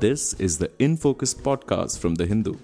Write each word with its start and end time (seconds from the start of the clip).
This 0.00 0.32
is 0.40 0.56
the 0.56 0.70
In 0.78 0.96
Focus 0.96 1.34
podcast 1.34 1.98
from 1.98 2.14
The 2.14 2.24
Hindu. 2.24 2.54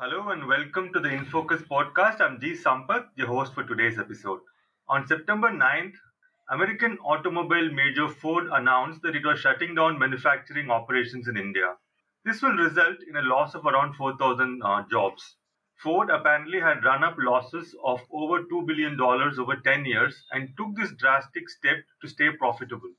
Hello 0.00 0.30
and 0.30 0.48
welcome 0.48 0.92
to 0.92 0.98
the 0.98 1.10
In 1.10 1.24
Focus 1.26 1.62
podcast. 1.70 2.20
I'm 2.20 2.40
G. 2.40 2.56
Sampath, 2.56 3.04
the 3.16 3.24
host 3.24 3.54
for 3.54 3.62
today's 3.62 4.00
episode. 4.00 4.40
On 4.88 5.06
September 5.06 5.50
9th, 5.50 5.94
American 6.50 6.98
automobile 7.04 7.70
major 7.70 8.08
Ford 8.08 8.48
announced 8.52 9.02
that 9.02 9.14
it 9.14 9.24
was 9.24 9.38
shutting 9.38 9.76
down 9.76 9.96
manufacturing 9.96 10.72
operations 10.72 11.28
in 11.28 11.36
India. 11.36 11.74
This 12.24 12.42
will 12.42 12.56
result 12.56 12.96
in 13.08 13.14
a 13.14 13.22
loss 13.22 13.54
of 13.54 13.64
around 13.64 13.94
4,000 13.94 14.60
uh, 14.64 14.82
jobs. 14.90 15.36
Ford 15.82 16.10
apparently 16.10 16.58
had 16.58 16.84
run 16.84 17.04
up 17.04 17.14
losses 17.18 17.74
of 17.84 18.00
over 18.10 18.42
$2 18.42 18.66
billion 18.66 19.00
over 19.00 19.56
10 19.56 19.84
years 19.84 20.24
and 20.32 20.56
took 20.56 20.74
this 20.74 20.92
drastic 20.94 21.48
step 21.48 21.76
to 22.02 22.08
stay 22.08 22.30
profitable. 22.32 22.92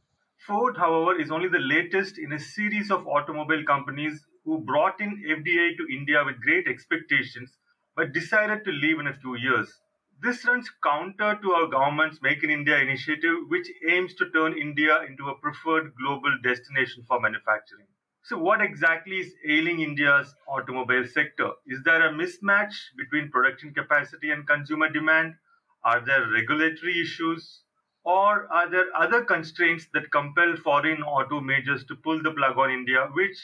Ford, 0.48 0.78
however, 0.78 1.20
is 1.20 1.30
only 1.30 1.50
the 1.50 1.60
latest 1.60 2.18
in 2.18 2.32
a 2.32 2.40
series 2.40 2.90
of 2.90 3.06
automobile 3.06 3.66
companies 3.66 4.26
who 4.46 4.64
brought 4.64 5.02
in 5.02 5.22
FDI 5.28 5.76
to 5.76 5.94
India 5.94 6.23
with 6.23 6.42
great 6.42 6.68
expectations 6.68 7.58
but 7.98 8.14
decided 8.14 8.64
to 8.64 8.72
leave 8.72 9.00
in 9.00 9.08
a 9.08 9.14
few 9.14 9.36
years. 9.36 9.82
This 10.22 10.46
runs 10.46 10.70
counter 10.82 11.38
to 11.42 11.52
our 11.52 11.68
government's 11.68 12.22
Make 12.22 12.44
in 12.44 12.50
India 12.50 12.78
initiative, 12.80 13.50
which 13.50 13.70
aims 13.90 14.14
to 14.16 14.30
turn 14.32 14.58
India 14.58 15.02
into 15.02 15.28
a 15.28 15.38
preferred 15.38 15.94
global 15.96 16.38
destination 16.42 17.04
for 17.04 17.20
manufacturing. 17.20 17.88
So, 18.23 18.38
what 18.38 18.62
exactly 18.62 19.18
is 19.20 19.34
ailing 19.48 19.80
India's 19.80 20.36
automobile 20.48 21.05
sector? 21.08 21.52
Is 21.66 21.82
there 21.84 22.08
a 22.08 22.14
mismatch 22.14 22.76
between 22.98 23.32
production 23.32 23.73
capacity 23.73 24.32
and 24.32 24.45
consumer 24.45 24.90
demand? 24.90 25.36
Are 25.84 26.00
there 26.05 26.30
regulatory 26.30 27.02
issues? 27.02 27.64
Or 28.04 28.52
are 28.52 28.70
there 28.70 28.86
other 28.95 29.23
constraints 29.23 29.88
that 29.94 30.12
compel 30.12 30.56
foreign 30.58 31.02
auto 31.02 31.40
majors 31.40 31.86
to 31.86 31.95
pull 31.95 32.22
the 32.22 32.31
plug 32.31 32.58
on 32.58 32.72
India, 32.72 33.08
which 33.14 33.38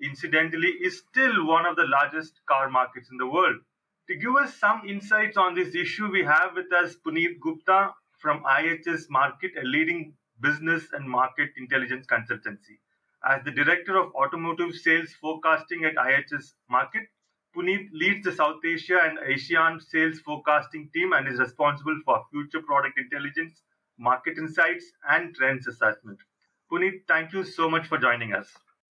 incidentally 0.00 0.68
is 0.68 0.98
still 1.08 1.46
one 1.46 1.66
of 1.66 1.76
the 1.76 1.86
largest 1.86 2.40
car 2.46 2.68
markets 2.70 3.10
in 3.10 3.18
the 3.18 3.26
world? 3.26 3.60
To 4.08 4.16
give 4.16 4.34
us 4.36 4.56
some 4.56 4.82
insights 4.88 5.36
on 5.36 5.54
this 5.54 5.74
issue, 5.74 6.10
we 6.10 6.24
have 6.24 6.54
with 6.56 6.72
us 6.72 6.96
Puneet 6.96 7.38
Gupta 7.40 7.94
from 8.18 8.42
IHS 8.44 9.08
Markit, 9.08 9.56
a 9.60 9.64
leading 9.64 10.14
business 10.40 10.88
and 10.92 11.08
market 11.08 11.50
intelligence 11.56 12.06
consultancy. 12.06 12.78
As 13.24 13.44
the 13.44 13.52
Director 13.52 13.96
of 13.98 14.12
Automotive 14.14 14.74
Sales 14.74 15.12
Forecasting 15.20 15.84
at 15.84 15.94
IHS 15.94 16.54
Markit, 16.68 17.06
Puneet 17.54 17.90
leads 17.92 18.24
the 18.24 18.32
South 18.32 18.64
Asia 18.64 18.98
and 19.04 19.18
ASEAN 19.18 19.80
sales 19.80 20.18
forecasting 20.20 20.90
team 20.92 21.12
and 21.12 21.28
is 21.28 21.38
responsible 21.38 22.00
for 22.04 22.24
future 22.30 22.62
product 22.62 22.98
intelligence, 22.98 23.60
market 23.98 24.38
insights, 24.38 24.90
and 25.08 25.34
trends 25.34 25.68
assessment. 25.68 26.18
Puneet, 26.70 27.06
thank 27.06 27.32
you 27.32 27.44
so 27.44 27.68
much 27.68 27.86
for 27.86 27.98
joining 27.98 28.34
us. 28.34 28.48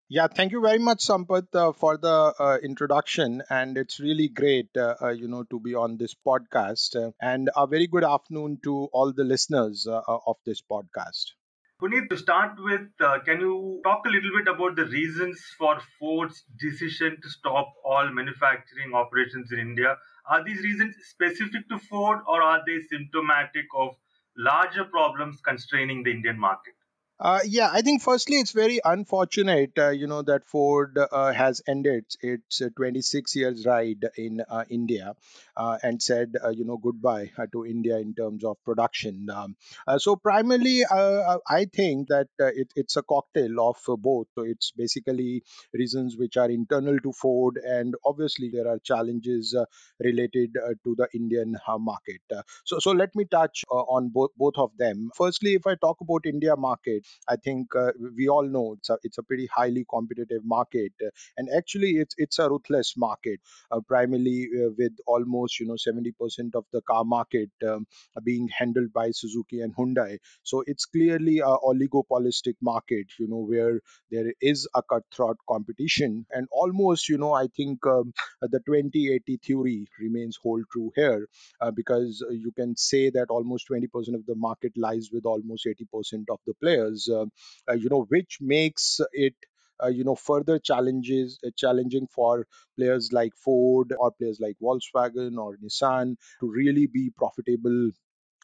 Yeah, 0.08 0.26
thank 0.26 0.52
you 0.52 0.60
very 0.60 0.78
much, 0.78 1.06
Sampath, 1.06 1.54
uh, 1.54 1.72
for 1.72 1.96
the 1.96 2.34
uh, 2.38 2.58
introduction, 2.62 3.42
and 3.50 3.76
it's 3.76 4.00
really 4.00 4.28
great, 4.28 4.70
uh, 4.76 4.94
uh 5.02 5.08
you 5.10 5.28
know, 5.28 5.44
to 5.44 5.60
be 5.60 5.74
on 5.74 5.98
this 5.98 6.14
podcast. 6.14 6.96
Uh, 6.96 7.12
and 7.20 7.50
a 7.54 7.66
very 7.66 7.86
good 7.86 8.04
afternoon 8.04 8.58
to 8.64 8.88
all 8.92 9.12
the 9.12 9.24
listeners 9.24 9.86
uh, 9.86 10.00
of 10.06 10.36
this 10.46 10.62
podcast. 10.62 11.32
Puneet, 11.80 12.10
to 12.10 12.18
start 12.18 12.62
with, 12.62 12.86
uh, 13.00 13.18
can 13.20 13.40
you 13.40 13.80
talk 13.82 14.04
a 14.04 14.10
little 14.10 14.30
bit 14.36 14.46
about 14.46 14.76
the 14.76 14.84
reasons 14.84 15.42
for 15.56 15.80
Ford's 15.98 16.42
decision 16.60 17.18
to 17.22 17.30
stop 17.30 17.72
all 17.82 18.10
manufacturing 18.10 18.94
operations 18.94 19.50
in 19.52 19.58
India? 19.58 19.96
Are 20.26 20.44
these 20.44 20.60
reasons 20.62 20.96
specific 21.06 21.66
to 21.70 21.78
Ford 21.78 22.20
or 22.26 22.42
are 22.42 22.62
they 22.66 22.80
symptomatic 22.82 23.64
of 23.74 23.96
larger 24.36 24.84
problems 24.84 25.40
constraining 25.40 26.02
the 26.02 26.10
Indian 26.10 26.38
market? 26.38 26.75
Uh, 27.18 27.40
yeah, 27.46 27.70
I 27.72 27.80
think 27.80 28.02
firstly 28.02 28.36
it's 28.36 28.52
very 28.52 28.78
unfortunate, 28.84 29.72
uh, 29.78 29.88
you 29.88 30.06
know, 30.06 30.20
that 30.20 30.44
Ford 30.44 30.98
uh, 30.98 31.32
has 31.32 31.62
ended 31.66 32.04
its 32.20 32.60
uh, 32.60 32.68
26 32.76 33.34
years 33.34 33.64
ride 33.64 34.04
in 34.18 34.42
uh, 34.46 34.64
India 34.68 35.14
uh, 35.56 35.78
and 35.82 36.02
said, 36.02 36.34
you 36.52 36.66
know, 36.66 36.76
goodbye 36.76 37.30
to 37.52 37.64
India 37.64 37.96
in 37.96 38.12
terms 38.14 38.44
of 38.44 38.58
production. 38.66 39.28
Um, 39.30 39.56
so 39.96 40.16
primarily, 40.16 40.84
I 40.90 41.64
think 41.74 42.08
that 42.08 42.28
it, 42.38 42.68
it's 42.76 42.98
a 42.98 43.02
cocktail 43.02 43.66
of 43.66 43.78
both. 43.98 44.26
So 44.34 44.42
it's 44.42 44.72
basically 44.72 45.42
reasons 45.72 46.18
which 46.18 46.36
are 46.36 46.50
internal 46.50 46.98
to 46.98 47.12
Ford, 47.12 47.58
and 47.66 47.94
obviously 48.04 48.50
there 48.50 48.68
are 48.68 48.78
challenges 48.80 49.56
related 50.00 50.52
to 50.84 50.94
the 50.98 51.08
Indian 51.14 51.56
market. 51.78 52.20
so, 52.64 52.78
so 52.78 52.90
let 52.92 53.14
me 53.14 53.24
touch 53.24 53.64
on 53.70 54.08
both 54.10 54.30
both 54.36 54.54
of 54.58 54.70
them. 54.76 55.10
Firstly, 55.16 55.54
if 55.54 55.66
I 55.66 55.76
talk 55.76 55.98
about 56.02 56.26
India 56.26 56.56
market. 56.56 57.05
I 57.28 57.36
think 57.36 57.74
uh, 57.76 57.92
we 58.16 58.28
all 58.28 58.46
know 58.46 58.74
it's 58.78 58.90
a 58.90 58.98
it's 59.02 59.18
a 59.18 59.22
pretty 59.22 59.48
highly 59.54 59.84
competitive 59.88 60.42
market, 60.44 60.92
uh, 61.04 61.10
and 61.36 61.48
actually 61.56 61.92
it's 61.92 62.14
it's 62.18 62.38
a 62.38 62.48
ruthless 62.48 62.94
market, 62.96 63.40
uh, 63.70 63.80
primarily 63.86 64.48
uh, 64.56 64.70
with 64.78 64.92
almost 65.06 65.60
you 65.60 65.66
know 65.66 65.76
seventy 65.76 66.12
percent 66.12 66.54
of 66.54 66.64
the 66.72 66.80
car 66.82 67.04
market 67.04 67.50
um, 67.66 67.86
being 68.24 68.48
handled 68.48 68.92
by 68.92 69.10
Suzuki 69.10 69.60
and 69.60 69.74
Hyundai. 69.76 70.18
So 70.42 70.62
it's 70.66 70.84
clearly 70.86 71.38
a 71.38 71.56
oligopolistic 71.70 72.54
market, 72.60 73.06
you 73.18 73.28
know, 73.28 73.44
where 73.44 73.80
there 74.10 74.32
is 74.40 74.68
a 74.74 74.82
cutthroat 74.82 75.36
competition, 75.48 76.26
and 76.30 76.46
almost 76.50 77.08
you 77.08 77.18
know 77.18 77.32
I 77.32 77.46
think 77.56 77.86
um, 77.86 78.12
the 78.42 78.60
2080 78.66 79.38
theory 79.44 79.86
remains 80.00 80.38
hold 80.42 80.64
true 80.72 80.92
here, 80.96 81.28
uh, 81.60 81.70
because 81.70 82.24
you 82.30 82.52
can 82.52 82.76
say 82.76 83.10
that 83.10 83.26
almost 83.30 83.66
20% 83.68 84.14
of 84.14 84.26
the 84.26 84.34
market 84.34 84.72
lies 84.76 85.08
with 85.12 85.24
almost 85.26 85.66
80% 85.66 86.26
of 86.30 86.38
the 86.46 86.54
players 86.54 86.95
uh, 87.08 87.26
uh, 87.70 87.74
you 87.74 87.88
know 87.88 88.04
which 88.08 88.38
makes 88.40 89.00
it 89.12 89.34
uh, 89.82 89.88
you 89.88 90.04
know 90.04 90.14
further 90.14 90.58
challenges 90.58 91.38
uh, 91.46 91.50
challenging 91.56 92.06
for 92.14 92.46
players 92.76 93.10
like 93.12 93.32
ford 93.44 93.92
or 93.98 94.10
players 94.12 94.38
like 94.40 94.56
volkswagen 94.62 95.38
or 95.44 95.56
nissan 95.64 96.16
to 96.40 96.50
really 96.50 96.86
be 96.86 97.10
profitable 97.22 97.90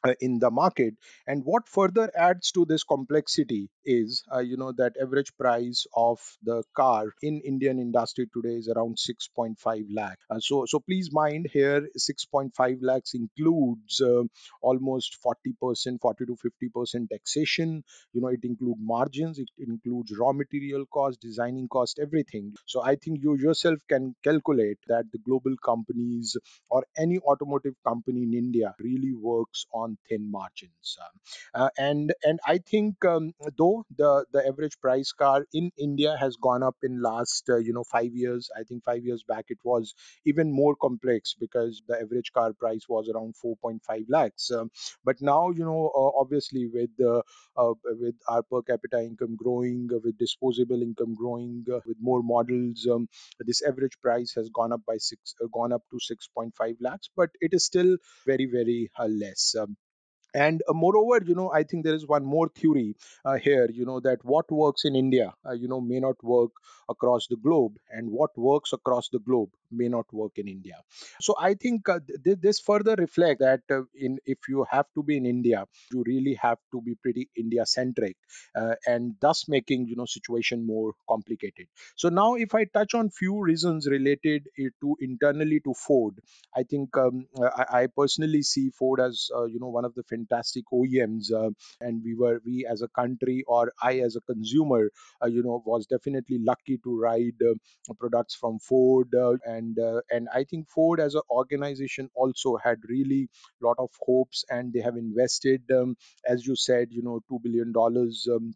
uh, 0.04 0.14
in 0.20 0.38
the 0.38 0.50
market. 0.50 0.94
And 1.26 1.42
what 1.44 1.68
further 1.68 2.10
adds 2.16 2.50
to 2.52 2.64
this 2.64 2.84
complexity 2.84 3.70
is 3.84 4.22
uh, 4.32 4.38
you 4.38 4.56
know 4.56 4.72
that 4.72 4.94
average 5.00 5.36
price 5.36 5.86
of 5.96 6.20
the 6.44 6.62
car 6.76 7.06
in 7.22 7.40
indian 7.44 7.78
industry 7.80 8.26
today 8.32 8.54
is 8.54 8.68
around 8.68 8.98
6.5 8.98 9.86
lakh. 9.92 10.18
Uh, 10.30 10.38
so 10.40 10.64
so 10.66 10.78
please 10.78 11.10
mind 11.12 11.48
here 11.52 11.88
6.5 11.98 12.78
lakhs 12.82 13.14
includes 13.14 14.00
uh, 14.00 14.22
almost 14.60 15.16
40% 15.22 16.00
40 16.00 16.26
to 16.26 16.36
50% 16.36 17.08
taxation. 17.10 17.82
You 18.12 18.20
know 18.20 18.28
it 18.28 18.44
includes 18.44 18.78
margins 18.80 19.38
it 19.38 19.50
includes 19.58 20.16
raw 20.18 20.32
material 20.32 20.86
cost 20.86 21.20
designing 21.20 21.68
cost 21.68 21.98
everything. 22.00 22.54
So 22.66 22.82
i 22.82 22.96
think 22.96 23.20
you 23.22 23.36
yourself 23.36 23.78
can 23.88 24.14
calculate 24.22 24.78
that 24.88 25.04
the 25.12 25.18
global 25.18 25.54
companies 25.64 26.36
or 26.70 26.84
any 26.96 27.18
automotive 27.20 27.74
company 27.86 28.22
in 28.22 28.34
india 28.34 28.74
really 28.78 29.12
works 29.14 29.66
on 29.72 29.91
on 29.92 29.98
thin 30.08 30.30
margins. 30.30 30.96
Um, 31.00 31.20
uh, 31.54 31.68
and 31.78 32.12
and 32.24 32.40
I 32.46 32.58
think 32.58 33.04
um, 33.04 33.32
though 33.56 33.84
the 33.96 34.24
the 34.32 34.46
average 34.46 34.78
price 34.80 35.12
car 35.12 35.44
in 35.52 35.70
India 35.78 36.16
has 36.18 36.36
gone 36.36 36.62
up 36.62 36.76
in 36.82 37.02
last 37.02 37.48
uh, 37.48 37.56
you 37.56 37.72
know 37.72 37.84
five 37.84 38.14
years. 38.14 38.50
I 38.58 38.62
think 38.64 38.84
five 38.84 39.04
years 39.04 39.24
back 39.26 39.46
it 39.48 39.58
was 39.64 39.94
even 40.24 40.52
more 40.52 40.74
complex 40.76 41.34
because 41.38 41.82
the 41.88 42.00
average 42.00 42.32
car 42.32 42.52
price 42.52 42.88
was 42.88 43.08
around 43.08 43.34
4.5 43.44 44.04
lakhs. 44.08 44.50
Um, 44.50 44.70
but 45.04 45.16
now 45.20 45.50
you 45.50 45.64
know 45.64 45.90
uh, 45.94 46.20
obviously 46.20 46.66
with 46.72 46.90
uh, 47.00 47.22
uh, 47.56 47.74
with 47.84 48.14
our 48.28 48.42
per 48.42 48.62
capita 48.62 49.00
income 49.00 49.36
growing, 49.36 49.88
uh, 49.94 49.98
with 50.04 50.18
disposable 50.18 50.82
income 50.82 51.14
growing, 51.14 51.64
with 51.66 51.96
more 52.00 52.22
models, 52.22 52.86
um, 52.90 53.08
this 53.40 53.62
average 53.62 53.98
price 54.00 54.32
has 54.36 54.48
gone 54.50 54.72
up 54.72 54.80
by 54.86 54.96
six, 54.98 55.34
gone 55.52 55.72
up 55.72 55.82
to 55.90 55.98
6.5 55.98 56.76
lakhs. 56.80 57.10
But 57.16 57.30
it 57.40 57.52
is 57.52 57.64
still 57.64 57.96
very 58.26 58.46
very 58.46 58.90
less. 59.08 59.54
Um, 59.58 59.76
and 60.34 60.62
uh, 60.68 60.72
moreover 60.72 61.18
you 61.26 61.34
know 61.34 61.50
i 61.52 61.62
think 61.62 61.84
there 61.84 61.94
is 61.94 62.06
one 62.06 62.24
more 62.24 62.48
theory 62.48 62.94
uh, 63.24 63.36
here 63.36 63.68
you 63.72 63.84
know 63.84 64.00
that 64.00 64.18
what 64.24 64.50
works 64.50 64.84
in 64.84 64.94
india 64.96 65.32
uh, 65.48 65.52
you 65.52 65.68
know 65.68 65.80
may 65.80 66.00
not 66.00 66.22
work 66.22 66.52
across 66.88 67.26
the 67.28 67.36
globe 67.36 67.74
and 67.90 68.10
what 68.10 68.30
works 68.36 68.72
across 68.72 69.08
the 69.10 69.18
globe 69.20 69.50
may 69.72 69.88
not 69.88 70.06
work 70.12 70.32
in 70.36 70.48
india. 70.48 70.76
So 71.20 71.34
i 71.38 71.54
think 71.54 71.88
uh, 71.88 72.00
th- 72.24 72.38
this 72.40 72.60
further 72.60 72.94
reflects 72.98 73.40
that 73.40 73.60
uh, 73.70 73.82
in 73.94 74.18
if 74.26 74.38
you 74.48 74.66
have 74.70 74.86
to 74.96 75.02
be 75.02 75.16
in 75.16 75.26
india 75.26 75.64
you 75.92 76.02
really 76.06 76.34
have 76.42 76.58
to 76.72 76.80
be 76.88 76.94
pretty 77.02 77.28
india 77.36 77.64
centric 77.66 78.16
uh, 78.60 78.74
and 78.86 79.14
thus 79.20 79.44
making 79.48 79.86
you 79.88 79.96
know 79.96 80.04
situation 80.06 80.66
more 80.66 80.92
complicated. 81.08 81.66
So 81.96 82.08
now 82.08 82.34
if 82.34 82.54
i 82.54 82.64
touch 82.64 82.94
on 82.94 83.10
few 83.10 83.40
reasons 83.40 83.88
related 83.88 84.48
to 84.80 84.96
internally 85.00 85.60
to 85.66 85.74
ford 85.74 86.14
i 86.56 86.62
think 86.62 86.96
um, 86.96 87.26
I, 87.42 87.64
I, 87.82 87.86
personally 87.96 88.42
see 88.42 88.70
ford 88.78 89.00
as 89.00 89.28
you 89.52 89.58
know 89.60 89.68
one 89.68 89.84
of 89.84 89.94
the 89.94 90.02
fantastic 90.02 90.64
OEMs, 90.72 91.32
uh, 91.32 91.50
and 91.80 92.02
we 92.04 92.14
were 92.14 92.40
we 92.44 92.66
as 92.70 92.82
a 92.82 92.88
country 92.88 93.44
or 93.46 93.72
I 93.82 93.98
as 94.00 94.16
a 94.16 94.20
consumer, 94.20 94.90
uh, 95.22 95.26
you 95.26 95.42
know, 95.42 95.62
was 95.64 95.86
definitely 95.86 96.38
lucky 96.38 96.78
to 96.84 96.98
ride 97.00 97.40
uh, 97.48 97.54
products 97.98 98.34
from 98.34 98.58
Ford, 98.58 99.08
and 99.44 99.61
and 99.62 99.78
uh, 99.78 100.00
and 100.10 100.28
I 100.34 100.44
think 100.44 100.68
Ford 100.68 101.00
as 101.00 101.14
an 101.14 101.22
organization 101.30 102.10
also 102.14 102.56
had 102.64 102.78
really 102.88 103.28
lot 103.62 103.76
of 103.78 103.90
hopes, 104.00 104.44
and 104.50 104.72
they 104.72 104.80
have 104.80 104.96
invested, 104.96 105.62
um, 105.80 105.96
as 106.26 106.46
you 106.46 106.56
said, 106.56 106.88
you 106.90 107.02
know, 107.02 107.20
two 107.28 107.40
billion 107.42 107.72
dollars. 107.72 108.26
Um, 108.36 108.52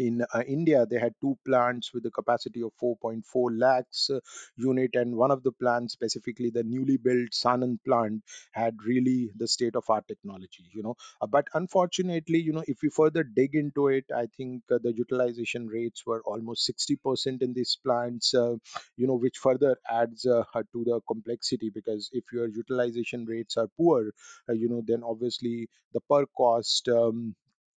in 0.00 0.22
uh, 0.34 0.42
India, 0.46 0.86
they 0.86 0.98
had 0.98 1.14
two 1.20 1.36
plants 1.46 1.92
with 1.94 2.06
a 2.06 2.10
capacity 2.10 2.62
of 2.62 2.72
4.4 2.82 3.50
lakhs 3.58 4.10
uh, 4.10 4.20
unit, 4.56 4.90
and 4.94 5.14
one 5.16 5.30
of 5.30 5.42
the 5.42 5.52
plants, 5.52 5.92
specifically 5.92 6.50
the 6.50 6.62
newly 6.64 6.96
built 6.96 7.30
Sanand 7.32 7.78
plant, 7.84 8.22
had 8.52 8.74
really 8.84 9.30
the 9.36 9.48
state 9.48 9.76
of 9.76 9.84
art 9.88 10.06
technology. 10.08 10.64
You 10.72 10.82
know, 10.82 10.96
Uh, 11.20 11.26
but 11.26 11.46
unfortunately, 11.54 12.38
you 12.40 12.52
know, 12.52 12.64
if 12.66 12.78
we 12.82 12.90
further 12.90 13.22
dig 13.24 13.54
into 13.54 13.88
it, 13.88 14.04
I 14.14 14.26
think 14.36 14.62
uh, 14.70 14.78
the 14.82 14.92
utilization 14.92 15.66
rates 15.68 16.06
were 16.06 16.22
almost 16.24 16.64
60% 16.64 17.42
in 17.42 17.52
these 17.52 17.76
plants. 17.84 18.34
Uh, 18.34 18.56
you 18.96 19.06
know, 19.06 19.14
which 19.14 19.38
further 19.38 19.76
adds 19.90 20.26
uh, 20.26 20.44
to 20.72 20.84
the 20.84 21.00
complexity 21.08 21.70
because 21.70 22.10
if 22.12 22.24
your 22.32 22.48
utilization 22.48 23.24
rates 23.26 23.56
are 23.56 23.68
poor, 23.76 24.10
you 24.48 24.68
know, 24.68 24.82
then 24.86 25.02
obviously 25.04 25.68
the 25.92 26.00
per 26.00 26.26
cost. 26.36 26.88
Um, 26.88 27.34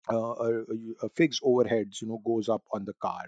uh, 0.08 1.08
fixed 1.16 1.43
overheads 1.43 2.02
you 2.02 2.08
know 2.08 2.20
goes 2.26 2.49
up 2.49 2.62
on 2.72 2.84
the 2.84 2.94
car. 3.02 3.25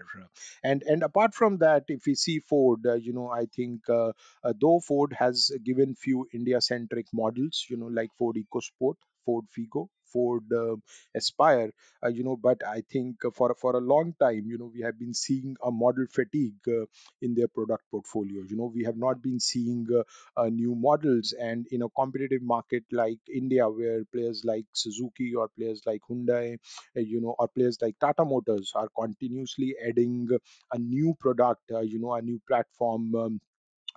And 0.63 0.83
and 0.83 1.03
apart 1.03 1.33
from 1.33 1.57
that 1.59 1.85
if 1.87 2.05
we 2.05 2.15
see 2.15 2.39
ford 2.39 2.85
uh, 2.87 2.95
you 2.95 3.13
know 3.13 3.29
i 3.29 3.45
think 3.55 3.89
uh, 3.89 4.11
uh, 4.43 4.53
though 4.61 4.79
ford 4.79 5.13
has 5.19 5.51
given 5.63 5.95
few 5.95 6.27
india 6.33 6.61
centric 6.61 7.07
models 7.13 7.65
you 7.69 7.77
know 7.77 7.87
like 7.99 8.11
ford 8.19 8.37
ecosport 8.43 8.95
ford 9.25 9.45
figo 9.57 9.87
ford 10.15 10.53
uh, 10.63 10.75
aspire 11.15 11.71
uh, 12.03 12.09
you 12.09 12.23
know 12.23 12.35
but 12.47 12.61
i 12.67 12.81
think 12.91 13.17
for 13.33 13.53
for 13.61 13.75
a 13.75 13.83
long 13.93 14.13
time 14.19 14.43
you 14.53 14.57
know 14.57 14.71
we 14.73 14.81
have 14.81 14.97
been 14.99 15.13
seeing 15.13 15.55
a 15.63 15.71
model 15.71 16.05
fatigue 16.11 16.67
uh, 16.67 16.85
in 17.21 17.33
their 17.35 17.47
product 17.47 17.83
portfolio. 17.91 18.41
You 18.49 18.55
know 18.57 18.71
we 18.73 18.83
have 18.83 18.97
not 18.97 19.21
been 19.21 19.39
seeing 19.39 19.87
uh, 20.37 20.49
new 20.49 20.75
models. 20.75 21.33
And 21.39 21.67
in 21.71 21.81
a 21.81 21.89
competitive 21.89 22.41
market 22.41 22.83
like 22.91 23.19
india 23.33 23.67
where 23.69 24.03
players 24.13 24.43
like 24.45 24.65
suzuki 24.73 25.33
or 25.35 25.47
players 25.57 25.81
like 25.85 26.01
hyundai 26.09 26.57
you 26.95 27.21
know 27.21 27.35
or 27.39 27.47
players 27.47 27.77
like 27.81 27.95
tata 27.99 28.23
motors 28.25 28.71
are 28.75 28.89
continuously 28.99 29.75
adding 29.87 30.27
a 30.73 30.77
new 30.77 31.15
product 31.19 31.61
you 31.83 31.99
know 31.99 32.13
a 32.13 32.21
new 32.21 32.39
platform 32.47 33.13
um, 33.15 33.39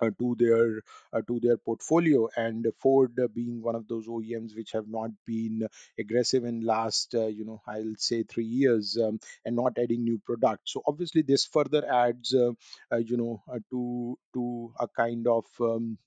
uh, 0.01 0.09
to 0.19 0.35
their 0.39 0.81
uh, 1.13 1.21
to 1.27 1.39
their 1.39 1.57
portfolio 1.57 2.27
and 2.35 2.65
ford 2.79 3.17
being 3.33 3.61
one 3.61 3.75
of 3.75 3.87
those 3.87 4.07
oems 4.07 4.55
which 4.55 4.71
have 4.71 4.87
not 4.87 5.09
been 5.25 5.67
aggressive 5.99 6.43
in 6.45 6.61
last 6.61 7.15
uh, 7.15 7.27
you 7.27 7.45
know 7.45 7.61
i'll 7.67 7.93
say 7.97 8.23
3 8.23 8.43
years 8.45 8.97
um, 9.03 9.19
and 9.45 9.55
not 9.55 9.77
adding 9.77 10.03
new 10.03 10.19
products. 10.25 10.73
So 10.73 10.81
obviously 10.87 11.21
this 11.21 11.45
further 11.45 11.83
adds 11.91 12.33
uh, 12.33 12.51
uh, 12.91 12.97
you 12.97 13.17
know 13.17 13.41
to 13.71 14.17
to 14.33 14.73
a 14.79 14.87
kind 14.87 15.27
of 15.27 15.45
um, 15.59 15.97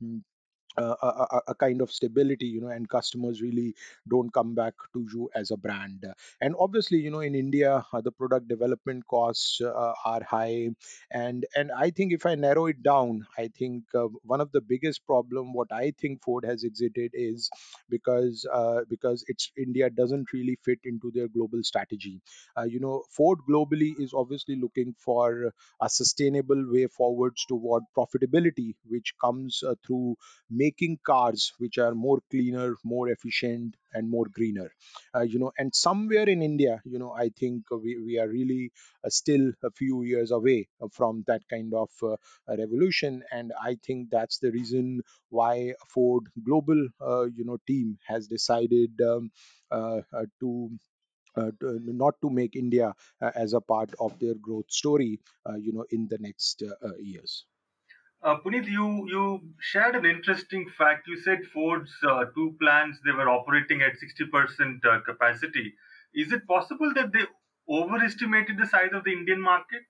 a, 0.77 1.41
a, 1.49 1.55
kind 1.55 1.81
of 1.81 1.93
stability 1.93 2.47
you 2.47 2.61
know 2.61 2.69
and 2.69 2.89
customers 2.89 3.43
really 3.43 3.75
don't 4.09 4.33
come 4.33 4.55
back 4.55 4.75
to 4.93 5.07
you 5.13 5.31
as 5.35 5.51
a 5.51 5.57
brand. 5.57 6.05
And 6.41 6.55
obviously 6.59 6.99
you 6.99 7.11
know 7.11 7.21
in 7.21 7.35
india 7.35 7.85
uh, 7.93 8.01
the 8.01 8.13
product 8.13 8.49
development 8.49 9.07
costs 9.07 9.61
uh, 9.61 9.93
are 10.05 10.23
high. 10.23 10.71
And 11.11 11.47
and 11.57 11.71
i 11.73 11.91
think 11.91 12.13
if 12.13 12.27
i 12.27 12.35
narrow 12.35 12.67
it 12.67 12.83
down 12.83 13.27
i 13.39 13.49
think 13.59 13.85
uh, 13.95 14.09
one 14.23 14.41
of 14.41 14.53
the 14.53 14.61
biggest 14.61 15.07
problem 15.07 15.53
what 15.53 15.73
i 15.73 15.93
think 16.01 16.23
ford 16.23 16.45
has 16.45 16.65
exited 16.65 17.11
is 17.15 17.51
because 17.89 18.47
uh, 18.53 18.81
because 18.89 19.25
it's 19.29 19.51
india 19.57 19.91
doesn't 19.91 20.33
really 20.33 20.59
fit 20.65 20.79
into 20.85 21.11
their 21.15 21.29
global 21.29 21.63
strategy. 21.63 22.21
Uh, 22.59 22.63
you 22.63 22.81
know 22.81 23.03
ford 23.11 23.39
globally 23.49 23.93
is 23.99 24.13
obviously 24.15 24.57
looking 24.57 24.95
for 24.99 25.53
a 25.81 25.89
sustainable 25.89 26.65
way 26.73 26.87
forwards 26.87 27.45
toward 27.47 27.83
profitability 27.97 28.75
which 28.89 29.15
comes 29.21 29.63
through 29.87 30.17
making 30.65 30.99
cars 31.11 31.53
which 31.59 31.79
are 31.79 31.95
more 31.95 32.19
cleaner 32.31 32.69
more 32.85 33.09
efficient 33.09 33.75
and 33.95 34.11
more 34.11 34.27
greener 34.39 34.71
uh, 35.15 35.21
you 35.33 35.39
know 35.39 35.53
and 35.59 35.75
somewhere 35.75 36.29
in 36.35 36.43
india 36.43 36.81
you 36.85 36.99
know 36.99 37.13
i 37.25 37.29
think 37.41 37.65
we, 37.85 37.93
we 38.07 38.19
are 38.19 38.29
really 38.29 38.71
uh, 39.05 39.09
still 39.09 39.53
a 39.65 39.71
few 39.71 40.03
years 40.03 40.31
away 40.31 40.69
from 40.93 41.25
that 41.27 41.43
kind 41.49 41.73
of 41.75 41.91
uh, 42.03 42.17
revolution 42.63 43.23
and 43.31 43.53
i 43.63 43.77
think 43.87 44.09
that's 44.11 44.39
the 44.39 44.51
reason 44.53 45.01
why 45.31 45.73
ford 45.95 46.25
global 46.49 46.81
uh, 47.01 47.25
you 47.39 47.45
know 47.45 47.59
team 47.67 47.99
has 48.07 48.27
decided 48.27 48.91
um, 49.13 49.31
uh, 49.71 50.01
uh, 50.13 50.27
to 50.41 50.71
uh, 51.37 51.51
to, 51.61 51.81
not 51.85 52.15
to 52.23 52.31
make 52.31 52.57
India 52.57 52.93
uh, 53.23 53.31
as 53.35 53.55
a 53.55 53.61
part 53.61 53.91
of 54.01 54.19
their 54.19 54.35
growth 54.35 54.71
story, 54.71 55.19
uh, 55.49 55.55
you 55.57 55.73
know, 55.73 55.85
in 55.91 56.07
the 56.09 56.19
next 56.19 56.63
years. 57.01 57.47
Uh, 58.23 58.37
Puneet, 58.37 58.67
you 58.67 59.09
you 59.09 59.41
shared 59.59 59.97
an 59.97 60.05
interesting 60.07 60.67
fact. 60.79 61.09
You 61.09 61.17
said 61.17 61.41
Ford's 61.53 61.93
uh, 62.09 62.25
two 62.37 62.55
plants 62.61 63.01
they 63.05 63.11
were 63.11 63.29
operating 63.29 63.83
at 63.83 63.97
sixty 63.99 64.27
percent 64.27 64.85
uh, 64.87 65.01
capacity. 65.01 65.75
Is 66.15 66.33
it 66.33 66.47
possible 66.47 66.93
that 66.95 67.13
they 67.13 67.25
overestimated 67.69 68.59
the 68.59 68.67
size 68.67 68.91
of 68.93 69.05
the 69.05 69.13
Indian 69.13 69.41
market? 69.41 69.83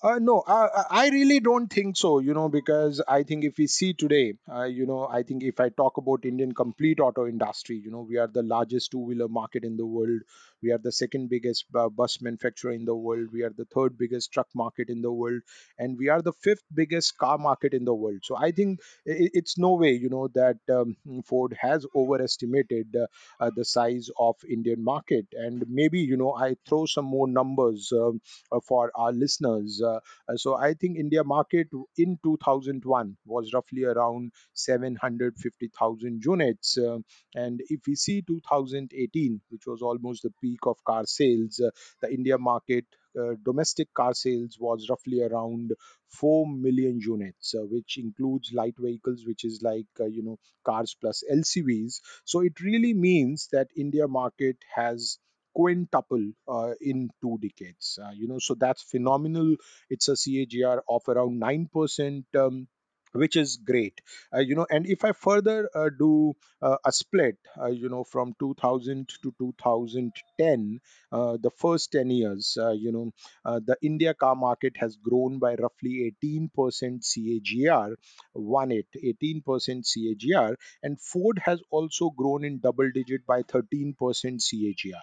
Uh, 0.00 0.18
no, 0.20 0.40
uh, 0.46 0.84
I 0.90 1.08
really 1.08 1.40
don't 1.40 1.66
think 1.66 1.96
so, 1.96 2.20
you 2.20 2.32
know, 2.32 2.48
because 2.48 3.02
I 3.08 3.24
think 3.24 3.42
if 3.44 3.58
we 3.58 3.66
see 3.66 3.94
today, 3.94 4.34
uh, 4.48 4.62
you 4.62 4.86
know, 4.86 5.08
I 5.08 5.24
think 5.24 5.42
if 5.42 5.58
I 5.58 5.70
talk 5.70 5.96
about 5.96 6.24
Indian 6.24 6.52
complete 6.52 7.00
auto 7.00 7.26
industry, 7.26 7.80
you 7.84 7.90
know, 7.90 8.06
we 8.08 8.16
are 8.16 8.28
the 8.28 8.44
largest 8.44 8.92
two 8.92 9.00
wheeler 9.00 9.26
market 9.26 9.64
in 9.64 9.76
the 9.76 9.84
world. 9.86 10.20
We 10.62 10.72
are 10.72 10.78
the 10.78 10.92
second 10.92 11.28
biggest 11.30 11.66
bus 11.72 12.20
manufacturer 12.20 12.72
in 12.72 12.84
the 12.84 12.94
world. 12.94 13.28
We 13.32 13.42
are 13.42 13.52
the 13.56 13.66
third 13.66 13.96
biggest 13.98 14.32
truck 14.32 14.48
market 14.54 14.88
in 14.88 15.02
the 15.02 15.12
world. 15.12 15.42
And 15.78 15.96
we 15.98 16.08
are 16.08 16.22
the 16.22 16.32
fifth 16.32 16.64
biggest 16.74 17.16
car 17.18 17.38
market 17.38 17.74
in 17.74 17.84
the 17.84 17.94
world. 17.94 18.20
So 18.24 18.36
I 18.36 18.50
think 18.52 18.80
it's 19.04 19.58
no 19.58 19.74
way, 19.74 19.92
you 19.92 20.08
know, 20.08 20.28
that 20.34 20.58
um, 20.72 20.96
Ford 21.24 21.56
has 21.60 21.86
overestimated 21.94 22.94
uh, 22.96 23.06
uh, 23.40 23.50
the 23.54 23.64
size 23.64 24.08
of 24.18 24.36
Indian 24.48 24.82
market. 24.82 25.26
And 25.32 25.64
maybe, 25.68 26.00
you 26.00 26.16
know, 26.16 26.34
I 26.34 26.56
throw 26.68 26.86
some 26.86 27.04
more 27.04 27.28
numbers 27.28 27.92
um, 27.92 28.20
uh, 28.52 28.60
for 28.66 28.90
our 28.94 29.12
listeners. 29.12 29.80
Uh, 29.84 30.00
uh, 30.28 30.36
so 30.36 30.56
I 30.56 30.74
think 30.74 30.98
India 30.98 31.24
market 31.24 31.68
in 31.96 32.18
2001 32.22 33.16
was 33.26 33.52
roughly 33.52 33.84
around 33.84 34.32
750,000 34.54 36.22
units. 36.24 36.76
Uh, 36.78 36.98
and 37.34 37.60
if 37.68 37.80
we 37.86 37.94
see 37.94 38.22
2018, 38.22 39.40
which 39.50 39.66
was 39.66 39.82
almost 39.82 40.22
the 40.22 40.30
peak 40.48 40.66
of 40.66 40.82
car 40.84 41.04
sales, 41.06 41.60
uh, 41.60 41.70
the 42.02 42.12
India 42.12 42.38
market 42.38 42.84
uh, 43.18 43.34
domestic 43.44 43.92
car 43.94 44.14
sales 44.14 44.56
was 44.60 44.88
roughly 44.88 45.22
around 45.22 45.72
4 46.08 46.46
million 46.46 46.98
units 47.00 47.54
uh, 47.54 47.62
which 47.62 47.98
includes 47.98 48.52
light 48.52 48.74
vehicles 48.78 49.24
which 49.26 49.44
is 49.44 49.60
like 49.62 49.86
uh, 50.00 50.04
you 50.04 50.22
know 50.22 50.38
cars 50.64 50.96
plus 51.00 51.24
lcvs 51.32 52.00
so 52.24 52.40
it 52.40 52.60
really 52.60 52.94
means 52.94 53.48
that 53.52 53.68
india 53.76 54.06
market 54.06 54.56
has 54.74 55.18
quintuple 55.54 56.30
uh, 56.46 56.72
in 56.80 57.10
two 57.20 57.38
decades 57.42 57.98
uh, 58.04 58.10
you 58.14 58.28
know 58.28 58.38
so 58.38 58.54
that's 58.54 58.82
phenomenal 58.82 59.56
it's 59.90 60.08
a 60.08 60.12
CAGR 60.12 60.80
of 60.88 61.02
around 61.08 61.40
9%. 61.40 62.24
Um, 62.36 62.68
which 63.12 63.36
is 63.36 63.56
great. 63.56 64.00
Uh, 64.34 64.40
you 64.40 64.54
know 64.54 64.66
and 64.70 64.86
if 64.86 65.04
i 65.04 65.12
further 65.12 65.68
uh, 65.74 65.88
do 65.98 66.34
uh, 66.62 66.76
a 66.84 66.92
split 66.92 67.36
uh, 67.60 67.66
you 67.66 67.88
know 67.88 68.04
from 68.04 68.34
2000 68.38 69.08
to 69.22 69.32
2010 69.38 70.80
uh, 71.12 71.36
the 71.40 71.50
first 71.50 71.92
10 71.92 72.10
years 72.10 72.56
uh, 72.60 72.70
you 72.70 72.92
know 72.92 73.12
the 73.68 73.76
india 73.82 74.14
car 74.14 74.34
market 74.36 74.76
has 74.76 74.96
grown 74.96 75.38
by 75.38 75.54
roughly 75.54 76.14
18% 76.22 77.00
cagr 77.10 77.94
1 78.32 78.72
8 78.72 78.86
18% 79.04 79.84
cagr 79.92 80.54
and 80.82 81.00
ford 81.00 81.40
has 81.44 81.60
also 81.70 82.10
grown 82.10 82.44
in 82.44 82.58
double 82.58 82.90
digit 82.92 83.26
by 83.26 83.42
13% 83.42 83.94
cagr 83.94 85.02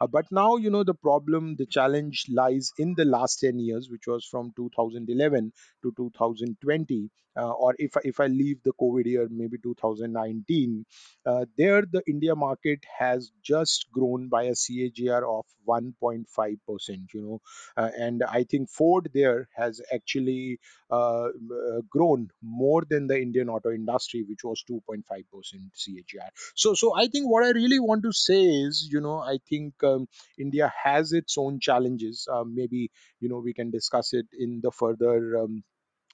uh, 0.00 0.06
but 0.06 0.26
now, 0.30 0.56
you 0.56 0.70
know, 0.70 0.84
the 0.84 0.94
problem, 0.94 1.56
the 1.56 1.66
challenge 1.66 2.24
lies 2.28 2.72
in 2.78 2.94
the 2.96 3.04
last 3.04 3.40
10 3.40 3.58
years, 3.58 3.88
which 3.90 4.06
was 4.06 4.24
from 4.24 4.52
2011 4.56 5.52
to 5.82 5.92
2020. 5.96 7.10
Uh, 7.36 7.52
or 7.52 7.76
if 7.78 7.92
if 8.04 8.18
I 8.18 8.26
leave 8.26 8.60
the 8.64 8.72
COVID 8.72 9.06
year, 9.06 9.28
maybe 9.30 9.56
2019, 9.62 10.84
uh, 11.24 11.44
there 11.56 11.82
the 11.82 12.02
India 12.08 12.34
market 12.34 12.80
has 12.98 13.30
just 13.40 13.86
grown 13.92 14.28
by 14.28 14.44
a 14.44 14.54
CAGR 14.54 15.22
of 15.22 15.46
1.5%, 15.66 17.14
you 17.14 17.22
know, 17.22 17.40
uh, 17.76 17.90
and 17.96 18.24
I 18.24 18.44
think 18.44 18.68
Ford 18.68 19.10
there 19.14 19.48
has 19.54 19.80
actually 19.94 20.58
uh, 20.90 21.26
uh, 21.26 21.80
grown 21.88 22.30
more 22.42 22.82
than 22.88 23.06
the 23.06 23.20
Indian 23.20 23.48
auto 23.48 23.70
industry, 23.70 24.24
which 24.28 24.42
was 24.42 24.64
2.5% 24.68 25.04
CAGR. 25.04 26.28
So, 26.56 26.74
so 26.74 26.96
I 26.96 27.06
think 27.06 27.30
what 27.30 27.44
I 27.44 27.50
really 27.50 27.78
want 27.78 28.02
to 28.02 28.12
say 28.12 28.42
is, 28.42 28.88
you 28.90 29.00
know, 29.00 29.18
I 29.18 29.38
think 29.48 29.59
um, 29.82 30.06
India 30.38 30.72
has 30.84 31.12
its 31.12 31.36
own 31.38 31.60
challenges. 31.60 32.26
Uh, 32.32 32.44
maybe 32.44 32.90
you 33.20 33.28
know 33.28 33.38
we 33.38 33.54
can 33.54 33.70
discuss 33.70 34.12
it 34.12 34.26
in 34.38 34.60
the 34.62 34.70
further. 34.70 35.38
Um, 35.38 35.62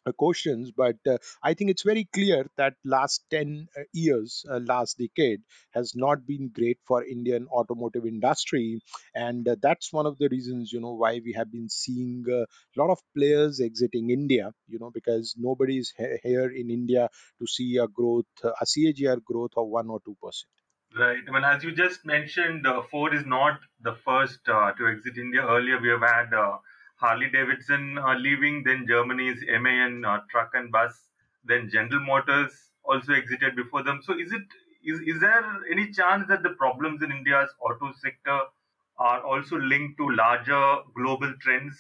uh, 0.07 0.13
questions 0.13 0.71
but 0.71 0.97
uh, 1.09 1.17
i 1.43 1.53
think 1.55 1.71
it's 1.71 1.83
very 1.83 2.05
clear 2.15 2.47
that 2.57 2.75
last 2.85 3.25
10 3.31 3.67
uh, 3.77 3.83
years 3.93 4.45
uh, 4.51 4.61
last 4.67 4.99
decade 4.99 5.41
has 5.73 5.95
not 5.95 6.27
been 6.27 6.49
great 6.59 6.79
for 6.87 7.05
indian 7.05 7.47
automotive 7.49 8.07
industry 8.07 8.81
and 9.15 9.49
uh, 9.49 9.57
that's 9.61 9.93
one 9.93 10.07
of 10.07 10.17
the 10.19 10.29
reasons 10.29 10.73
you 10.73 10.81
know 10.81 10.95
why 10.95 11.13
we 11.25 11.33
have 11.33 11.51
been 11.53 11.69
seeing 11.69 12.25
a 12.39 12.45
lot 12.81 12.91
of 12.91 12.99
players 13.17 13.61
exiting 13.61 14.11
india 14.11 14.51
you 14.69 14.79
know 14.79 14.91
because 14.99 15.35
nobody 15.39 15.79
is 15.79 15.93
he- 15.99 16.19
here 16.23 16.49
in 16.63 16.71
india 16.71 17.09
to 17.41 17.47
see 17.57 17.71
a 17.77 17.89
growth 17.89 18.45
uh, 18.45 18.53
a 18.61 18.67
cagr 18.75 19.19
growth 19.33 19.53
of 19.57 19.67
1 19.69 19.89
or 19.89 20.01
2% 20.05 20.66
Right. 20.99 21.23
Mean, 21.27 21.45
as 21.45 21.63
you 21.63 21.73
just 21.73 22.05
mentioned, 22.05 22.67
uh, 22.67 22.83
Ford 22.91 23.15
is 23.15 23.25
not 23.25 23.61
the 23.83 23.95
first 24.05 24.49
uh, 24.49 24.73
to 24.73 24.89
exit 24.89 25.17
India. 25.19 25.43
Earlier, 25.47 25.79
we 25.81 25.91
have 25.91 26.01
had 26.01 26.35
uh, 26.35 26.59
Harley 26.97 27.29
Davidson 27.31 27.99
uh, 27.99 28.15
leaving, 28.15 28.65
then 28.65 28.87
Germany's 28.89 29.45
MAN 29.61 30.05
uh, 30.05 30.23
truck 30.31 30.51
and 30.55 30.73
bus, 30.73 30.93
then 31.45 31.69
General 31.71 32.01
Motors 32.01 32.53
also 32.83 33.13
exited 33.13 33.55
before 33.55 33.83
them. 33.85 34.01
So, 34.03 34.19
is 34.19 34.33
it 34.33 34.43
is, 34.85 35.01
is 35.03 35.21
there 35.21 35.45
any 35.71 35.93
chance 35.93 36.27
that 36.29 36.43
the 36.43 36.51
problems 36.51 37.03
in 37.03 37.13
India's 37.13 37.51
auto 37.61 37.93
sector 37.93 38.41
are 38.99 39.21
also 39.21 39.57
linked 39.59 39.99
to 39.99 40.09
larger 40.09 40.79
global 40.97 41.33
trends? 41.43 41.77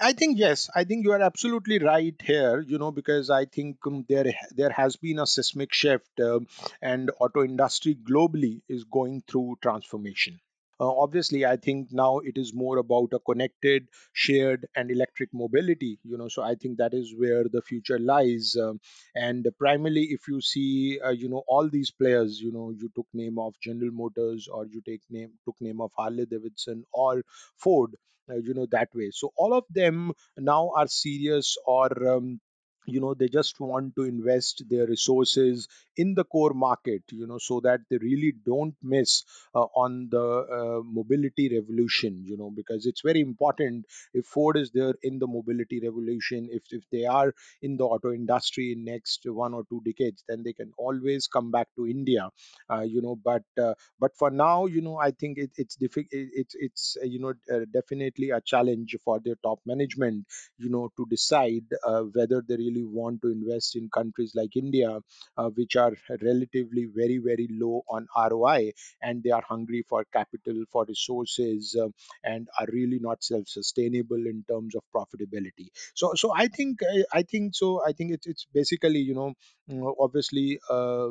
I 0.00 0.12
think 0.12 0.38
yes. 0.38 0.70
I 0.74 0.84
think 0.84 1.04
you 1.04 1.10
are 1.12 1.20
absolutely 1.20 1.78
right 1.80 2.14
here. 2.22 2.60
You 2.60 2.78
know, 2.78 2.92
because 2.92 3.28
I 3.28 3.44
think 3.46 3.78
um, 3.86 4.04
there 4.08 4.32
there 4.52 4.70
has 4.70 4.94
been 4.96 5.18
a 5.18 5.26
seismic 5.26 5.72
shift, 5.72 6.20
um, 6.20 6.46
and 6.80 7.10
auto 7.20 7.42
industry 7.42 7.96
globally 7.96 8.62
is 8.68 8.84
going 8.84 9.22
through 9.26 9.58
transformation. 9.60 10.38
Uh, 10.80 10.90
obviously, 10.98 11.44
I 11.46 11.56
think 11.56 11.92
now 11.92 12.18
it 12.18 12.36
is 12.36 12.52
more 12.52 12.78
about 12.78 13.12
a 13.12 13.18
connected, 13.20 13.88
shared, 14.12 14.66
and 14.74 14.90
electric 14.90 15.30
mobility. 15.32 15.98
You 16.04 16.16
know, 16.18 16.28
so 16.28 16.42
I 16.42 16.54
think 16.56 16.78
that 16.78 16.94
is 16.94 17.14
where 17.16 17.44
the 17.48 17.62
future 17.62 17.98
lies. 17.98 18.56
Um, 18.60 18.80
and 19.14 19.46
primarily, 19.58 20.04
if 20.10 20.26
you 20.28 20.40
see, 20.40 20.98
uh, 21.04 21.10
you 21.10 21.28
know, 21.28 21.42
all 21.48 21.68
these 21.68 21.90
players, 21.90 22.40
you 22.40 22.52
know, 22.52 22.70
you 22.70 22.90
took 22.94 23.06
name 23.14 23.38
of 23.38 23.54
General 23.62 23.90
Motors, 23.92 24.48
or 24.48 24.66
you 24.66 24.80
take 24.86 25.02
name 25.10 25.32
took 25.44 25.56
name 25.60 25.80
of 25.80 25.90
Harley 25.96 26.26
Davidson 26.26 26.84
or 26.92 27.22
Ford. 27.56 27.94
Uh, 28.30 28.36
you 28.36 28.54
know 28.54 28.66
that 28.70 28.88
way. 28.94 29.10
So 29.12 29.32
all 29.36 29.52
of 29.52 29.64
them 29.70 30.12
now 30.38 30.70
are 30.74 30.86
serious 30.88 31.56
or 31.66 31.88
um, 32.08 32.40
you 32.86 33.00
know 33.00 33.14
they 33.14 33.28
just 33.28 33.58
want 33.60 33.94
to 33.96 34.02
invest 34.04 34.62
their 34.68 34.86
resources 34.86 35.68
in 35.96 36.14
the 36.14 36.24
core 36.24 36.54
market 36.54 37.02
you 37.10 37.26
know 37.26 37.38
so 37.38 37.60
that 37.60 37.80
they 37.90 37.96
really 37.98 38.32
don't 38.46 38.74
miss 38.82 39.24
uh, 39.54 39.66
on 39.84 40.08
the 40.10 40.26
uh, 40.58 40.82
mobility 40.84 41.48
revolution 41.56 42.22
you 42.24 42.36
know 42.36 42.50
because 42.50 42.86
it's 42.86 43.02
very 43.02 43.20
important 43.20 43.84
if 44.12 44.26
ford 44.26 44.56
is 44.56 44.70
there 44.72 44.94
in 45.02 45.18
the 45.18 45.26
mobility 45.26 45.80
revolution 45.82 46.48
if, 46.50 46.62
if 46.70 46.82
they 46.90 47.04
are 47.04 47.32
in 47.62 47.76
the 47.76 47.84
auto 47.84 48.12
industry 48.12 48.72
in 48.72 48.84
next 48.84 49.22
one 49.26 49.54
or 49.54 49.64
two 49.68 49.80
decades 49.84 50.22
then 50.28 50.42
they 50.42 50.52
can 50.52 50.72
always 50.78 51.26
come 51.28 51.50
back 51.50 51.68
to 51.76 51.86
india 51.86 52.28
uh, 52.70 52.80
you 52.80 53.00
know 53.02 53.16
but 53.16 53.44
uh, 53.60 53.74
but 53.98 54.10
for 54.16 54.30
now 54.30 54.66
you 54.66 54.80
know 54.80 54.98
i 54.98 55.10
think 55.10 55.38
it, 55.38 55.50
it's 55.56 55.76
difficult 55.76 56.08
it's 56.12 56.54
it's 56.58 56.96
uh, 57.02 57.06
you 57.06 57.18
know 57.20 57.34
uh, 57.54 57.64
definitely 57.72 58.30
a 58.30 58.40
challenge 58.40 58.96
for 59.04 59.20
their 59.24 59.36
top 59.42 59.58
management 59.66 60.24
you 60.58 60.70
know 60.70 60.90
to 60.96 61.06
decide 61.10 61.64
uh, 61.86 62.02
whether 62.18 62.42
they 62.46 62.56
really 62.56 62.73
want 62.82 63.20
to 63.22 63.28
invest 63.28 63.76
in 63.76 63.88
countries 63.88 64.32
like 64.34 64.56
india 64.56 64.98
uh, 65.36 65.48
which 65.50 65.76
are 65.76 65.92
relatively 66.22 66.86
very 66.94 67.18
very 67.18 67.48
low 67.50 67.82
on 67.88 68.06
roi 68.30 68.70
and 69.02 69.22
they 69.22 69.30
are 69.30 69.42
hungry 69.48 69.84
for 69.88 70.04
capital 70.12 70.64
for 70.70 70.84
resources 70.88 71.76
um, 71.80 71.92
and 72.22 72.48
are 72.58 72.66
really 72.72 72.98
not 73.00 73.22
self 73.22 73.46
sustainable 73.48 74.26
in 74.26 74.44
terms 74.50 74.74
of 74.74 74.82
profitability. 74.94 75.68
So 75.94 76.12
so 76.14 76.32
i 76.34 76.46
think 76.48 76.80
i, 76.82 77.04
I 77.18 77.22
think 77.22 77.54
so 77.54 77.82
i 77.86 77.92
think 77.92 78.12
it's, 78.12 78.26
it's 78.26 78.46
basically 78.52 79.00
you 79.00 79.14
know 79.14 79.34
mm, 79.70 79.94
obviously 79.98 80.58
uh, 80.70 81.08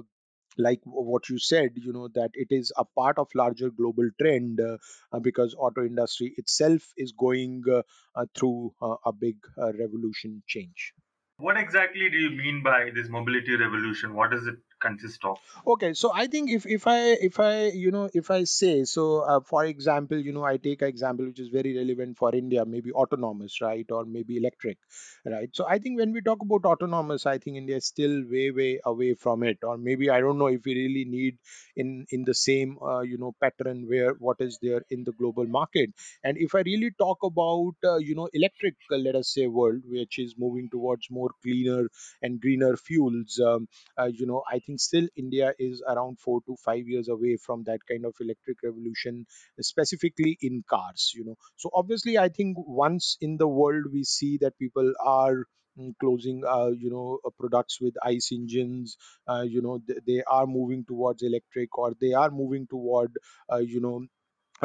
like 0.58 0.80
what 0.86 1.30
you 1.30 1.40
said 1.40 1.72
you 1.76 1.92
know 1.94 2.08
that 2.14 2.30
it 2.34 2.48
is 2.52 2.72
a 2.78 2.86
part 2.86 3.18
of 3.18 3.28
larger 3.36 3.70
global 3.72 4.10
trend 4.22 4.60
uh, 4.62 4.78
uh, 5.12 5.20
because 5.20 5.56
auto 5.58 5.84
industry 5.84 6.34
itself 6.38 6.82
is 6.98 7.12
going 7.12 7.64
uh, 7.72 7.82
uh, 8.16 8.26
through 8.36 8.74
uh, 8.82 8.96
a 9.06 9.12
big 9.12 9.38
uh, 9.58 9.74
revolution 9.74 10.44
change 10.48 10.94
What 11.38 11.58
exactly 11.58 12.10
do 12.10 12.18
you 12.18 12.32
mean 12.32 12.64
by 12.64 12.90
this 12.90 13.08
mobility 13.08 13.56
revolution? 13.56 14.16
What 14.16 14.32
does 14.32 14.48
it 14.48 14.56
consist 14.88 15.26
of? 15.32 15.38
okay 15.74 15.94
so 15.94 16.12
i 16.14 16.26
think 16.28 16.50
if 16.58 16.66
if 16.78 16.88
i 16.88 16.98
if 17.30 17.40
i 17.40 17.68
you 17.84 17.92
know 17.96 18.10
if 18.14 18.30
i 18.38 18.44
say 18.44 18.84
so 18.84 19.06
uh, 19.34 19.40
for 19.52 19.66
example 19.66 20.18
you 20.28 20.34
know 20.38 20.44
i 20.52 20.58
take 20.58 20.82
an 20.82 20.88
example 20.96 21.26
which 21.26 21.40
is 21.40 21.50
very 21.58 21.76
relevant 21.78 22.18
for 22.18 22.34
india 22.44 22.66
maybe 22.66 22.92
autonomous 23.04 23.60
right 23.62 23.92
or 24.00 24.04
maybe 24.06 24.38
electric 24.38 24.78
right 25.26 25.50
so 25.54 25.66
i 25.68 25.78
think 25.80 26.00
when 26.00 26.12
we 26.12 26.22
talk 26.22 26.42
about 26.42 26.66
autonomous 26.74 27.26
i 27.26 27.38
think 27.38 27.58
india 27.58 27.78
is 27.78 27.86
still 27.86 28.16
way 28.34 28.46
way 28.52 28.72
away 28.86 29.14
from 29.14 29.44
it 29.44 29.58
or 29.64 29.78
maybe 29.78 30.10
i 30.10 30.20
don't 30.20 30.38
know 30.38 30.52
if 30.58 30.62
we 30.66 30.76
really 30.82 31.06
need 31.06 31.38
in 31.76 32.06
in 32.10 32.24
the 32.24 32.34
same 32.34 32.78
uh, 32.92 33.02
you 33.02 33.18
know 33.18 33.34
pattern 33.46 33.86
where 33.88 34.14
what 34.28 34.38
is 34.48 34.60
there 34.62 34.82
in 34.90 35.04
the 35.04 35.14
global 35.22 35.46
market 35.58 35.90
and 36.24 36.38
if 36.38 36.56
i 36.56 36.62
really 36.72 36.92
talk 37.04 37.24
about 37.24 37.90
uh, 37.92 37.98
you 37.98 38.16
know 38.16 38.28
electric 38.34 38.76
let 39.08 39.16
us 39.16 39.34
say 39.34 39.48
world 39.48 39.82
which 39.96 40.20
is 40.20 40.36
moving 40.38 40.70
towards 40.70 41.08
more 41.10 41.30
cleaner 41.42 41.82
and 42.22 42.42
greener 42.42 42.76
fuels 42.78 43.40
um, 43.50 43.68
uh, 44.00 44.10
you 44.20 44.26
know 44.26 44.44
i 44.52 44.60
think 44.60 44.73
still 44.78 45.08
india 45.18 45.54
is 45.60 45.82
around 45.88 46.20
4 46.20 46.42
to 46.48 46.56
5 46.64 46.88
years 46.88 47.08
away 47.08 47.38
from 47.46 47.64
that 47.64 47.80
kind 47.90 48.06
of 48.06 48.14
electric 48.22 48.58
revolution 48.64 49.26
specifically 49.62 50.38
in 50.42 50.64
cars 50.70 51.12
you 51.16 51.24
know. 51.26 51.36
So 51.58 51.70
obviously 51.74 52.18
i 52.18 52.30
think 52.30 52.58
once 52.60 53.18
in 53.22 53.38
the 53.38 53.48
world 53.48 53.86
we 53.92 54.04
see 54.04 54.38
that 54.42 54.58
people 54.58 54.94
are 55.04 55.46
mm, 55.80 55.94
closing 56.00 56.44
uh, 56.46 56.70
you 56.70 56.90
know 56.90 57.20
uh, 57.26 57.30
products 57.40 57.80
with 57.82 57.96
ice 58.04 58.30
engines 58.32 58.98
uh, 59.28 59.42
you 59.42 59.62
know 59.62 59.80
th- 59.88 60.00
they 60.08 60.24
are 60.24 60.46
moving 60.48 60.86
towards 60.86 61.24
electric 61.24 61.78
or 61.78 61.94
they 62.02 62.14
are 62.14 62.32
moving 62.32 62.68
toward 62.68 63.12
uh, 63.52 63.58
you 63.58 63.80
know 63.82 64.02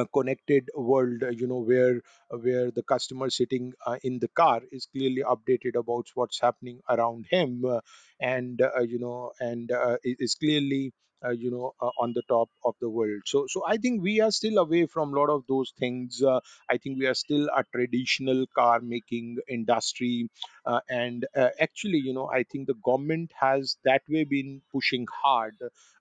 connected 0.07 0.69
world 0.75 1.23
uh, 1.23 1.29
you 1.31 1.47
know 1.47 1.61
where 1.61 2.01
uh, 2.33 2.37
where 2.39 2.71
the 2.71 2.83
customer 2.83 3.31
sitting 3.31 3.73
uh, 3.87 3.97
in 4.03 4.19
the 4.19 4.29
car 4.29 4.61
is 4.73 4.87
clearly 4.87 5.23
updated 5.23 5.75
about 5.77 6.07
what's 6.15 6.41
happening 6.41 6.81
around 6.89 7.27
him 7.31 7.65
uh, 7.65 7.81
and 8.21 8.61
uh, 8.63 8.81
you 8.81 8.99
know 8.99 9.33
and 9.41 9.73
uh, 9.73 9.97
is 10.05 10.35
clearly 10.35 10.93
uh, 11.25 11.31
you 11.31 11.51
know 11.51 11.73
uh, 11.81 11.91
on 12.01 12.13
the 12.13 12.23
top 12.29 12.49
of 12.65 12.75
the 12.81 12.89
world. 12.89 13.23
So 13.27 13.47
so 13.49 13.63
i 13.67 13.77
think 13.77 14.03
we 14.03 14.21
are 14.21 14.31
still 14.31 14.59
away 14.59 14.87
from 14.87 15.13
a 15.15 15.19
lot 15.21 15.31
of 15.31 15.45
those 15.49 15.73
things. 15.79 16.23
Uh, 16.23 16.41
i 16.71 16.77
think 16.79 16.99
we 16.99 17.07
are 17.07 17.15
still 17.15 17.49
a 17.57 17.65
traditional 17.75 18.47
car 18.55 18.81
making 18.81 19.39
industry. 19.49 20.29
Uh, 20.65 20.81
and 20.89 21.27
uh, 21.37 21.49
actually 21.61 21.99
you 21.99 22.13
know 22.13 22.29
i 22.39 22.43
think 22.43 22.67
the 22.67 22.75
government 22.89 23.33
has 23.41 23.77
that 23.85 24.03
way 24.09 24.25
been 24.25 24.61
pushing 24.73 25.07
hard 25.23 25.57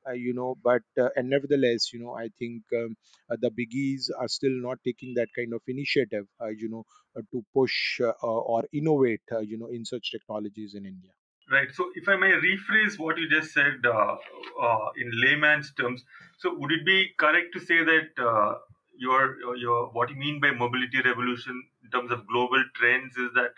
uh, 0.08 0.12
you 0.12 0.34
know 0.34 0.56
but 0.64 0.84
uh, 1.00 1.10
and 1.16 1.30
nevertheless 1.30 1.92
you 1.94 2.00
know 2.00 2.14
i 2.14 2.28
think 2.40 2.64
um, 2.82 2.96
uh, 3.32 3.38
the 3.42 3.52
biggies 3.60 4.10
are 4.20 4.28
still 4.28 4.58
not 4.68 4.78
taking 4.84 5.14
that 5.16 5.30
kind 5.38 5.54
of 5.54 5.62
initiative 5.68 6.26
uh, 6.42 6.48
you 6.64 6.70
know 6.70 6.84
uh, 7.18 7.22
to 7.32 7.44
push 7.54 8.00
uh, 8.02 8.12
or 8.54 8.64
innovate 8.74 9.22
uh, 9.32 9.40
you 9.40 9.58
know 9.58 9.68
in 9.68 9.86
such 9.86 10.12
technologies 10.12 10.74
in 10.76 10.86
india 10.86 11.12
Right. 11.50 11.70
So, 11.74 11.92
if 11.96 12.10
I 12.10 12.18
may 12.18 12.32
rephrase 12.32 13.00
what 13.00 13.18
you 13.18 13.30
just 13.30 13.54
said 13.54 13.86
uh, 13.86 14.18
uh, 14.62 14.89
in 14.98 15.10
layman's 15.24 15.72
terms, 15.74 16.04
so 16.38 16.54
would 16.54 16.72
it 16.74 16.86
be 16.86 17.10
correct 17.18 17.54
to 17.54 17.60
say 17.62 17.86
that 17.86 18.10
uh, 18.22 18.56
your 18.98 19.56
your 19.56 19.88
what 19.94 20.10
you 20.10 20.18
mean 20.18 20.42
by 20.42 20.51
mobility 20.51 21.01
revolution 21.06 21.63
in 21.86 21.89
terms 21.92 22.12
of 22.12 22.27
global 22.27 22.62
trends 22.75 23.16
is 23.16 23.32
that 23.36 23.51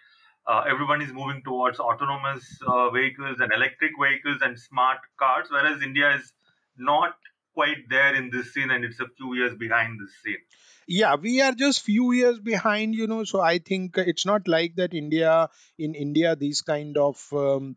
uh, 0.46 0.62
everyone 0.70 1.02
is 1.02 1.12
moving 1.12 1.42
towards 1.44 1.80
autonomous 1.80 2.46
uh, 2.68 2.92
vehicles 2.92 3.40
and 3.40 3.52
electric 3.54 3.92
vehicles 4.00 4.38
and 4.44 4.60
smart 4.60 5.00
cars, 5.18 5.48
whereas 5.50 5.82
India 5.82 6.14
is 6.16 6.32
not 6.78 7.16
quite 7.54 7.90
there 7.90 8.16
in 8.16 8.30
this 8.30 8.54
scene 8.54 8.72
and 8.72 8.84
it's 8.86 9.00
a 9.00 9.10
few 9.18 9.36
years 9.36 9.56
behind 9.56 10.00
this 10.00 10.14
scene. 10.24 10.44
yeah 10.88 11.16
we 11.16 11.42
are 11.42 11.54
just 11.54 11.82
few 11.82 12.12
years 12.12 12.40
behind 12.40 12.96
you 12.96 13.08
know 13.08 13.24
so 13.24 13.40
i 13.42 13.58
think 13.60 13.98
it's 13.98 14.26
not 14.26 14.48
like 14.48 14.76
that 14.76 14.94
india 14.94 15.50
in 15.78 15.94
india 15.96 16.36
these 16.36 16.62
kind 16.62 16.98
of 16.98 17.22
um, 17.34 17.76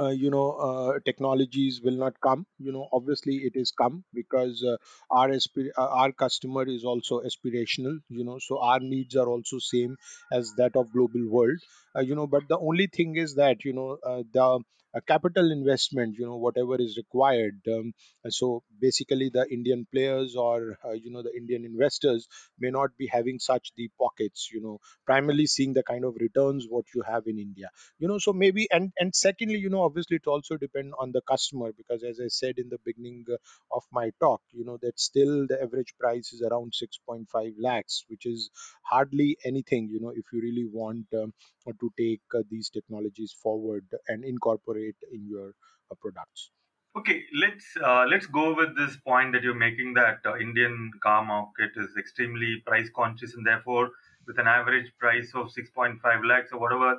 uh, 0.00 0.08
you 0.22 0.30
know 0.30 0.50
uh, 0.68 0.98
technologies 1.04 1.80
will 1.84 1.98
not 2.04 2.20
come 2.20 2.46
you 2.58 2.72
know 2.72 2.88
obviously 2.92 3.36
it 3.50 3.52
is 3.56 3.72
come 3.82 4.04
because 4.14 4.64
uh, 4.72 4.76
our 5.10 5.28
aspir- 5.30 5.72
uh, 5.76 5.88
our 6.02 6.12
customer 6.12 6.64
is 6.76 6.84
also 6.84 7.20
aspirational 7.30 7.98
you 8.08 8.24
know 8.24 8.38
so 8.48 8.58
our 8.60 8.80
needs 8.80 9.16
are 9.16 9.28
also 9.28 9.58
same 9.58 9.96
as 10.32 10.54
that 10.56 10.76
of 10.76 10.92
global 10.92 11.28
world 11.38 11.60
you 12.00 12.14
know 12.14 12.26
but 12.26 12.48
the 12.48 12.58
only 12.58 12.86
thing 12.86 13.16
is 13.16 13.34
that 13.34 13.64
you 13.64 13.72
know 13.72 13.98
uh, 14.04 14.22
the 14.32 14.60
a 14.94 15.02
capital 15.02 15.52
investment 15.52 16.16
you 16.18 16.24
know 16.24 16.36
whatever 16.36 16.76
is 16.80 16.96
required 16.96 17.60
um, 17.74 17.92
so 18.28 18.62
basically 18.80 19.28
the 19.28 19.44
indian 19.52 19.86
players 19.92 20.34
or 20.34 20.78
uh, 20.84 20.92
you 20.92 21.10
know 21.10 21.22
the 21.22 21.34
indian 21.36 21.64
investors 21.66 22.26
may 22.58 22.70
not 22.70 22.96
be 22.96 23.06
having 23.06 23.38
such 23.38 23.70
deep 23.76 23.92
pockets 24.00 24.48
you 24.52 24.60
know 24.62 24.78
primarily 25.06 25.46
seeing 25.46 25.74
the 25.74 25.82
kind 25.82 26.04
of 26.04 26.16
returns 26.20 26.66
what 26.70 26.86
you 26.94 27.02
have 27.02 27.26
in 27.26 27.38
india 27.38 27.68
you 27.98 28.08
know. 28.08 28.18
So 28.18 28.32
maybe 28.32 28.66
and 28.70 28.92
and 28.98 29.14
secondly 29.14 29.58
you 29.58 29.70
know 29.70 29.82
obviously 29.82 30.16
it 30.16 30.26
also 30.26 30.56
depend 30.56 30.92
on 30.98 31.12
the 31.12 31.20
customer 31.20 31.72
because 31.76 32.02
as 32.02 32.18
i 32.20 32.28
said 32.28 32.58
in 32.58 32.68
the 32.70 32.78
beginning 32.84 33.24
uh, 33.32 33.36
of 33.70 33.82
my 33.92 34.10
talk 34.20 34.40
you 34.52 34.64
know 34.64 34.78
that 34.82 34.98
still 34.98 35.46
the 35.46 35.62
average 35.62 35.94
price 36.00 36.32
is 36.32 36.42
around 36.42 36.74
6.5 36.74 37.52
lakhs 37.58 38.04
which 38.08 38.26
is 38.26 38.50
hardly 38.82 39.36
anything 39.44 39.88
you 39.90 40.00
know 40.00 40.10
if 40.16 40.24
you 40.32 40.40
really 40.40 40.66
want 40.72 41.06
um, 41.14 41.32
to 41.80 41.87
take 41.96 42.20
uh, 42.34 42.42
these 42.50 42.70
technologies 42.70 43.34
forward 43.42 43.84
and 44.08 44.24
incorporate 44.24 44.96
in 45.12 45.26
your 45.28 45.54
uh, 45.90 45.94
products? 46.00 46.50
Okay, 46.96 47.22
let's 47.34 47.66
uh, 47.84 48.06
let's 48.08 48.26
go 48.26 48.54
with 48.54 48.76
this 48.76 48.96
point 48.96 49.32
that 49.32 49.42
you're 49.42 49.54
making 49.54 49.94
that 49.94 50.18
uh, 50.26 50.36
Indian 50.38 50.90
car 51.02 51.24
market 51.24 51.70
is 51.76 51.90
extremely 51.98 52.62
price 52.66 52.90
conscious 52.94 53.34
and 53.34 53.46
therefore 53.46 53.90
with 54.26 54.38
an 54.38 54.46
average 54.46 54.90
price 54.98 55.30
of 55.34 55.46
6.5 55.46 56.00
lakhs 56.24 56.50
or 56.52 56.60
whatever 56.60 56.96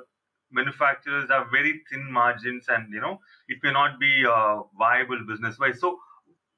manufacturers 0.52 1.28
have 1.30 1.46
very 1.52 1.80
thin 1.90 2.10
margins 2.10 2.66
and 2.68 2.92
you 2.92 3.00
know 3.00 3.18
it 3.48 3.58
may 3.62 3.72
not 3.72 4.00
be 4.00 4.24
uh, 4.26 4.62
viable 4.78 5.20
business 5.28 5.58
wise 5.58 5.78
so 5.80 5.98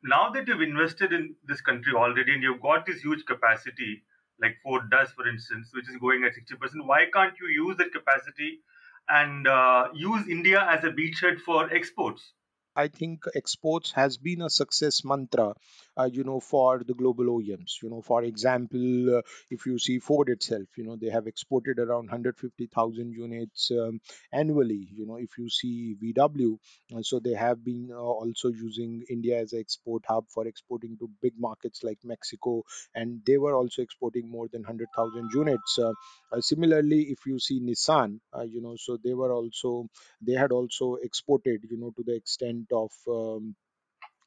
now 0.02 0.30
that 0.30 0.48
you've 0.48 0.62
invested 0.62 1.12
in 1.12 1.34
this 1.46 1.60
country 1.60 1.92
already 1.94 2.32
and 2.32 2.42
you've 2.42 2.62
got 2.62 2.86
this 2.86 3.00
huge 3.00 3.24
capacity 3.26 4.02
like 4.42 4.56
ford 4.62 4.90
does 4.90 5.11
for 5.12 5.26
instance 5.28 5.70
which 5.72 5.88
is 5.88 5.96
going 5.96 6.25
at 6.25 6.32
60% 6.32 6.87
why 6.92 7.06
can't 7.14 7.34
you 7.40 7.49
use 7.64 7.76
that 7.78 7.92
capacity 7.92 8.61
and 9.08 9.46
uh, 9.46 9.88
use 9.94 10.28
india 10.28 10.66
as 10.68 10.84
a 10.84 10.90
beachhead 10.90 11.40
for 11.40 11.72
exports? 11.72 12.32
I 12.75 12.88
think 12.88 13.25
exports 13.34 13.92
has 13.92 14.16
been 14.16 14.40
a 14.40 14.49
success 14.49 15.04
mantra, 15.04 15.54
uh, 15.99 16.08
you 16.12 16.25
know, 16.25 16.40
for 16.40 16.82
the 16.87 16.94
global 16.94 17.26
OEMs. 17.26 17.82
You 17.82 17.90
know, 17.90 18.02
for 18.02 18.22
example, 18.22 19.18
uh, 19.18 19.22
if 19.50 19.66
you 19.66 19.78
see 19.78 19.99
Ford 19.99 20.28
itself, 20.28 20.66
you 20.76 20.84
know, 20.84 20.96
they 20.96 21.08
have 21.11 21.26
exported 21.26 21.78
around 21.78 22.11
150,000 22.11 23.12
units 23.12 23.70
um, 23.70 24.00
annually. 24.32 24.88
You 24.92 25.06
know, 25.06 25.16
if 25.16 25.38
you 25.38 25.49
see 25.49 25.96
VW, 26.02 26.58
uh, 26.96 27.02
so 27.02 27.18
they 27.20 27.34
have 27.34 27.64
been 27.64 27.90
uh, 27.92 27.96
also 27.99 28.49
using 28.49 29.04
India 29.08 29.40
as 29.40 29.52
an 29.52 29.61
export 29.61 30.04
hub 30.08 30.25
for 30.28 30.46
exporting 30.46 30.96
to 30.99 31.11
big 31.20 31.34
markets 31.38 31.82
like 31.82 31.99
Mexico, 32.04 32.62
and 32.94 33.20
they 33.26 33.38
were 33.38 33.54
also 33.54 33.82
exporting 33.82 34.30
more 34.30 34.49
than 34.52 34.62
100,000 34.62 35.30
units. 35.34 35.78
Uh, 35.78 35.92
uh, 36.32 36.40
similarly, 36.40 37.02
if 37.11 37.26
you 37.26 37.38
see 37.38 37.61
Nissan, 37.61 38.18
you 38.49 38.61
know, 38.62 38.76
so 38.76 38.99
they 39.02 39.14
were 39.14 39.32
also 39.32 39.88
they 40.20 40.32
had 40.34 40.52
also 40.52 40.96
exported 41.02 41.61
you 41.70 41.78
know 41.78 41.90
to 41.96 42.02
the 42.02 42.14
extent 42.14 42.66
of 42.72 42.90
um, 43.08 43.54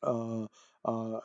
uh, 0.04 0.48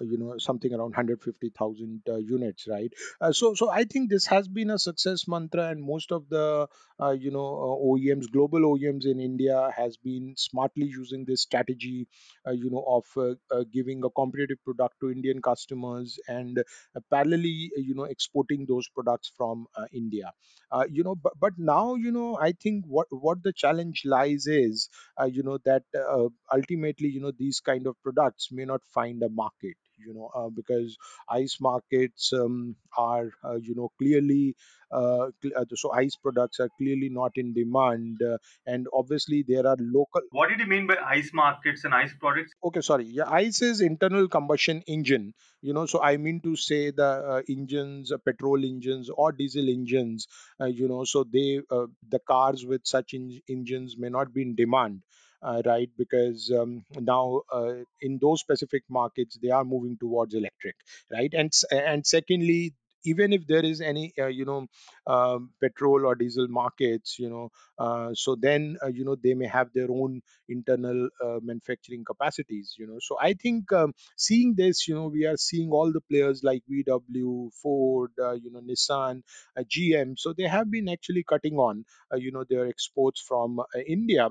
you 0.01 0.17
know 0.19 0.35
something 0.39 0.73
around 0.73 0.91
150,000 0.91 2.03
uh, 2.09 2.17
units 2.17 2.67
right? 2.69 2.93
Uh, 3.21 3.33
so 3.33 3.55
so 3.55 3.71
i 3.71 3.85
think 3.85 4.11
this 4.11 4.27
has 4.27 4.49
been 4.49 4.71
a 4.71 4.79
success 4.79 5.27
mantra 5.29 5.69
and 5.69 5.83
most 5.83 6.13
of 6.13 6.29
the 6.29 6.67
uh, 7.03 7.11
you 7.11 7.31
know 7.31 7.47
uh, 7.47 7.77
OEMs 7.89 8.31
global 8.31 8.65
OEMs 8.65 9.07
in 9.07 9.21
India 9.21 9.71
has 9.77 9.97
been 9.97 10.35
smartly 10.37 10.87
using 10.87 11.25
this 11.25 11.43
strategy 11.43 12.09
uh, 12.47 12.51
you 12.53 12.71
know 12.71 12.85
of 12.87 13.05
uh, 13.17 13.35
uh, 13.55 13.65
giving 13.73 14.03
a 14.05 14.11
competitive 14.11 14.63
product 14.65 14.95
to 15.01 15.11
Indian 15.11 15.41
customers 15.43 16.19
and 16.29 16.59
uh, 16.59 17.01
parallelly 17.13 17.69
uh, 17.77 17.81
you 17.81 17.95
know 17.95 18.05
exporting 18.05 18.67
those 18.67 18.89
products 18.89 19.33
from 19.37 19.67
uh, 19.77 19.87
India. 19.93 20.33
Uh, 20.73 20.85
you 20.91 21.03
know 21.03 21.15
but, 21.15 21.33
but 21.41 21.53
now 21.59 21.95
you 21.97 22.13
know 22.13 22.39
i 22.41 22.53
think 22.53 22.85
what 22.87 23.07
what 23.11 23.43
the 23.43 23.53
challenge 23.53 24.03
lies 24.05 24.47
is 24.47 24.89
uh, 25.21 25.25
you 25.25 25.43
know 25.43 25.59
that 25.65 25.83
uh, 25.99 26.29
ultimately 26.53 27.09
you 27.09 27.21
know 27.21 27.33
these 27.37 27.61
kind 27.61 27.87
of 27.87 27.97
products 28.03 28.49
may 28.53 28.65
not 28.65 28.81
find 28.95 29.23
a 29.23 29.29
market 29.29 29.50
you 29.63 30.15
know 30.15 30.31
uh, 30.35 30.49
because 30.49 30.97
ice 31.29 31.59
markets 31.61 32.33
um, 32.33 32.77
are 32.97 33.31
uh, 33.45 33.57
you 33.57 33.75
know 33.75 33.91
clearly 33.99 34.55
uh, 34.91 35.31
cl- 35.43 35.57
uh, 35.57 35.65
so 35.75 35.93
ice 35.93 36.17
products 36.17 36.59
are 36.61 36.71
clearly 36.79 37.09
not 37.11 37.33
in 37.37 37.53
demand 37.53 38.23
uh, 38.23 38.39
and 38.67 38.87
obviously 38.93 39.45
there 39.47 39.67
are 39.67 39.77
local 39.81 40.23
what 40.31 40.49
did 40.49 40.59
you 40.61 40.67
mean 40.67 40.87
by 40.87 40.97
ice 41.05 41.31
markets 41.33 41.85
and 41.85 41.95
ice 41.95 42.15
products? 42.19 42.53
Okay 42.63 42.81
sorry 42.83 43.05
yeah 43.05 43.29
ice 43.29 43.63
is 43.63 43.81
internal 43.81 44.29
combustion 44.29 44.83
engine 44.87 45.33
you 45.63 45.73
know 45.73 45.87
so 45.87 46.03
i 46.03 46.17
mean 46.17 46.41
to 46.43 46.57
say 46.57 46.91
the 46.91 47.09
uh, 47.33 47.43
engines 47.49 48.13
uh, 48.13 48.19
petrol 48.19 48.65
engines 48.65 49.09
or 49.11 49.33
diesel 49.33 49.69
engines 49.69 50.27
uh, 50.61 50.67
you 50.67 50.89
know 50.89 51.05
so 51.05 51.25
they 51.25 51.61
uh, 51.71 51.87
the 52.09 52.19
cars 52.19 52.67
with 52.67 52.83
such 52.87 53.15
en- 53.15 53.41
engines 53.49 53.97
may 53.99 54.11
not 54.11 54.33
be 54.35 54.43
in 54.43 54.55
demand 54.55 55.03
right? 55.43 55.89
Because 55.97 56.51
um, 56.59 56.85
now 56.99 57.43
uh, 57.53 57.75
in 58.01 58.19
those 58.21 58.41
specific 58.41 58.83
markets 58.89 59.39
they 59.43 59.51
are 59.51 59.65
moving 59.65 59.97
towards 59.99 60.35
electric 60.35 60.77
right? 61.13 61.33
And 61.33 61.53
and 61.71 62.07
secondly 62.07 62.75
even 63.07 63.33
if 63.33 63.47
there 63.47 63.65
is 63.65 63.81
any 63.81 64.13
uh, 64.19 64.27
you 64.27 64.45
know 64.45 64.67
um, 65.07 65.51
petrol 65.63 66.05
or 66.07 66.15
diesel 66.15 66.49
markets 66.49 67.17
you 67.19 67.31
know 67.31 67.49
uh, 67.79 68.11
so 68.13 68.37
then 68.39 68.77
uh, 68.83 68.89
you 68.89 69.05
know 69.05 69.17
they 69.23 69.33
may 69.35 69.47
have 69.47 69.69
their 69.75 69.91
own 69.91 70.21
internal 70.49 71.09
uh, 71.25 71.39
manufacturing 71.43 72.05
capacities 72.05 72.75
you 72.79 72.87
know? 72.87 72.99
So 73.01 73.17
i 73.21 73.33
think 73.33 73.73
um, 73.73 73.93
seeing 74.17 74.55
this 74.55 74.87
you 74.87 74.95
know 74.95 75.07
we 75.09 75.25
are 75.27 75.37
seeing 75.37 75.71
all 75.71 75.93
the 75.93 76.03
players 76.03 76.43
like 76.45 76.63
vw 76.71 77.51
ford 77.63 78.11
uh, 78.23 78.33
you 78.33 78.51
know 78.51 78.61
nissan 78.61 79.23
uh, 79.57 79.63
gm 79.63 80.15
so 80.19 80.33
they 80.35 80.45
have 80.57 80.71
been 80.71 80.89
actually 80.89 81.25
cutting 81.27 81.55
on 81.57 81.85
uh, 82.13 82.17
you 82.17 82.33
know 82.33 82.45
their 82.49 82.67
exports 82.69 83.23
from 83.27 83.61
uh, 83.61 83.65
india 83.87 84.29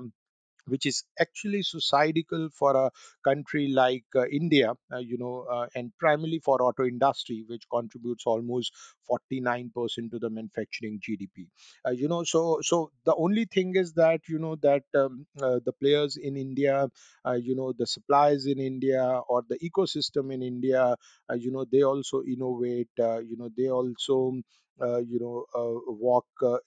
which 0.66 0.86
is 0.86 1.04
actually 1.18 1.62
suicidal 1.62 2.48
for 2.52 2.76
a 2.76 2.90
country 3.24 3.68
like 3.68 4.04
uh, 4.16 4.26
India, 4.26 4.72
uh, 4.92 4.98
you 4.98 5.18
know, 5.18 5.46
uh, 5.50 5.66
and 5.74 5.92
primarily 5.98 6.38
for 6.38 6.62
auto 6.62 6.84
industry, 6.84 7.44
which 7.48 7.64
contributes 7.72 8.24
almost 8.26 8.72
49% 9.06 10.10
to 10.12 10.18
the 10.18 10.30
manufacturing 10.30 10.98
GDP. 11.02 11.46
Uh, 11.86 11.90
you 11.90 12.08
know, 12.08 12.22
so 12.24 12.58
so 12.62 12.90
the 13.04 13.14
only 13.16 13.44
thing 13.46 13.72
is 13.76 13.92
that 13.94 14.20
you 14.28 14.38
know 14.38 14.56
that 14.62 14.82
um, 14.94 15.26
uh, 15.42 15.60
the 15.64 15.72
players 15.72 16.16
in 16.16 16.36
India, 16.36 16.88
uh, 17.26 17.32
you 17.32 17.54
know, 17.54 17.72
the 17.76 17.86
suppliers 17.86 18.46
in 18.46 18.58
India 18.58 19.04
or 19.28 19.42
the 19.48 19.58
ecosystem 19.58 20.32
in 20.32 20.42
India, 20.42 20.96
you 21.36 21.50
know, 21.50 21.64
they 21.70 21.82
also 21.82 22.22
innovate. 22.22 22.88
You 22.98 23.36
know, 23.38 23.50
they 23.56 23.68
also 23.70 24.32
you 24.80 25.18
know 25.20 25.44
uh, 25.54 25.80
walk 25.86 26.26
uh, 26.42 26.58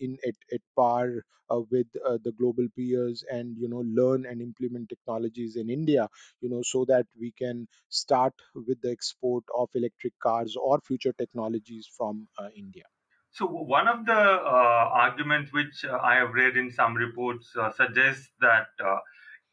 in 0.00 0.18
at, 0.26 0.34
at 0.52 0.60
par 0.76 1.22
uh, 1.50 1.60
with 1.70 1.86
uh, 2.04 2.18
the 2.24 2.32
global 2.32 2.66
peers 2.76 3.24
and 3.30 3.56
you 3.58 3.68
know 3.68 3.82
learn 4.00 4.26
and 4.26 4.40
implement 4.40 4.88
technologies 4.88 5.56
in 5.56 5.70
india 5.70 6.08
you 6.40 6.48
know 6.48 6.62
so 6.62 6.84
that 6.84 7.06
we 7.18 7.32
can 7.32 7.66
start 7.88 8.34
with 8.54 8.80
the 8.82 8.90
export 8.90 9.44
of 9.56 9.68
electric 9.74 10.18
cars 10.18 10.56
or 10.56 10.80
future 10.80 11.12
technologies 11.12 11.88
from 11.96 12.28
uh, 12.38 12.48
india. 12.56 12.84
So 13.30 13.46
one 13.46 13.88
of 13.88 14.04
the 14.04 14.12
uh, 14.12 14.84
arguments 15.04 15.52
which 15.52 15.84
uh, 15.86 15.98
I 16.02 16.16
have 16.16 16.34
read 16.34 16.56
in 16.56 16.70
some 16.70 16.94
reports 16.94 17.54
uh, 17.56 17.72
suggests 17.72 18.30
that 18.40 18.68
uh, 18.84 18.98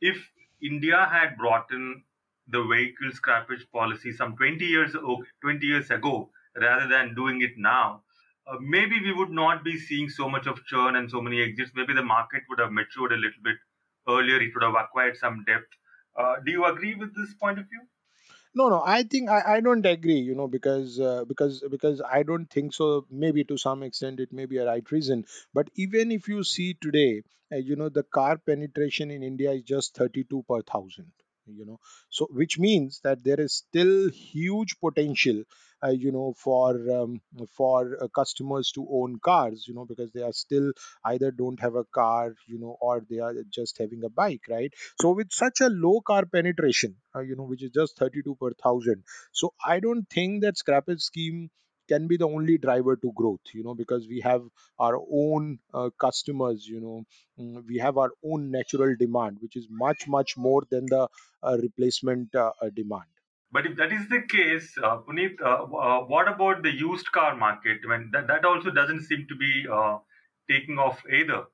if 0.02 0.18
India 0.62 1.06
had 1.10 1.38
brought 1.38 1.72
in 1.72 2.04
the 2.48 2.62
vehicle 2.64 3.12
scrappage 3.12 3.70
policy 3.72 4.12
some 4.12 4.36
20 4.36 4.66
years 4.66 4.96
ago, 4.96 5.24
20 5.42 5.66
years 5.66 5.90
ago 5.92 6.30
rather 6.56 6.88
than 6.88 7.16
doing 7.16 7.42
it 7.42 7.58
now, 7.58 8.04
uh, 8.48 8.58
maybe 8.60 9.00
we 9.02 9.14
would 9.14 9.30
not 9.30 9.64
be 9.64 9.78
seeing 9.78 10.10
so 10.10 10.30
much 10.30 10.48
of 10.48 10.64
churn 10.66 10.96
and 10.96 11.10
so 11.10 11.22
many 11.22 11.42
exits. 11.42 11.72
Maybe 11.76 11.94
the 11.94 12.04
market 12.04 12.44
would 12.50 12.60
have 12.60 12.72
matured 12.72 13.12
a 13.12 13.18
little 13.18 13.42
bit 13.44 13.58
earlier. 14.08 14.42
It 14.42 14.54
would 14.54 14.64
have 14.64 14.76
acquired 14.76 15.18
some 15.18 15.44
depth. 15.46 15.74
Uh, 16.16 16.36
do 16.46 16.52
you 16.52 16.66
agree 16.66 16.96
with 16.96 17.16
this 17.16 17.34
point 17.36 17.60
of 17.60 17.66
view? 17.70 17.82
no 18.60 18.70
no 18.70 18.82
i 18.86 19.04
think 19.04 19.30
i, 19.30 19.42
I 19.56 19.60
don't 19.62 19.86
agree 19.86 20.20
you 20.30 20.36
know 20.36 20.48
because 20.48 21.00
uh, 21.00 21.26
because 21.26 21.64
because 21.70 22.02
i 22.02 22.24
don't 22.24 22.50
think 22.50 22.74
so 22.74 23.06
maybe 23.10 23.44
to 23.46 23.58
some 23.58 23.84
extent 23.84 24.20
it 24.20 24.32
may 24.34 24.46
be 24.46 24.58
a 24.58 24.66
right 24.66 24.92
reason 24.92 25.26
but 25.54 25.70
even 25.76 26.12
if 26.12 26.28
you 26.28 26.44
see 26.44 26.74
today 26.74 27.24
uh, 27.52 27.58
you 27.58 27.76
know 27.76 27.90
the 27.90 28.04
car 28.04 28.38
penetration 28.38 29.12
in 29.12 29.24
india 29.24 29.52
is 29.52 29.64
just 29.64 29.96
32 29.96 30.44
per 30.50 30.62
thousand 30.62 31.12
you 31.46 31.66
know 31.66 31.80
so 32.10 32.28
which 32.32 32.60
means 32.60 33.00
that 33.04 33.24
there 33.24 33.40
is 33.40 33.54
still 33.54 34.10
huge 34.10 34.80
potential 34.80 35.44
uh, 35.84 35.90
you 35.90 36.12
know 36.12 36.34
for 36.38 36.70
um, 36.92 37.22
for 37.56 37.98
uh, 38.02 38.08
customers 38.10 38.72
to 38.72 38.88
own 38.92 39.18
cars 39.24 39.66
you 39.68 39.74
know 39.74 39.86
because 39.86 40.12
they 40.12 40.22
are 40.22 40.34
still 40.34 40.72
either 41.06 41.32
don't 41.32 41.60
have 41.60 41.76
a 41.76 41.84
car 41.86 42.34
you 42.48 42.60
know 42.60 42.78
or 42.82 43.02
they 43.10 43.20
are 43.20 43.34
just 43.50 43.78
having 43.78 44.04
a 44.04 44.10
bike 44.10 44.42
right 44.50 44.74
so 45.00 45.12
with 45.12 45.32
such 45.32 45.62
a 45.62 45.68
low 45.70 46.02
car 46.02 46.26
penetration, 46.26 46.96
uh, 47.16 47.20
you 47.22 47.36
know, 47.36 47.44
which 47.44 47.64
is 47.64 47.72
just 47.72 47.98
32 47.98 48.36
per 48.36 48.52
thousand, 48.64 49.04
so 49.32 49.54
I 49.66 49.80
don't 49.80 50.06
think 50.10 50.42
that 50.44 50.56
scrappage 50.56 51.02
scheme 51.02 51.50
can 51.88 52.08
be 52.08 52.18
the 52.18 52.28
only 52.28 52.58
driver 52.58 52.96
to 52.98 53.12
growth, 53.16 53.42
you 53.54 53.64
know, 53.64 53.74
because 53.74 54.08
we 54.08 54.20
have 54.22 54.44
our 54.78 54.98
own 55.12 55.60
uh, 55.74 55.90
customers, 56.00 56.68
you 56.68 56.80
know, 56.80 57.04
mm, 57.40 57.66
we 57.68 57.78
have 57.78 57.98
our 57.98 58.12
own 58.24 58.52
natural 58.52 58.96
demand, 58.98 59.38
which 59.42 59.56
is 59.56 59.68
much, 59.70 60.08
much 60.08 60.38
more 60.38 60.62
than 60.70 60.86
the 60.86 61.08
uh, 61.44 61.58
replacement 61.62 62.34
uh, 62.36 62.52
demand. 62.76 63.10
But 63.52 63.66
if 63.66 63.78
that 63.78 63.92
is 63.92 64.08
the 64.10 64.22
case, 64.22 64.78
uh, 64.84 64.98
Puneet, 64.98 65.42
uh, 65.42 65.64
uh, 65.64 66.06
what 66.06 66.28
about 66.28 66.64
the 66.64 66.72
used 66.72 67.12
car 67.12 67.36
market? 67.36 67.80
When 67.86 68.10
that, 68.14 68.28
that 68.28 68.46
also 68.46 68.72
doesn't 68.72 69.04
seem 69.04 69.26
to 69.30 69.36
be 69.36 69.66
uh, 69.72 69.98
taking 70.50 70.78
off 70.78 71.02
either. 71.12 71.46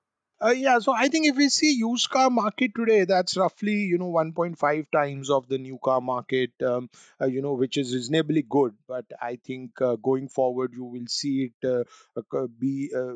Uh, 0.44 0.50
yeah, 0.50 0.80
so 0.80 0.92
I 0.94 1.08
think 1.08 1.28
if 1.28 1.38
we 1.38 1.48
see 1.48 1.74
used 1.76 2.10
car 2.10 2.30
market 2.30 2.72
today, 2.76 3.06
that's 3.06 3.38
roughly 3.38 3.72
you 3.92 3.98
know 3.98 4.10
1.5 4.10 4.92
times 4.92 5.30
of 5.30 5.48
the 5.48 5.58
new 5.58 5.80
car 5.82 6.02
market, 6.02 6.52
um, 6.62 6.90
uh, 7.22 7.26
you 7.26 7.42
know, 7.42 7.54
which 7.54 7.78
is 7.78 7.96
reasonably 7.96 8.42
good. 8.42 8.74
But 8.86 9.06
I 9.22 9.38
think 9.38 9.82
uh, 9.82 9.96
going 9.96 10.28
forward, 10.28 10.74
you 10.76 10.84
will 10.84 11.08
see 11.08 11.52
it 11.62 11.68
uh, 11.70 11.84
uh, 12.38 12.48
be 12.60 12.92
uh, 12.94 13.14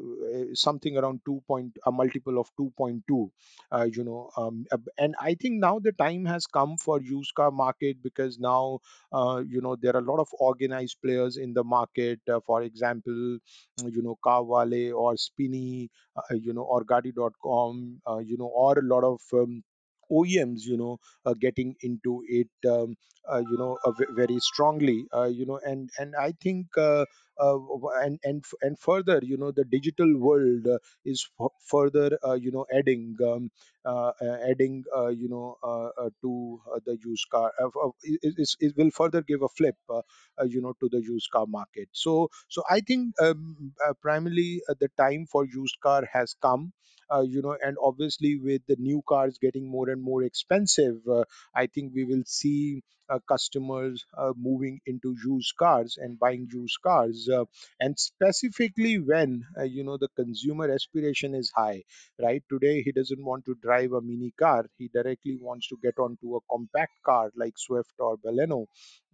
something 0.53 0.95
around 0.97 1.19
two 1.25 1.43
point 1.45 1.77
a 1.85 1.91
multiple 1.91 2.39
of 2.39 2.49
2.2. 2.55 3.29
Uh, 3.69 3.83
you 3.91 4.05
know, 4.05 4.29
um, 4.37 4.65
and 4.97 5.13
I 5.19 5.33
think 5.35 5.59
now 5.59 5.79
the 5.79 5.91
time 5.91 6.23
has 6.23 6.47
come 6.47 6.77
for 6.77 7.01
used 7.01 7.35
car 7.35 7.51
market 7.51 8.01
because 8.01 8.39
now 8.39 8.79
you 9.13 9.59
know 9.61 9.75
there 9.75 9.93
are 9.93 9.99
a 9.99 10.11
lot 10.11 10.19
of 10.19 10.29
organized 10.39 11.01
players 11.03 11.35
in 11.35 11.53
the 11.53 11.65
market. 11.65 12.21
For 12.45 12.61
example, 12.63 13.39
you 13.83 14.01
know, 14.01 14.17
CarWale 14.25 14.93
or 14.95 15.17
Spinny 15.17 15.89
you 16.31 16.53
know, 16.53 16.61
or 16.63 16.83
Gaadi.com, 17.19 18.01
uh, 18.07 18.17
you 18.19 18.37
know, 18.37 18.47
or 18.47 18.79
a 18.79 18.83
lot 18.83 19.03
of 19.03 19.21
um, 19.33 19.63
OEMs, 20.11 20.61
you 20.65 20.77
know, 20.77 20.97
uh, 21.25 21.33
getting 21.39 21.75
into 21.81 22.23
it, 22.27 22.49
um, 22.69 22.95
uh, 23.31 23.41
you 23.49 23.57
know, 23.57 23.77
uh, 23.85 23.91
ve- 23.91 24.13
very 24.15 24.39
strongly, 24.39 25.05
uh, 25.15 25.25
you 25.25 25.45
know, 25.45 25.59
and 25.65 25.89
and 25.99 26.15
I 26.15 26.33
think, 26.41 26.67
uh, 26.77 27.05
and 27.39 28.19
and 28.23 28.43
and 28.61 28.77
further, 28.79 29.19
you 29.23 29.37
know, 29.37 29.51
the 29.51 29.63
digital 29.65 30.17
world 30.17 30.67
uh, 30.67 30.77
is 31.05 31.27
f- 31.39 31.51
further, 31.65 32.17
uh, 32.25 32.33
you 32.33 32.51
know, 32.51 32.65
adding, 32.73 33.15
um, 33.25 33.49
uh, 33.85 34.11
uh, 34.21 34.37
adding, 34.49 34.83
uh, 34.95 35.07
you 35.07 35.29
know, 35.29 35.57
uh, 35.63 35.89
uh, 36.05 36.09
to 36.21 36.61
uh, 36.73 36.79
the 36.85 36.97
used 37.05 37.29
car. 37.29 37.51
Uh, 37.61 37.67
uh, 37.67 37.89
it, 38.03 38.33
it, 38.37 38.49
it 38.59 38.73
will 38.77 38.91
further 38.91 39.21
give 39.21 39.41
a 39.41 39.49
flip, 39.49 39.75
uh, 39.89 40.01
uh, 40.39 40.45
you 40.45 40.61
know, 40.61 40.73
to 40.79 40.89
the 40.89 41.01
used 41.01 41.29
car 41.31 41.45
market. 41.47 41.87
So, 41.91 42.29
so 42.47 42.63
I 42.69 42.81
think 42.81 43.13
um, 43.21 43.73
uh, 43.87 43.93
primarily 44.01 44.61
uh, 44.69 44.75
the 44.79 44.89
time 44.97 45.25
for 45.31 45.45
used 45.45 45.77
car 45.81 46.03
has 46.11 46.35
come. 46.41 46.73
Uh, 47.11 47.21
you 47.21 47.41
know, 47.41 47.57
and 47.63 47.75
obviously 47.81 48.37
with 48.37 48.61
the 48.67 48.75
new 48.77 49.01
cars 49.07 49.39
getting 49.41 49.67
more 49.67 49.89
and 49.89 50.01
more 50.01 50.21
expensive, 50.23 50.97
uh, 51.11 51.23
I 51.55 51.65
think 51.65 51.93
we 51.95 52.03
will 52.05 52.21
see 52.25 52.83
uh, 53.09 53.17
customers 53.27 54.05
uh, 54.15 54.33
moving 54.37 54.79
into 54.85 55.15
used 55.25 55.55
cars 55.57 55.97
and 55.99 56.19
buying 56.19 56.47
used 56.53 56.77
cars, 56.83 57.27
uh, 57.29 57.45
and 57.79 57.97
specifically 57.99 58.97
when 58.99 59.43
uh, 59.57 59.63
you 59.63 59.83
know 59.83 59.97
the 59.97 60.09
consumer 60.15 60.69
aspiration 60.71 61.35
is 61.35 61.51
high. 61.55 61.83
Right 62.19 62.43
today, 62.49 62.81
he 62.81 62.91
doesn't 62.91 63.23
want 63.23 63.45
to 63.45 63.55
drive 63.61 63.93
a 63.93 64.01
mini 64.01 64.31
car; 64.37 64.65
he 64.77 64.87
directly 64.93 65.37
wants 65.41 65.67
to 65.69 65.77
get 65.81 65.97
onto 65.99 66.35
a 66.35 66.39
compact 66.51 66.93
car 67.05 67.31
like 67.35 67.57
Swift 67.57 67.93
or 67.99 68.17
Baleno. 68.17 68.65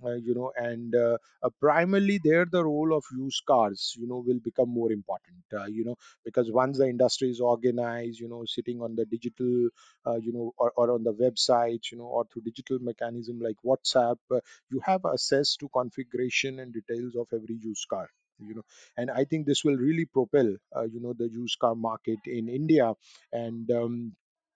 Uh, 0.03 0.13
you 0.15 0.33
know, 0.35 0.51
and 0.55 0.93
uh, 0.95 1.17
uh, 1.41 1.49
primarily 1.59 2.19
there 2.23 2.45
the 2.45 2.63
role 2.63 2.93
of 2.95 3.03
used 3.17 3.41
cars 3.47 3.93
you 3.97 4.05
know 4.07 4.23
will 4.25 4.39
become 4.43 4.69
more 4.69 4.91
important 4.91 5.37
uh, 5.57 5.65
you 5.65 5.83
know 5.85 5.95
because 6.25 6.51
once 6.51 6.77
the 6.77 6.85
industry 6.87 7.29
is 7.29 7.39
organized 7.39 8.19
you 8.19 8.27
know 8.27 8.43
sitting 8.45 8.81
on 8.81 8.95
the 8.95 9.05
digital 9.05 9.69
uh, 10.05 10.15
you 10.17 10.33
know 10.33 10.53
or, 10.57 10.71
or 10.75 10.91
on 10.91 11.03
the 11.03 11.13
website 11.13 11.91
you 11.91 11.97
know 11.97 12.05
or 12.17 12.25
through 12.25 12.41
digital 12.43 12.77
mechanism 12.79 13.39
like 13.39 13.55
whatsapp 13.65 14.17
uh, 14.31 14.39
you 14.69 14.81
have 14.85 15.01
access 15.05 15.55
to 15.55 15.69
configuration 15.69 16.59
and 16.59 16.73
details 16.73 17.15
of 17.15 17.27
every 17.33 17.55
used 17.61 17.87
car 17.87 18.04
you 18.39 18.55
know 18.55 18.65
and 18.97 19.11
i 19.11 19.23
think 19.23 19.45
this 19.45 19.63
will 19.63 19.77
really 19.77 20.05
propel 20.05 20.55
uh, 20.75 20.83
you 20.83 20.99
know 20.99 21.13
the 21.13 21.27
used 21.29 21.59
car 21.59 21.75
market 21.75 22.19
in 22.25 22.49
india. 22.49 22.93
And 23.31 23.69
um, 23.71 24.15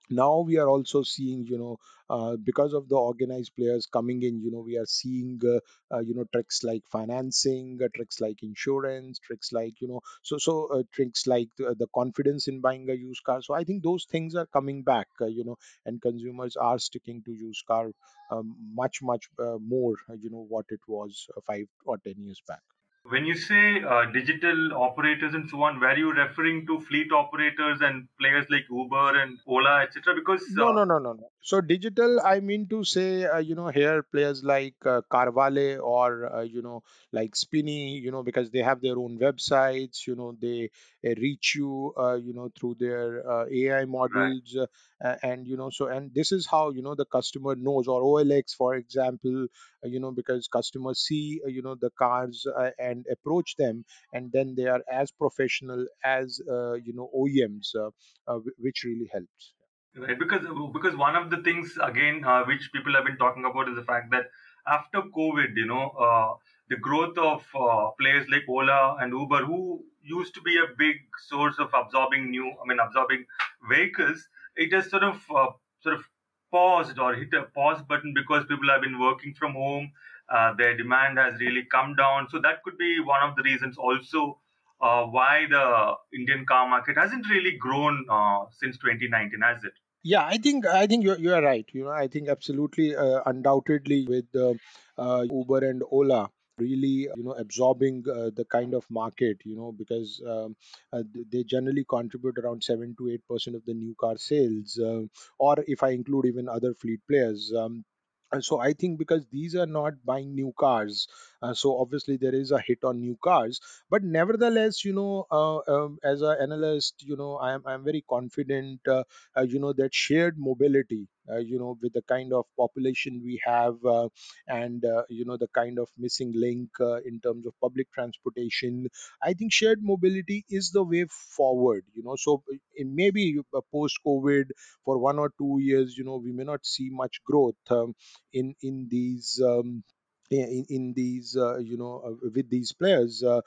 now 0.10 0.40
we 0.40 0.58
are 0.58 0.68
also 0.68 1.04
seeing 1.04 1.46
you 1.46 1.58
know 1.58 1.78
uh, 2.10 2.36
because 2.36 2.74
of 2.74 2.90
the 2.90 2.96
organized 2.96 3.52
players 3.56 3.86
coming 3.86 4.24
in 4.24 4.40
you 4.42 4.52
know 4.52 4.64
we 4.66 4.78
are 4.78 4.86
seeing 4.86 5.40
uh, 5.46 5.60
uh, 5.96 6.00
you 6.00 6.16
know 6.16 6.26
tricks 6.34 6.64
like 6.64 6.82
financing 6.92 7.78
uh, 7.84 7.88
tricks 7.96 8.20
like 8.20 8.42
insurance 8.42 9.20
tricks 9.20 9.52
like 9.52 9.80
you 9.82 9.88
know 9.88 10.02
so 10.24 10.38
so 10.38 10.68
uh, 10.74 10.84
tricks 10.92 11.28
like 11.28 11.50
the, 11.58 11.76
the 11.78 11.88
confidence 11.94 12.48
in 12.48 12.60
buying 12.62 12.90
a 12.90 12.94
used 12.94 13.24
car. 13.24 13.42
So 13.42 13.54
i 13.54 13.64
think 13.64 13.84
those 13.84 14.06
things 14.10 14.36
are 14.36 14.48
coming 14.48 14.82
back 14.84 15.08
uh, 15.22 15.28
you 15.28 15.44
know 15.44 15.58
and 15.86 16.02
consumers 16.02 16.56
are 16.56 16.80
sticking 16.80 17.22
to 17.26 17.32
used 17.32 17.66
car 17.68 17.92
um, 18.32 18.56
much 18.74 19.02
much 19.04 19.30
uh, 19.40 19.58
more 19.60 19.96
uh, 20.10 20.14
you 20.14 20.30
know 20.32 20.46
what 20.50 20.66
it 20.70 20.82
was 20.88 21.28
uh, 21.38 21.42
5 21.46 21.68
or 21.86 21.98
10 22.00 22.16
years 22.18 22.42
back 22.48 22.62
When 23.10 23.26
you 23.26 23.36
say 23.36 23.82
uh, 23.82 24.06
digital 24.14 24.74
operators 24.74 25.34
and 25.34 25.50
so 25.50 25.64
on, 25.64 25.80
were 25.80 25.98
you 25.98 26.14
referring 26.14 26.68
to 26.68 26.80
fleet 26.80 27.12
operators 27.12 27.82
and 27.82 28.08
players 28.20 28.46
like 28.50 28.66
Uber 28.70 29.20
and 29.20 29.40
Ola, 29.48 29.82
etc.? 29.82 30.14
Because 30.14 30.44
No, 30.52 30.70
uh, 30.70 30.74
no, 30.74 30.84
no, 30.84 31.00
no, 31.00 31.14
no. 31.14 31.32
So 31.42 31.62
digital, 31.62 32.20
I 32.24 32.40
mean 32.40 32.68
to 32.68 32.84
say, 32.84 33.26
uh, 33.26 33.40
you 33.40 33.56
know, 33.56 33.70
here 33.70 34.04
players 34.04 34.44
like 34.44 34.76
uh, 34.86 35.02
CarWale 35.12 35.82
or 35.82 36.36
uh, 36.36 36.42
you 36.42 36.62
know, 36.62 36.84
like 37.12 37.36
Spinny, 37.36 37.98
you 37.98 38.12
know, 38.12 38.22
because 38.22 38.52
they 38.52 38.60
have 38.60 38.82
their 38.82 38.98
own 38.98 39.18
websites, 39.18 40.06
you 40.06 40.16
know, 40.16 40.36
they 40.40 40.70
reach 41.04 41.54
you, 41.56 41.94
uh, 41.98 42.16
you 42.16 42.34
know, 42.34 42.50
through 42.60 42.76
their 42.80 43.28
uh, 43.30 43.46
AI 43.52 43.86
right, 44.12 44.36
models, 44.36 44.56
uh, 45.04 45.16
and 45.24 45.48
you 45.48 45.58
know, 45.58 45.70
so 45.70 45.88
and 45.88 46.14
this 46.14 46.32
is 46.32 46.46
how 46.48 46.70
you 46.72 46.82
know 46.82 46.96
the 46.96 47.06
customer 47.06 47.56
knows, 47.56 47.88
or 47.88 48.02
OLX, 48.02 48.54
for 48.56 48.76
example, 48.76 49.48
uh, 49.84 49.88
you 49.88 50.00
know, 50.00 50.12
because 50.12 50.48
customers 50.48 51.00
see, 51.00 51.40
uh, 51.46 51.50
you 51.50 51.62
know, 51.62 51.76
the 51.76 51.92
cars 51.98 52.46
uh, 52.58 52.72
and 52.78 53.06
approach 53.12 53.56
them, 53.58 53.86
and 54.14 54.32
then 54.32 54.56
they 54.56 54.66
are 54.68 54.82
as 54.92 55.12
professional 55.12 55.86
as 56.04 56.40
uh, 56.50 56.74
you 56.74 56.94
know 56.94 57.10
OEMs, 57.16 57.76
uh, 57.76 57.90
uh, 58.28 58.40
which 58.58 58.84
really 58.86 59.10
helps. 59.14 59.54
right. 59.96 60.18
Because 60.20 60.46
because 60.74 60.96
one 60.96 61.16
of 61.16 61.30
the 61.30 61.38
things 61.38 61.78
again 61.82 62.24
uh, 62.26 62.44
which 62.46 62.70
people 62.74 62.94
have 62.94 63.06
been 63.06 63.18
talking 63.18 63.46
about 63.46 63.70
is 63.70 63.76
the 63.76 63.84
fact 63.84 64.12
that 64.12 64.26
after 64.70 65.02
COVID, 65.02 65.56
you 65.56 65.66
know, 65.66 65.90
uh, 65.90 66.36
the 66.70 66.78
growth 66.78 67.18
of 67.18 67.44
uh, 67.56 67.92
players 68.00 68.28
like 68.30 68.44
Ola 68.48 68.98
and 69.02 69.12
Uber, 69.12 69.46
who 69.46 69.84
used 70.04 70.34
to 70.36 70.42
be 70.42 70.58
a 70.58 70.68
big 70.78 70.98
source 71.28 71.56
of 71.60 71.70
absorbing 71.74 72.30
new, 72.30 72.48
I 72.48 72.68
mean, 72.68 72.80
absorbing 72.80 73.26
vehicles, 73.70 74.28
it 74.56 74.74
has 74.74 74.90
sort 74.90 75.04
of 75.04 75.22
uh, 75.36 75.48
sort 75.82 75.96
of 75.96 76.04
paused 76.52 77.00
or 77.00 77.16
hit 77.16 77.34
a 77.34 77.44
pause 77.44 77.82
button 77.88 78.14
because 78.14 78.46
people 78.46 78.70
have 78.70 78.82
been 78.82 79.00
working 79.00 79.34
from 79.34 79.54
home. 79.54 79.92
Uh, 80.30 80.54
their 80.58 80.78
demand 80.78 81.18
has 81.18 81.40
really 81.40 81.64
come 81.72 81.96
down. 81.96 82.28
So 82.30 82.40
that 82.40 82.64
could 82.64 82.78
be 82.78 83.00
one 83.00 83.28
of 83.28 83.36
the 83.36 83.44
reasons 83.44 83.78
also 83.78 84.40
uh, 84.82 85.04
why 85.06 85.46
the 85.50 85.94
Indian 86.14 86.46
car 86.46 86.68
market 86.70 86.98
hasn't 86.98 87.28
really 87.30 87.58
grown 87.58 88.06
uh, 88.10 88.46
since 88.60 88.78
2019, 88.78 89.42
has 89.42 89.64
it? 89.64 89.74
Yeah, 90.04 90.26
I 90.26 90.38
think 90.38 90.66
I 90.66 90.88
think 90.88 91.04
you're 91.04 91.18
you 91.20 91.34
are 91.34 91.42
right. 91.42 91.66
You 91.74 91.84
know, 91.86 91.92
I 91.92 92.08
think 92.08 92.30
absolutely, 92.30 92.96
uh, 92.96 93.22
undoubtedly, 93.26 94.06
with 94.08 94.26
uh, 94.36 94.54
uh, 94.98 95.24
Uber 95.30 95.66
and 95.70 95.84
Ola 95.92 96.30
really, 96.58 97.08
you 97.16 97.24
know, 97.24 97.32
absorbing 97.32 98.04
uh, 98.14 98.30
the 98.36 98.44
kind 98.52 98.74
of 98.74 98.86
market, 98.90 99.38
you 99.46 99.56
know, 99.56 99.72
because 99.72 100.22
um, 100.28 100.58
uh, 100.92 101.04
they 101.32 101.42
generally 101.44 101.86
contribute 101.90 102.38
around 102.38 102.62
seven 102.64 102.94
to 102.98 103.10
eight 103.10 103.26
percent 103.30 103.56
of 103.56 103.64
the 103.66 103.74
new 103.74 103.96
car 104.00 104.18
sales, 104.18 104.78
uh, 104.78 105.02
or 105.38 105.56
if 105.68 105.84
I 105.84 105.90
include 105.92 106.26
even 106.26 106.50
other 106.50 106.74
fleet 106.74 107.00
players. 107.10 107.54
Um, 107.56 107.86
and 108.32 108.44
so 108.44 108.60
I 108.60 108.74
think 108.74 108.98
because 109.00 109.26
these 109.32 109.56
are 109.56 109.66
not 109.66 109.94
buying 110.06 110.34
new 110.36 110.54
cars, 110.58 111.08
uh, 111.42 111.54
so 111.54 111.78
obviously 111.80 112.18
there 112.18 112.34
is 112.36 112.52
a 112.52 112.60
hit 112.60 112.84
on 112.84 113.00
new 113.00 113.18
cars. 113.24 113.60
But 113.90 114.04
nevertheless, 114.04 114.84
you 114.86 114.94
know, 114.94 115.26
uh, 115.32 115.60
um, 115.68 115.98
as 116.04 116.22
an 116.22 116.38
analyst, 116.40 117.04
you 117.04 117.16
know, 117.18 117.38
I 117.38 117.54
am 117.54 117.64
I 117.66 117.74
am 117.74 117.84
very 117.84 118.04
confident. 118.10 118.82
Uh, 118.88 119.04
uh, 119.38 119.42
you 119.42 119.60
know 119.60 119.74
that 119.74 119.94
shared 119.94 120.38
mobility 120.38 121.08
uh, 121.19 121.19
you 121.38 121.60
know 121.60 121.78
with 121.82 121.94
the 121.94 122.02
kind 122.04 122.34
of 122.34 122.46
population 122.58 123.22
we 123.24 123.40
have 123.46 123.76
uh, 123.86 124.08
and 124.48 124.84
uh, 124.86 125.04
you 125.10 125.26
know 125.26 125.38
the 125.38 125.48
kind 125.50 125.78
of 125.80 125.90
missing 125.98 126.32
link 126.36 126.70
uh, 126.82 126.98
in 127.12 127.20
terms 127.20 127.46
of 127.46 127.54
public 127.62 127.92
transportation 127.94 128.88
i 129.24 129.34
think 129.34 129.52
shared 129.54 129.80
mobility 129.84 130.46
is 130.50 130.72
the 130.72 130.84
way 130.84 131.06
forward 131.10 131.84
you 131.94 132.04
know. 132.04 132.16
So 132.18 132.44
in 132.76 132.96
maybe 132.96 133.38
post 133.72 134.00
covid 134.06 134.46
for 134.86 134.98
one 134.98 135.20
or 135.20 135.32
two 135.38 135.58
years 135.62 135.98
you 135.98 136.04
know 136.04 136.18
we 136.18 136.32
may 136.32 136.44
not 136.44 136.66
see 136.66 136.90
much 136.92 137.22
growth 137.24 137.56
um, 137.70 137.94
in 138.34 138.56
in 138.62 138.88
these 138.90 139.42
um, 139.44 139.84
in, 140.32 140.66
in 140.70 140.94
these 140.94 141.36
uh, 141.36 141.58
you 141.58 141.78
know 141.78 142.02
uh, 142.06 142.30
with 142.34 142.50
these 142.50 142.72
players 142.74 143.24
uh, 143.24 143.42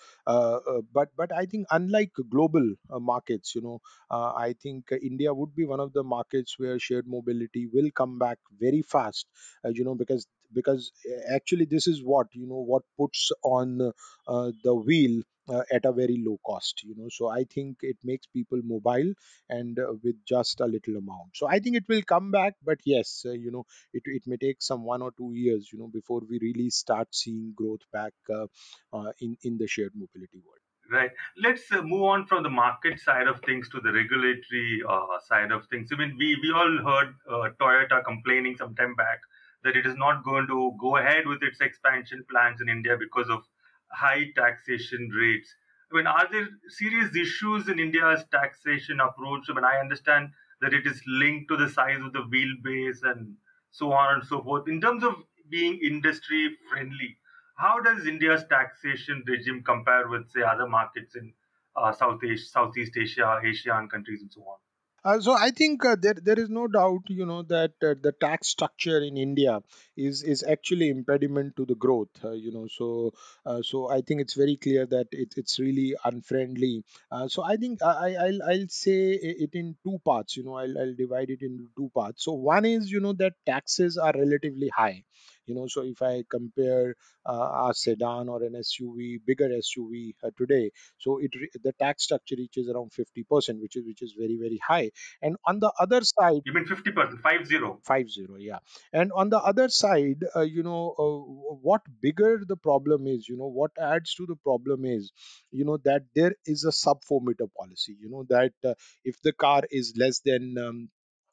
but 0.93 1.09
but 1.17 1.33
i 1.33 1.45
think 1.47 1.67
unlike 1.71 2.13
global 2.31 2.67
markets 2.91 3.55
you 3.55 3.63
know 3.63 3.81
I 4.11 4.55
think 4.63 4.91
India 5.03 5.33
would 5.33 5.55
be 5.55 5.65
one 5.65 5.81
of 5.81 5.93
the 5.93 6.03
markets 6.05 6.59
where 6.59 6.79
shared 6.79 7.07
mobility 7.07 7.67
will 7.73 7.91
come 7.95 8.19
back 8.19 8.39
very 8.59 8.83
fast. 8.83 9.27
You 9.65 9.85
know, 9.85 9.95
because 9.95 10.27
because 10.55 10.93
uh, 11.11 11.35
actually 11.35 11.65
this 11.65 11.87
is 11.87 12.03
what 12.03 12.27
you 12.33 12.47
know 12.47 12.63
what 12.73 12.83
puts 12.99 13.31
on 13.43 13.93
uh, 14.29 14.51
the 14.65 14.75
wheel. 14.75 15.23
Uh, 15.49 15.63
at 15.73 15.85
a 15.85 15.91
very 15.91 16.23
low 16.25 16.39
cost 16.47 16.85
you 16.85 16.95
know 16.97 17.09
so 17.11 17.29
i 17.29 17.43
think 17.53 17.79
it 17.83 17.97
makes 18.05 18.29
people 18.29 18.61
mobile 18.63 19.13
and 19.51 19.77
uh, 19.81 19.93
with 20.05 20.15
just 20.25 20.61
a 20.61 20.67
little 20.67 20.97
amount 20.97 21.35
so 21.35 21.49
i 21.49 21.59
think 21.59 21.75
it 21.75 21.83
will 21.89 22.01
come 22.03 22.31
back 22.31 22.55
but 22.65 22.79
yes 22.85 23.25
uh, 23.27 23.33
you 23.33 23.51
know 23.51 23.65
it, 23.93 24.03
it 24.07 24.23
may 24.25 24.37
take 24.37 24.63
some 24.63 24.85
one 24.85 25.03
or 25.03 25.11
two 25.19 25.33
years 25.35 25.69
you 25.73 25.81
know 25.81 25.89
before 25.89 26.21
we 26.31 26.39
really 26.41 26.71
start 26.71 27.09
seeing 27.11 27.53
growth 27.57 27.81
back 27.93 28.13
uh, 28.33 28.47
uh, 28.93 29.11
in 29.21 29.37
in 29.43 29.59
the 29.59 29.67
shared 29.67 29.93
mobility 29.97 30.39
world 30.47 30.63
Right. 30.91 31.11
Let's 31.39 31.63
move 31.71 32.03
on 32.03 32.27
from 32.27 32.43
the 32.43 32.51
market 32.51 33.01
side 33.01 33.27
of 33.27 33.41
things 33.41 33.69
to 33.71 33.81
the 33.81 33.93
regulatory 33.93 34.83
side 35.27 35.51
of 35.51 35.67
things. 35.69 35.89
I 35.91 35.97
mean, 35.97 36.17
we, 36.19 36.37
we 36.43 36.53
all 36.53 36.79
heard 36.85 37.15
Toyota 37.59 38.05
complaining 38.05 38.57
some 38.59 38.75
time 38.75 38.95
back 38.95 39.21
that 39.65 39.77
it 39.77 39.87
is 39.87 39.97
not 39.97 40.25
going 40.25 40.47
to 40.47 40.73
go 40.81 40.97
ahead 40.97 41.27
with 41.27 41.43
its 41.43 41.61
expansion 41.61 42.25
plans 42.31 42.61
in 42.61 42.69
India 42.69 42.97
because 42.99 43.29
of 43.31 43.43
high 43.91 44.31
taxation 44.37 45.09
rates. 45.09 45.55
I 45.93 45.97
mean, 45.97 46.07
are 46.07 46.27
there 46.31 46.49
serious 46.69 47.15
issues 47.15 47.69
in 47.69 47.79
India's 47.79 48.25
taxation 48.31 49.01
approach? 49.01 49.45
I 49.51 49.55
mean, 49.55 49.65
I 49.65 49.79
understand 49.79 50.31
that 50.61 50.73
it 50.73 50.87
is 50.87 51.03
linked 51.07 51.49
to 51.51 51.57
the 51.57 51.69
size 51.69 52.01
of 52.03 52.13
the 52.13 52.21
wheelbase 52.21 53.03
and 53.03 53.35
so 53.71 53.93
on 53.93 54.15
and 54.15 54.25
so 54.25 54.43
forth. 54.43 54.69
In 54.69 54.81
terms 54.81 55.05
of 55.05 55.15
being 55.51 55.79
industry 55.83 56.57
friendly, 56.71 57.19
how 57.57 57.81
does 57.81 58.07
India's 58.07 58.45
taxation 58.49 59.23
regime 59.27 59.63
compare 59.63 60.09
with, 60.09 60.31
say, 60.31 60.43
other 60.43 60.67
markets 60.67 61.15
in 61.15 61.33
uh, 61.77 61.93
South 61.93 62.21
Asia, 62.25 62.45
Southeast 62.45 62.97
Asia, 62.97 63.41
ASEAN 63.45 63.91
countries, 63.91 64.23
and 64.23 64.33
so 64.33 64.41
on? 64.41 64.57
Uh, 65.05 65.19
so 65.21 65.33
I 65.33 65.51
think 65.51 65.85
uh, 65.85 65.97
there 66.01 66.15
there 66.15 66.39
is 66.39 66.49
no 66.49 66.67
doubt, 66.69 67.03
you 67.09 67.27
know, 67.27 67.43
that 67.43 67.73
uh, 67.83 67.95
the 68.01 68.13
tax 68.21 68.49
structure 68.49 68.99
in 69.01 69.17
India 69.17 69.61
is 69.97 70.23
is 70.23 70.45
actually 70.45 70.89
impediment 70.91 71.57
to 71.57 71.67
the 71.67 71.75
growth. 71.75 72.11
Uh, 72.25 72.31
you 72.33 72.53
know, 72.53 72.67
so 72.69 73.13
uh, 73.45 73.63
so 73.63 73.89
I 73.91 74.01
think 74.03 74.21
it's 74.21 74.35
very 74.35 74.57
clear 74.57 74.87
that 74.87 75.09
it, 75.11 75.35
it's 75.37 75.59
really 75.59 75.95
unfriendly. 76.05 76.85
Uh, 77.11 77.27
so 77.29 77.43
I 77.43 77.57
think 77.57 77.83
I 77.83 77.93
I- 78.11 78.27
I'll 78.27 78.43
I'll 78.51 78.69
say 78.69 78.99
it 79.45 79.51
in 79.55 79.75
two 79.85 79.99
parts. 80.05 80.37
You 80.37 80.45
know, 80.45 80.55
I'll 80.55 80.79
I'll 80.79 80.95
divide 80.95 81.31
it 81.31 81.43
into 81.43 81.69
two 81.77 81.91
parts. 81.95 82.25
So 82.25 82.33
one 82.35 82.65
is 82.65 82.91
you 82.91 83.01
know 83.01 83.13
that 83.15 83.35
taxes 83.45 83.97
are 83.99 84.13
relatively 84.15 84.69
high. 84.69 85.05
You 85.47 85.55
know, 85.55 85.67
so 85.69 85.83
if 85.83 86.01
I 86.03 86.25
compare 86.29 86.95
uh, 87.27 87.69
a 87.71 87.75
sedan 87.75 88.29
or 88.29 88.43
an 88.43 88.55
SUV, 88.57 89.19
bigger 89.25 89.53
SUV 89.53 90.15
uh, 90.23 90.31
today, 90.37 90.71
so 90.99 91.19
it 91.19 91.35
re- 91.35 91.51
the 91.63 91.73
tax 91.73 92.05
structure 92.05 92.37
reaches 92.39 92.69
around 92.69 92.93
50%, 92.93 93.61
which 93.61 93.77
is 93.77 93.85
which 93.85 94.03
is 94.03 94.15
very 94.19 94.37
very 94.37 94.59
high 94.67 94.91
and 95.21 95.37
on 95.47 95.61
the 95.61 95.73
other 95.79 96.01
side 96.03 96.43
You 96.45 96.53
mean 96.53 96.67
50%, 96.67 97.21
5 97.21 97.47
0. 97.47 97.81
50 97.85 98.27
yeah 98.39 98.59
and 98.93 99.13
on 99.13 99.29
the 99.31 99.39
other 99.39 99.69
side 99.69 100.25
uh, 100.37 100.41
you 100.41 100.63
know 100.63 100.95
uh, 100.99 101.55
what 101.69 101.83
bigger 102.01 102.41
the 102.47 102.57
problem 102.57 103.07
is 103.07 103.29
you 103.29 103.37
know 103.37 103.49
what 103.49 103.73
adds 103.79 104.15
to 104.15 104.27
the 104.27 104.37
problem 104.37 104.85
is 104.85 105.13
you 105.51 105.65
know 105.65 105.79
that 105.85 106.03
there 106.15 106.35
is 106.47 106.65
a 106.65 106.73
sub 106.73 107.05
4 107.05 107.21
meter 107.23 107.47
policy 107.59 107.97
you 108.01 108.09
know 108.09 108.25
that 108.29 108.53
uh, 108.65 108.75
if 109.05 109.21
the 109.23 109.33
car 109.33 109.63
is 109.71 109.95
less 109.97 110.21
than 110.21 110.57
um, 110.59 110.89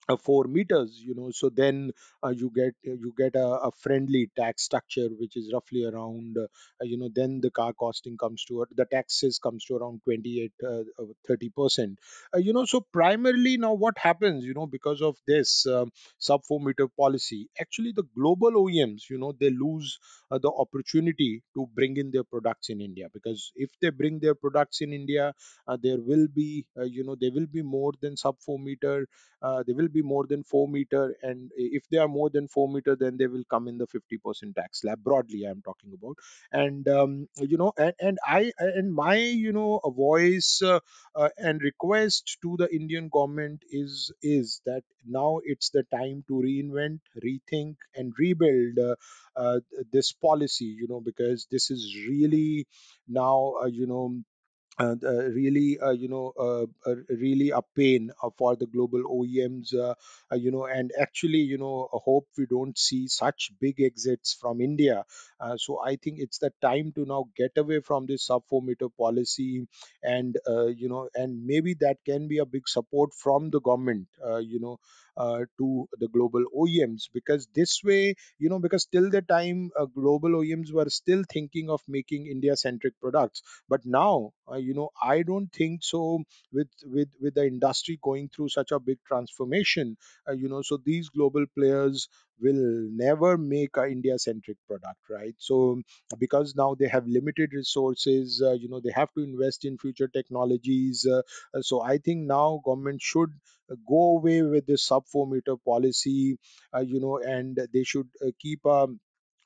uh, 0.09 0.17
four 0.17 0.45
meters 0.45 1.01
you 1.05 1.13
know 1.15 1.29
so 1.31 1.49
then 1.49 1.91
uh, 2.23 2.29
you 2.29 2.51
get 2.55 2.73
you 2.83 3.13
get 3.17 3.35
a, 3.35 3.45
a 3.69 3.71
friendly 3.71 4.29
tax 4.37 4.63
structure 4.63 5.07
which 5.19 5.35
is 5.37 5.51
roughly 5.53 5.85
around 5.85 6.37
uh, 6.37 6.47
you 6.81 6.97
know 6.97 7.09
then 7.13 7.39
the 7.41 7.51
car 7.51 7.73
costing 7.73 8.17
comes 8.17 8.43
to 8.45 8.65
the 8.75 8.85
taxes 8.85 9.39
comes 9.39 9.65
to 9.65 9.75
around 9.75 10.01
28 10.03 10.51
uh, 10.63 10.67
uh, 11.01 11.05
30 11.27 11.49
percent. 11.49 11.99
You 12.35 12.53
know 12.53 12.65
so 12.65 12.81
primarily 12.93 13.57
now 13.57 13.73
what 13.73 13.97
happens 13.97 14.43
you 14.45 14.53
know 14.53 14.67
because 14.67 15.01
of 15.01 15.15
this 15.27 15.65
um, 15.67 15.91
sub 16.17 16.43
4 16.45 16.59
meter 16.59 16.87
policy 16.87 17.49
actually 17.59 17.91
the 17.95 18.03
global 18.15 18.51
oems 18.51 19.09
you 19.09 19.17
know 19.17 19.33
they 19.39 19.49
lose 19.49 19.97
the 20.31 20.51
opportunity 20.51 21.43
to 21.55 21.67
bring 21.75 21.97
in 21.97 22.11
their 22.11 22.23
products 22.23 22.69
in 22.69 22.81
india 22.81 23.07
because 23.13 23.51
if 23.55 23.69
they 23.81 23.89
bring 23.89 24.19
their 24.19 24.35
products 24.35 24.81
in 24.81 24.93
india 24.93 25.33
there 25.81 25.99
will 25.99 26.27
be 26.27 26.65
you 26.97 27.03
know 27.03 27.15
there 27.19 27.31
will 27.33 27.47
be 27.47 27.61
more 27.61 27.91
than 28.01 28.15
sub 28.17 28.35
4 28.45 28.59
meter 28.59 29.07
they 29.65 29.73
will 29.73 29.87
be 29.89 29.98
more 30.01 30.25
than 30.27 30.43
4 30.43 30.67
meter 30.67 31.15
and 31.21 31.51
if 31.55 31.87
they 31.89 31.97
are 31.97 32.07
more 32.07 32.29
than 32.29 32.47
4 32.47 32.67
meter 32.69 32.95
then 32.95 33.17
they 33.17 33.27
will 33.27 33.43
come 33.49 33.67
in 33.67 33.77
the 33.77 33.87
50% 33.87 34.55
tax 34.55 34.81
slab 34.81 35.03
broadly 35.03 35.43
i'm 35.45 35.61
talking 35.61 35.93
about. 35.93 36.15
And 36.51 36.87
um, 36.87 37.27
you 37.37 37.57
know 37.57 37.73
and, 37.77 37.93
and 37.99 38.17
i 38.25 38.51
and 38.57 38.93
my 38.93 39.15
you 39.17 39.51
know 39.53 39.79
a 39.83 39.91
voice 39.91 40.61
uh, 40.63 40.79
uh, 41.15 41.29
and 41.37 41.61
request 41.61 42.37
to 42.41 42.55
the 42.57 42.67
indian 42.73 43.09
government 43.09 43.63
is 43.71 44.11
is 44.21 44.61
that 44.65 44.83
now 45.05 45.39
it's 45.43 45.69
the 45.71 45.83
time 45.83 46.23
to 46.27 46.33
reinvent 46.33 46.99
rethink 47.23 47.75
and 47.95 48.13
rebuild 48.17 48.77
uh, 48.79 48.95
uh, 49.35 49.59
this 49.91 50.11
policy 50.13 50.65
you 50.65 50.87
know 50.87 51.01
because 51.01 51.47
this 51.51 51.69
is 51.71 51.95
really 52.07 52.67
now 53.07 53.53
uh, 53.61 53.65
you 53.65 53.87
know 53.87 54.21
uh, 54.79 54.95
really 55.33 55.77
uh, 55.79 55.91
you 55.91 56.07
know 56.07 56.31
uh, 56.39 56.65
uh, 56.89 56.95
really 57.09 57.49
a 57.49 57.61
pain 57.75 58.11
uh, 58.23 58.29
for 58.37 58.55
the 58.55 58.65
global 58.65 59.03
OEMs 59.09 59.73
you 60.37 60.51
know 60.51 60.65
and 60.65 60.91
actually 60.99 61.39
you 61.39 61.57
know 61.57 61.89
I 61.93 61.97
hope 62.03 62.27
we 62.37 62.45
don't 62.45 62.77
see 62.77 63.07
such 63.07 63.51
big 63.59 63.81
exits 63.81 64.37
from 64.39 64.61
India. 64.61 65.03
So 65.57 65.79
I 65.83 65.95
think 65.97 66.19
it's 66.19 66.39
the 66.39 66.51
time 66.61 66.91
to 66.95 67.05
now 67.05 67.25
get 67.35 67.51
away 67.57 67.81
from 67.81 68.05
this 68.05 68.25
sub 68.25 68.43
4 68.49 68.61
meter 68.61 68.89
policy 68.89 69.67
and 70.03 70.37
you 70.75 70.87
know 70.89 71.09
and 71.15 71.45
maybe 71.45 71.75
that 71.81 71.97
can 72.05 72.27
be 72.27 72.37
a 72.39 72.45
big 72.45 72.67
support 72.67 73.11
from 73.13 73.49
the 73.49 73.59
government 73.61 74.07
you 74.41 74.59
know 74.59 74.77
uh, 75.19 75.41
to 75.59 75.87
the 75.99 76.07
global 76.07 76.43
OEMs 76.55 77.09
because 77.13 77.47
this 77.53 77.81
way 77.83 78.15
you 78.39 78.49
know 78.49 78.59
because 78.59 78.85
till 78.85 79.09
the 79.11 79.21
time 79.21 79.69
uh, 79.79 79.85
global 79.85 80.35
OEMs 80.35 80.71
were 80.73 80.89
still 80.89 81.23
thinking 81.31 81.69
of 81.69 81.81
making 81.87 82.27
India 82.27 82.55
centric 82.55 82.99
products. 83.01 83.41
But 83.67 83.85
now 83.85 84.31
uh, 84.51 84.55
you 84.57 84.73
know 84.73 84.89
i 85.03 85.21
don't 85.23 85.51
think 85.53 85.83
so 85.83 86.23
with 86.51 86.69
with 86.83 87.09
with 87.21 87.35
the 87.35 87.45
industry 87.45 87.99
going 88.03 88.29
through 88.29 88.49
such 88.49 88.71
a 88.71 88.79
big 88.79 88.99
transformation. 89.07 89.97
Uh, 90.27 90.33
you 90.33 90.49
know 90.49 90.61
so 90.61 90.77
these 90.83 91.09
global 91.09 91.45
players 91.57 92.07
will 92.41 92.89
never 93.05 93.37
make 93.37 93.77
a 93.77 93.85
india 93.95 94.17
centric 94.17 94.57
product 94.67 94.99
right? 95.09 95.35
So 95.37 95.81
because 96.17 96.55
now 96.55 96.75
they 96.79 96.87
have 96.87 97.07
limited 97.07 97.53
resources 97.53 98.41
uh, 98.45 98.53
you 98.53 98.69
know 98.69 98.79
they 98.79 98.91
have 98.95 99.11
to 99.13 99.21
invest 99.23 99.65
in 99.65 99.77
future 99.77 100.07
technologies 100.07 101.05
uh, 101.09 101.21
uh, 101.53 101.61
so 101.61 101.81
i 101.81 101.97
think 101.97 102.25
now 102.27 102.61
government 102.65 103.01
should 103.01 103.31
uh, 103.71 103.75
go 103.87 104.01
away 104.17 104.41
with 104.41 104.65
this 104.67 104.85
sub 104.85 105.05
4 105.07 105.27
meter 105.27 105.55
policy 105.57 106.37
uh, 106.75 106.79
you 106.93 106.99
know 106.99 107.17
and 107.19 107.59
they 107.73 107.83
should 107.83 108.07
uh, 108.25 108.31
keep 108.39 108.59
a 108.65 108.87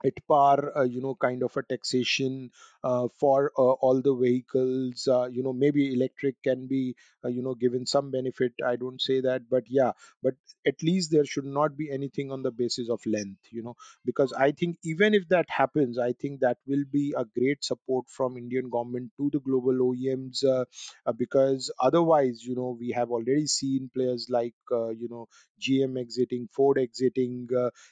at 0.05 0.13
par, 0.27 0.71
uh, 0.77 0.83
you 0.83 1.01
know, 1.01 1.15
kind 1.15 1.43
of 1.43 1.55
a 1.57 1.63
taxation 1.63 2.51
uh, 2.83 3.07
for 3.19 3.51
uh, 3.57 3.61
all 3.85 4.01
the 4.01 4.13
vehicles. 4.13 5.07
Uh, 5.07 5.25
you 5.31 5.43
know, 5.43 5.53
maybe 5.53 5.93
electric 5.93 6.35
can 6.43 6.67
be, 6.67 6.95
uh, 7.23 7.29
you 7.29 7.41
know, 7.41 7.55
given 7.55 7.85
some 7.85 8.11
benefit. 8.11 8.53
I 8.65 8.75
don't 8.75 9.01
say 9.01 9.21
that, 9.21 9.43
but 9.49 9.63
yeah, 9.67 9.91
but 10.21 10.33
at 10.67 10.81
least 10.83 11.11
there 11.11 11.25
should 11.25 11.45
not 11.45 11.77
be 11.77 11.91
anything 11.91 12.31
on 12.31 12.43
the 12.43 12.51
basis 12.51 12.89
of 12.89 12.99
length, 13.05 13.41
you 13.51 13.63
know, 13.63 13.75
because 14.05 14.33
I 14.33 14.51
think 14.51 14.77
even 14.83 15.13
if 15.13 15.27
that 15.29 15.45
happens, 15.49 15.97
I 15.97 16.13
think 16.13 16.41
that 16.41 16.57
will 16.67 16.83
be 16.91 17.13
a 17.17 17.25
great 17.25 17.63
support 17.63 18.05
from 18.09 18.37
Indian 18.37 18.69
government 18.69 19.11
to 19.17 19.29
the 19.31 19.39
global 19.39 19.73
OEMs, 19.73 20.43
uh, 20.43 20.65
because 21.13 21.71
otherwise, 21.79 22.43
you 22.43 22.55
know, 22.55 22.75
we 22.79 22.91
have 22.91 23.11
already 23.11 23.47
seen 23.47 23.89
players 23.93 24.27
like, 24.29 24.53
you 24.71 25.07
know, 25.09 25.27
GM 25.61 25.97
exiting, 25.97 26.49
Ford 26.53 26.77
exiting. 26.77 27.47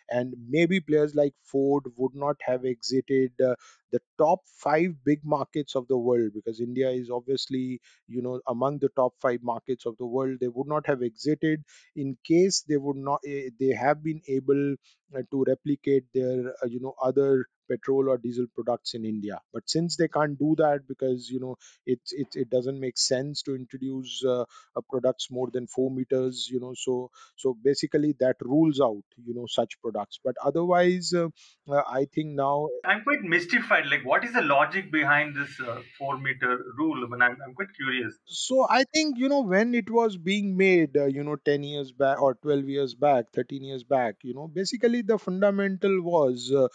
And 0.10 0.34
maybe 0.50 0.80
players 0.80 1.15
like 1.15 1.34
Ford 1.43 1.84
would 2.02 2.16
not 2.16 2.38
have 2.50 2.66
exited 2.66 3.32
uh, 3.50 3.56
the 3.92 4.00
top 4.18 4.40
five 4.48 4.92
big 5.06 5.20
markets 5.24 5.76
of 5.76 5.88
the 5.88 5.98
world 5.98 6.32
because 6.34 6.60
India 6.62 6.90
is 6.90 7.10
obviously 7.10 7.80
you 8.08 8.22
know 8.22 8.40
among 8.48 8.80
the 8.80 8.90
top 8.96 9.14
five 9.22 9.42
markets 9.44 9.86
of 9.86 9.98
the 9.98 10.06
world. 10.06 10.38
They 10.42 10.48
would 10.50 10.68
not 10.68 10.88
have 10.88 11.02
exited 11.04 11.64
in 11.96 12.18
case 12.26 12.64
they 12.68 12.78
would 12.78 12.98
not 12.98 13.20
eh, 13.26 13.50
they 13.60 13.74
have 13.86 14.04
been 14.04 14.22
able 14.28 14.76
uh, 15.16 15.22
to 15.32 15.44
replicate 15.48 16.06
their 16.14 16.54
uh, 16.64 16.68
you 16.68 16.80
know 16.80 16.96
other 17.02 17.46
petrol 17.72 18.10
or 18.10 18.18
diesel 18.18 18.48
products 18.56 18.94
in 18.94 19.06
India. 19.06 19.40
But 19.54 19.70
since 19.70 19.98
they 19.98 20.08
can't 20.08 20.38
do 20.38 20.56
that 20.58 20.88
because 20.88 21.30
you 21.30 21.40
know 21.40 21.56
it 21.86 22.00
it, 22.12 22.28
it 22.36 22.50
doesn't 22.50 22.80
make 22.80 22.98
sense 22.98 23.42
to 23.44 23.56
introduce 23.56 24.24
uh, 24.26 24.46
products 24.90 25.28
more 25.32 25.50
than 25.52 25.68
four 25.68 25.90
meters, 25.92 26.48
you 26.52 26.60
know, 26.60 26.74
so 26.76 27.10
so 27.36 27.56
basically 27.64 28.16
that 28.20 28.36
rules 28.42 28.80
out 28.82 29.04
you 29.26 29.34
know 29.34 29.46
such 29.48 29.80
products 29.82 30.20
but 30.24 30.36
otherwise 30.44 31.14
uh, 31.14 31.28
uh, 31.70 31.84
i 31.88 32.06
think 32.14 32.30
now 32.30 32.68
I'm 32.86 33.04
quite 33.04 33.22
mystified. 33.22 33.86
Like, 33.88 34.06
what 34.06 34.24
is 34.24 34.34
the 34.34 34.42
logic 34.42 34.92
behind 34.92 35.36
this 35.36 35.60
uh, 35.60 35.82
four 35.98 36.18
meter 36.18 36.64
rule? 36.78 37.04
I 37.06 37.08
mean, 37.10 37.22
I'm, 37.22 37.38
I'm 37.46 37.54
quite 37.54 37.74
curious. 37.76 38.18
so 38.26 38.66
i 38.70 38.84
think 38.94 39.18
you 39.18 39.30
know 39.30 39.42
when 39.42 39.74
it 39.80 39.90
was 39.90 40.18
being 40.18 40.58
made 40.58 40.98
uh, 40.98 41.06
you 41.06 41.24
know 41.24 41.36
10 41.50 41.64
years 41.64 41.92
back 41.92 42.22
or 42.22 42.36
12 42.36 42.70
years 42.76 42.96
back 42.96 43.26
13 43.34 43.64
years 43.64 43.84
back 43.84 44.16
you 44.24 44.34
know 44.34 44.48
basically 44.48 45.02
the 45.02 45.18
fundamental 45.18 46.02
was 46.02 46.52
uh, 46.64 46.68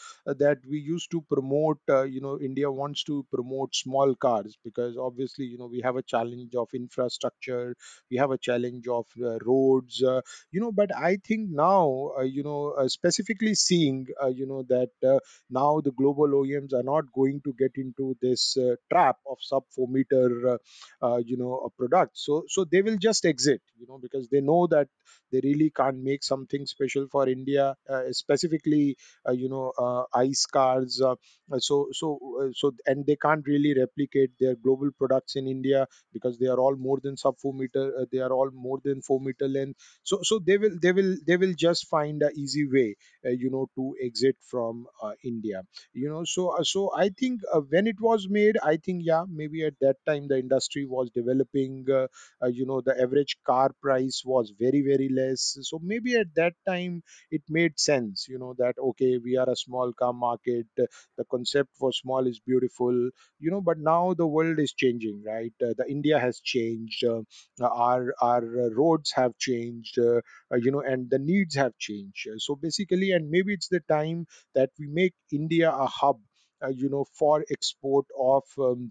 that 0.42 0.58
we 0.68 0.78
used 0.92 1.10
to 1.10 1.20
promote 1.32 1.78
uh, 1.96 2.02
you 2.14 2.20
know 2.20 2.34
india 2.48 2.70
wants 2.80 3.02
to 3.10 3.16
promote 3.34 3.74
small 3.74 4.14
cars 4.26 4.56
because 4.68 4.96
obviously 5.08 5.44
you 5.52 5.58
know 5.58 5.66
we 5.76 5.80
have 5.86 5.96
a 5.96 6.02
challenge 6.14 6.54
of 6.54 6.68
infrastructure 6.80 7.74
we 8.10 8.16
have 8.16 8.30
a 8.30 8.38
challenge 8.48 8.86
of 8.88 9.06
uh, 9.22 9.38
roads 9.50 10.02
uh, 10.02 10.20
you 10.52 10.60
know 10.60 10.72
but 10.72 10.94
i 10.96 11.16
think 11.28 11.48
now 11.50 12.10
uh, 12.18 12.22
you 12.22 12.42
know 12.42 12.60
uh, 12.78 12.88
specifically 12.88 13.54
seeing 13.54 14.06
uh, 14.22 14.28
you 14.40 14.46
know 14.46 14.62
that 14.74 14.90
uh, 15.12 15.18
now 15.50 15.80
the 15.80 15.92
global 15.92 16.28
oems 16.40 16.72
are 16.72 16.82
not 16.92 17.12
going 17.12 17.40
to 17.44 17.52
get 17.58 17.72
into 17.76 18.16
this 18.22 18.56
uh, 18.56 18.74
trap 18.92 19.16
of 19.30 19.38
sub 19.40 19.64
4 19.74 19.88
meter 19.88 20.26
uh, 20.54 20.58
uh, 21.02 21.16
you 21.18 21.36
know 21.36 21.54
a 21.66 21.70
product. 21.70 22.12
So 22.18 22.44
so 22.48 22.64
they 22.64 22.82
will 22.82 22.96
just 22.98 23.24
exit 23.24 23.60
you 23.78 23.86
know 23.88 23.98
because 23.98 24.28
they 24.28 24.40
know 24.40 24.66
that 24.68 24.88
they 25.32 25.40
really 25.42 25.70
can't 25.70 25.98
make 25.98 26.22
something 26.22 26.66
special 26.66 27.06
for 27.10 27.28
india 27.28 27.64
uh, 27.94 28.02
specifically 28.12 28.96
uh, 29.28 29.32
you 29.32 29.48
know 29.48 29.72
uh, 29.84 30.02
ice 30.14 30.44
cars 30.46 30.75
cars. 30.76 31.00
Uh, 31.02 31.14
uh, 31.52 31.58
so 31.58 31.88
so 31.92 32.18
uh, 32.42 32.48
so 32.54 32.72
and 32.86 33.06
they 33.06 33.16
can't 33.16 33.46
really 33.46 33.74
replicate 33.78 34.30
their 34.40 34.54
global 34.56 34.90
products 34.98 35.36
in 35.36 35.46
India 35.48 35.86
because 36.12 36.38
they 36.38 36.46
are 36.46 36.58
all 36.58 36.76
more 36.76 36.98
than 37.02 37.16
sub 37.16 37.34
four 37.40 37.54
meter. 37.54 38.06
They 38.10 38.18
are 38.18 38.32
all 38.32 38.50
more 38.52 38.78
than 38.84 39.02
four 39.02 39.20
meter 39.20 39.48
length. 39.48 39.78
So 40.02 40.20
so 40.22 40.38
they 40.38 40.58
will 40.58 40.76
they 40.80 40.92
will 40.92 41.16
they 41.26 41.36
will 41.36 41.54
just 41.56 41.88
find 41.88 42.22
a 42.22 42.30
easy 42.34 42.66
way, 42.68 42.96
you 43.24 43.50
know, 43.50 43.68
to 43.76 43.94
exit 44.02 44.36
from 44.50 44.86
India. 45.24 45.62
You 45.92 46.08
know, 46.08 46.24
so 46.24 46.54
so 46.62 46.90
I 46.96 47.08
think 47.10 47.40
when 47.68 47.86
it 47.86 48.00
was 48.00 48.26
made, 48.28 48.56
I 48.62 48.76
think 48.76 49.02
yeah, 49.04 49.24
maybe 49.28 49.64
at 49.64 49.74
that 49.80 49.96
time 50.06 50.28
the 50.28 50.38
industry 50.38 50.86
was 50.86 51.10
developing. 51.10 51.86
Uh, 51.90 52.06
uh, 52.42 52.48
you 52.48 52.66
know, 52.66 52.80
the 52.80 52.94
average 53.00 53.36
car 53.46 53.70
price 53.82 54.22
was 54.24 54.52
very 54.58 54.82
very 54.82 55.08
less. 55.08 55.56
So 55.62 55.78
maybe 55.82 56.16
at 56.16 56.34
that 56.36 56.54
time 56.66 57.02
it 57.30 57.42
made 57.48 57.78
sense. 57.78 58.26
You 58.28 58.38
know 58.38 58.54
that 58.58 58.74
okay, 58.78 59.18
we 59.22 59.36
are 59.36 59.48
a 59.48 59.56
small 59.56 59.92
car 59.92 60.12
market. 60.12 60.55
Uh, 60.80 60.86
The 61.18 61.24
concept 61.24 61.70
for 61.78 61.92
small 61.92 62.26
is 62.26 62.40
beautiful. 62.40 62.92
You 63.38 63.50
know, 63.50 63.60
but 63.60 63.78
now 63.78 64.14
the 64.14 64.26
world 64.26 64.58
is 64.58 64.72
changing, 64.72 65.22
right? 65.24 65.52
Uh, 65.62 65.74
the 65.76 65.86
India 65.88 66.18
has 66.18 66.40
changed. 66.40 67.04
Uh, 67.04 67.22
our 67.60 68.14
our 68.20 68.42
uh, 68.66 68.68
roads 68.70 69.12
have 69.12 69.36
changed. 69.38 69.98
Uh, 69.98 70.20
uh, 70.52 70.56
you 70.56 70.70
know, 70.70 70.80
and 70.80 71.10
the 71.10 71.18
needs 71.18 71.54
have 71.56 71.76
changed. 71.78 72.28
Uh, 72.28 72.38
So 72.38 72.56
basically, 72.56 73.10
and 73.12 73.30
maybe 73.30 73.52
it's 73.54 73.68
the 73.68 73.80
time 73.88 74.26
that 74.54 74.70
we 74.78 74.86
make 74.88 75.14
India 75.32 75.70
a 75.72 75.86
hub. 75.86 76.20
Uh, 76.62 76.68
you 76.68 76.88
know, 76.88 77.04
for 77.18 77.44
export 77.50 78.06
of 78.18 78.44
um, 78.58 78.90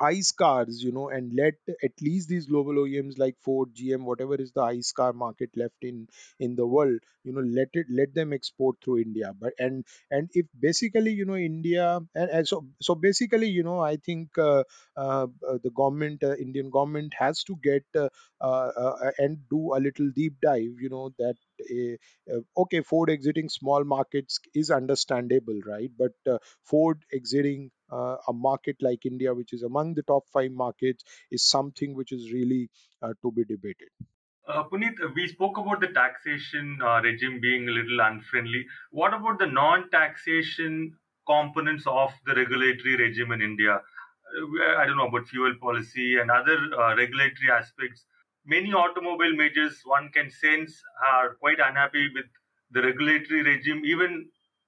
ICE 0.00 0.32
cars, 0.32 0.82
you 0.82 0.92
know, 0.92 1.08
and 1.08 1.32
let 1.34 1.54
at 1.82 1.92
least 2.00 2.28
these 2.28 2.46
global 2.46 2.78
OEMs 2.78 3.18
like 3.18 3.36
Ford, 3.40 3.70
GM, 3.74 4.04
whatever 4.04 4.34
is 4.34 4.52
the 4.52 4.62
ICE 4.62 4.92
car 4.92 5.12
market 5.12 5.50
left 5.56 5.76
in 5.82 6.08
in 6.40 6.56
the 6.56 6.66
world, 6.66 6.98
you 7.24 7.32
know, 7.32 7.40
let 7.40 7.68
it 7.74 7.86
let 7.90 8.14
them 8.14 8.32
export 8.32 8.76
through 8.82 8.98
India. 8.98 9.32
But 9.38 9.52
and 9.58 9.84
and 10.10 10.28
if 10.32 10.46
basically, 10.58 11.12
you 11.12 11.24
know, 11.24 11.36
India 11.36 12.00
and, 12.14 12.30
and 12.30 12.48
so 12.48 12.66
so 12.80 12.94
basically, 12.94 13.48
you 13.48 13.62
know, 13.62 13.80
I 13.80 13.96
think 13.96 14.36
uh, 14.38 14.64
uh, 14.96 15.26
uh, 15.48 15.58
the 15.62 15.70
government, 15.74 16.22
uh, 16.24 16.34
Indian 16.36 16.70
government, 16.70 17.14
has 17.18 17.42
to 17.44 17.56
get 17.62 17.84
uh, 17.96 18.08
uh, 18.40 18.70
uh, 18.84 19.10
and 19.18 19.38
do 19.50 19.74
a 19.74 19.78
little 19.78 20.10
deep 20.14 20.34
dive. 20.42 20.80
You 20.80 20.88
know 20.90 21.10
that. 21.18 21.36
Uh, 21.70 21.96
uh, 22.32 22.40
okay, 22.56 22.80
Ford 22.82 23.10
exiting 23.10 23.48
small 23.48 23.84
markets 23.84 24.40
is 24.54 24.70
understandable, 24.70 25.60
right? 25.66 25.90
But 25.96 26.12
uh, 26.28 26.38
Ford 26.64 27.04
exiting 27.12 27.70
uh, 27.92 28.16
a 28.28 28.32
market 28.32 28.76
like 28.80 29.04
India, 29.06 29.34
which 29.34 29.52
is 29.52 29.62
among 29.62 29.94
the 29.94 30.02
top 30.02 30.24
five 30.32 30.50
markets, 30.50 31.04
is 31.30 31.48
something 31.48 31.94
which 31.94 32.12
is 32.12 32.32
really 32.32 32.70
uh, 33.02 33.12
to 33.22 33.30
be 33.30 33.44
debated. 33.44 33.88
Uh, 34.48 34.64
Puneet, 34.64 34.94
we 35.14 35.28
spoke 35.28 35.56
about 35.56 35.80
the 35.80 35.88
taxation 35.88 36.78
uh, 36.84 37.00
regime 37.00 37.40
being 37.40 37.68
a 37.68 37.70
little 37.70 38.00
unfriendly. 38.00 38.66
What 38.90 39.14
about 39.14 39.38
the 39.38 39.46
non-taxation 39.46 40.94
components 41.26 41.84
of 41.86 42.10
the 42.26 42.34
regulatory 42.34 42.96
regime 42.96 43.30
in 43.32 43.40
India? 43.40 43.74
Uh, 43.74 44.76
I 44.78 44.86
don't 44.86 44.96
know 44.96 45.06
about 45.06 45.28
fuel 45.28 45.54
policy 45.60 46.18
and 46.18 46.30
other 46.30 46.58
uh, 46.76 46.96
regulatory 46.96 47.50
aspects. 47.52 48.04
Many 48.44 48.72
automobile 48.72 49.36
majors, 49.36 49.80
one 49.84 50.08
can 50.08 50.28
sense, 50.28 50.82
are 51.08 51.34
quite 51.34 51.58
unhappy 51.64 52.08
with 52.12 52.26
the 52.72 52.82
regulatory 52.82 53.42
regime. 53.42 53.82
Even 53.84 54.26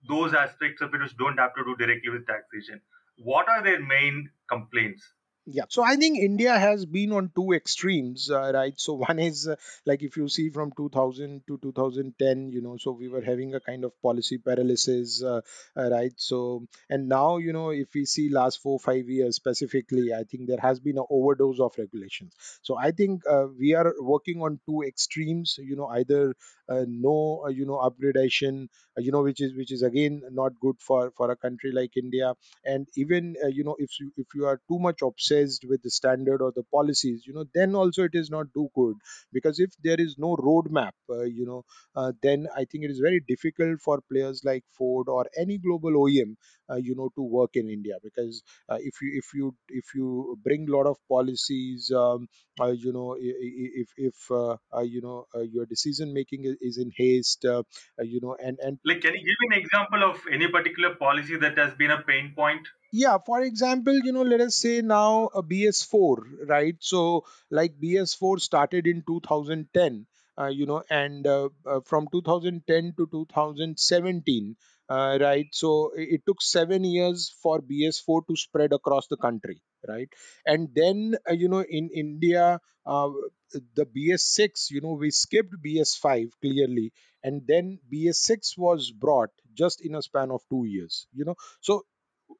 those 0.09 0.35
aspects 0.35 0.83
of 0.83 0.95
it 0.95 1.01
which 1.01 1.17
don't 1.17 1.39
have 1.39 1.55
to 1.57 1.65
do 1.65 1.75
directly 1.75 2.11
with 2.11 2.27
taxation. 2.27 2.81
What 3.17 3.49
are 3.49 3.63
their 3.63 3.81
main 3.81 4.31
complaints? 4.49 5.14
Yeah, 5.47 5.65
so 5.69 5.83
I 5.83 5.97
think 5.97 6.19
India 6.19 6.59
has 6.59 6.87
been 6.87 7.13
on 7.13 7.31
two 7.37 7.53
extremes, 7.53 8.31
uh, 8.31 8.51
right? 8.55 8.73
So 8.81 8.95
one 9.09 9.19
is 9.19 9.47
uh, 9.47 9.57
like 9.85 10.03
if 10.03 10.17
you 10.17 10.27
see 10.29 10.49
from 10.49 10.73
2000 10.75 11.43
to 11.49 11.59
2010, 11.59 12.51
you 12.51 12.63
know, 12.63 12.77
so 12.79 12.93
we 12.93 13.09
were 13.09 13.21
having 13.21 13.55
a 13.55 13.61
kind 13.61 13.85
of 13.85 13.93
policy 14.01 14.39
paralysis, 14.39 15.23
uh, 15.23 15.43
uh, 15.77 15.91
right? 15.91 16.13
So 16.17 16.67
and 16.89 17.09
now, 17.11 17.37
you 17.37 17.53
know, 17.53 17.71
if 17.71 17.89
we 17.95 18.07
see 18.07 18.31
last 18.31 18.63
four 18.63 18.79
five 18.81 19.07
years 19.11 19.37
specifically, 19.37 20.15
I 20.15 20.25
think 20.25 20.49
there 20.49 20.61
has 20.63 20.81
been 20.81 20.97
an 20.97 21.05
overdose 21.11 21.61
of 21.61 21.75
regulations. 21.77 22.33
So 22.63 22.79
I 22.79 22.93
think 22.93 23.23
uh, 23.31 23.47
we 23.59 23.75
are 23.75 23.93
working 24.01 24.41
on 24.41 24.61
two 24.67 24.83
extremes, 24.83 25.57
you 25.59 25.77
know, 25.77 25.89
either 25.89 26.35
uh, 26.71 26.85
no, 26.89 27.47
you 27.49 27.67
know, 27.67 27.77
upgradation, 27.87 28.69
you 28.97 29.13
know, 29.13 29.23
which 29.23 29.43
is 29.43 29.55
which 29.55 29.73
is 29.73 29.83
again 29.83 30.23
not 30.31 30.53
good 30.59 30.77
for 30.81 31.11
for 31.17 31.31
a 31.31 31.37
country 31.37 31.71
like 31.73 31.99
India 31.99 32.33
and 32.65 32.87
even 32.97 33.35
you 33.51 33.65
know 33.65 33.77
if 33.79 33.91
you 34.01 34.11
if 34.17 34.27
you 34.35 34.47
are 34.47 34.61
too 34.69 34.79
much 34.79 35.03
obsessed 35.03 35.34
with 35.69 35.83
the 35.83 35.91
standard 35.91 36.41
or 36.43 36.53
the 36.55 36.65
policies 36.73 37.25
you 37.27 37.33
know 37.35 37.45
then 37.55 37.75
also 37.75 38.05
it 38.05 38.15
is 38.15 38.31
not 38.31 38.47
too 38.55 38.69
good 38.75 38.97
because 39.33 39.59
if 39.59 39.71
there 39.83 40.01
is 40.01 40.17
no 40.19 40.37
roadmap 40.37 40.93
uh, 41.11 41.23
you 41.23 41.45
know 41.47 41.63
uh, 41.97 42.13
then 42.23 42.47
i 42.57 42.65
think 42.65 42.85
it 42.85 42.91
is 42.91 43.01
very 43.09 43.21
difficult 43.29 43.81
for 43.81 44.01
players 44.13 44.43
like 44.45 44.65
ford 44.79 45.09
or 45.09 45.25
any 45.45 45.59
global 45.59 45.93
oem 46.05 46.35
uh, 46.71 46.77
you 46.77 46.95
know 46.95 47.11
to 47.17 47.23
work 47.23 47.51
in 47.55 47.69
india 47.71 47.97
because 48.03 48.43
uh, 48.69 48.79
if 48.81 49.01
you 49.03 49.11
if 49.23 49.33
you 49.35 49.55
if 49.69 49.95
you 49.95 50.39
bring 50.43 50.67
lot 50.67 50.87
of 50.87 50.97
policies 51.09 51.91
um, 52.05 52.27
uh, 52.61 52.73
you 52.85 52.93
know 52.93 53.17
if 53.19 53.89
if 53.97 54.31
uh, 54.31 54.57
uh, 54.77 54.81
you 54.95 55.01
know 55.01 55.27
uh, 55.35 55.41
your 55.41 55.67
decision 55.67 56.13
making 56.13 56.45
is, 56.45 56.57
is 56.61 56.79
in 56.79 56.91
haste 56.97 57.45
uh, 57.45 57.63
uh, 57.99 58.03
you 58.03 58.21
know 58.21 58.37
and 58.43 58.59
and 58.61 58.79
Like, 58.85 59.01
can 59.03 59.15
you 59.15 59.21
give 59.27 59.37
an 59.51 59.59
example 59.59 60.03
of 60.05 60.23
any 60.31 60.49
particular 60.49 60.95
policy 60.97 61.37
that 61.39 61.57
has 61.59 61.75
been 61.75 61.91
a 61.91 62.03
pain 62.03 62.33
point? 62.35 62.67
Yeah 63.03 63.19
for 63.27 63.41
example 63.43 63.97
you 64.07 64.13
know 64.13 64.23
let 64.23 64.41
us 64.41 64.57
say 64.57 64.81
now 64.81 65.29
a 65.35 65.43
bs4 65.43 66.17
right? 66.47 66.77
So 66.81 67.25
like 67.51 67.81
bs4 67.81 68.39
started 68.39 68.87
in 68.87 69.03
2010 69.07 70.07
uh, 70.39 70.47
you 70.47 70.67
know 70.67 70.83
and 70.89 71.27
uh, 71.27 71.49
uh, 71.67 71.81
from 71.85 72.09
2010 72.13 72.95
to 72.97 73.07
2017 73.11 74.57
uh, 74.89 75.19
right? 75.21 75.47
So 75.51 75.93
it, 75.97 76.21
took 76.27 76.43
7 76.43 76.85
years 76.85 77.33
for 77.43 77.61
bs4 77.61 78.23
to 78.29 78.37
spread 78.37 78.73
across 78.73 79.09
the 79.09 79.17
country 79.17 79.61
right? 79.89 80.09
And 80.47 80.69
then 80.75 81.17
uh, 81.29 81.33
you 81.33 81.49
know 81.49 81.65
in 81.69 81.91
india 81.95 82.61
uh, 82.87 83.11
the 83.75 83.87
bs6 83.87 84.71
you 84.71 84.81
know 84.81 84.93
we 84.93 85.11
skipped 85.11 85.55
bs5 85.65 86.31
clearly 86.41 86.93
and 87.23 87.43
then 87.47 87.79
bs6 87.93 88.57
was 88.59 88.93
brought 88.93 89.31
just 89.55 89.81
in 89.81 89.95
a 89.95 90.03
span 90.03 90.31
of 90.31 90.43
2 90.51 90.65
years 90.67 91.07
you 91.13 91.25
know? 91.25 91.35
So 91.61 91.83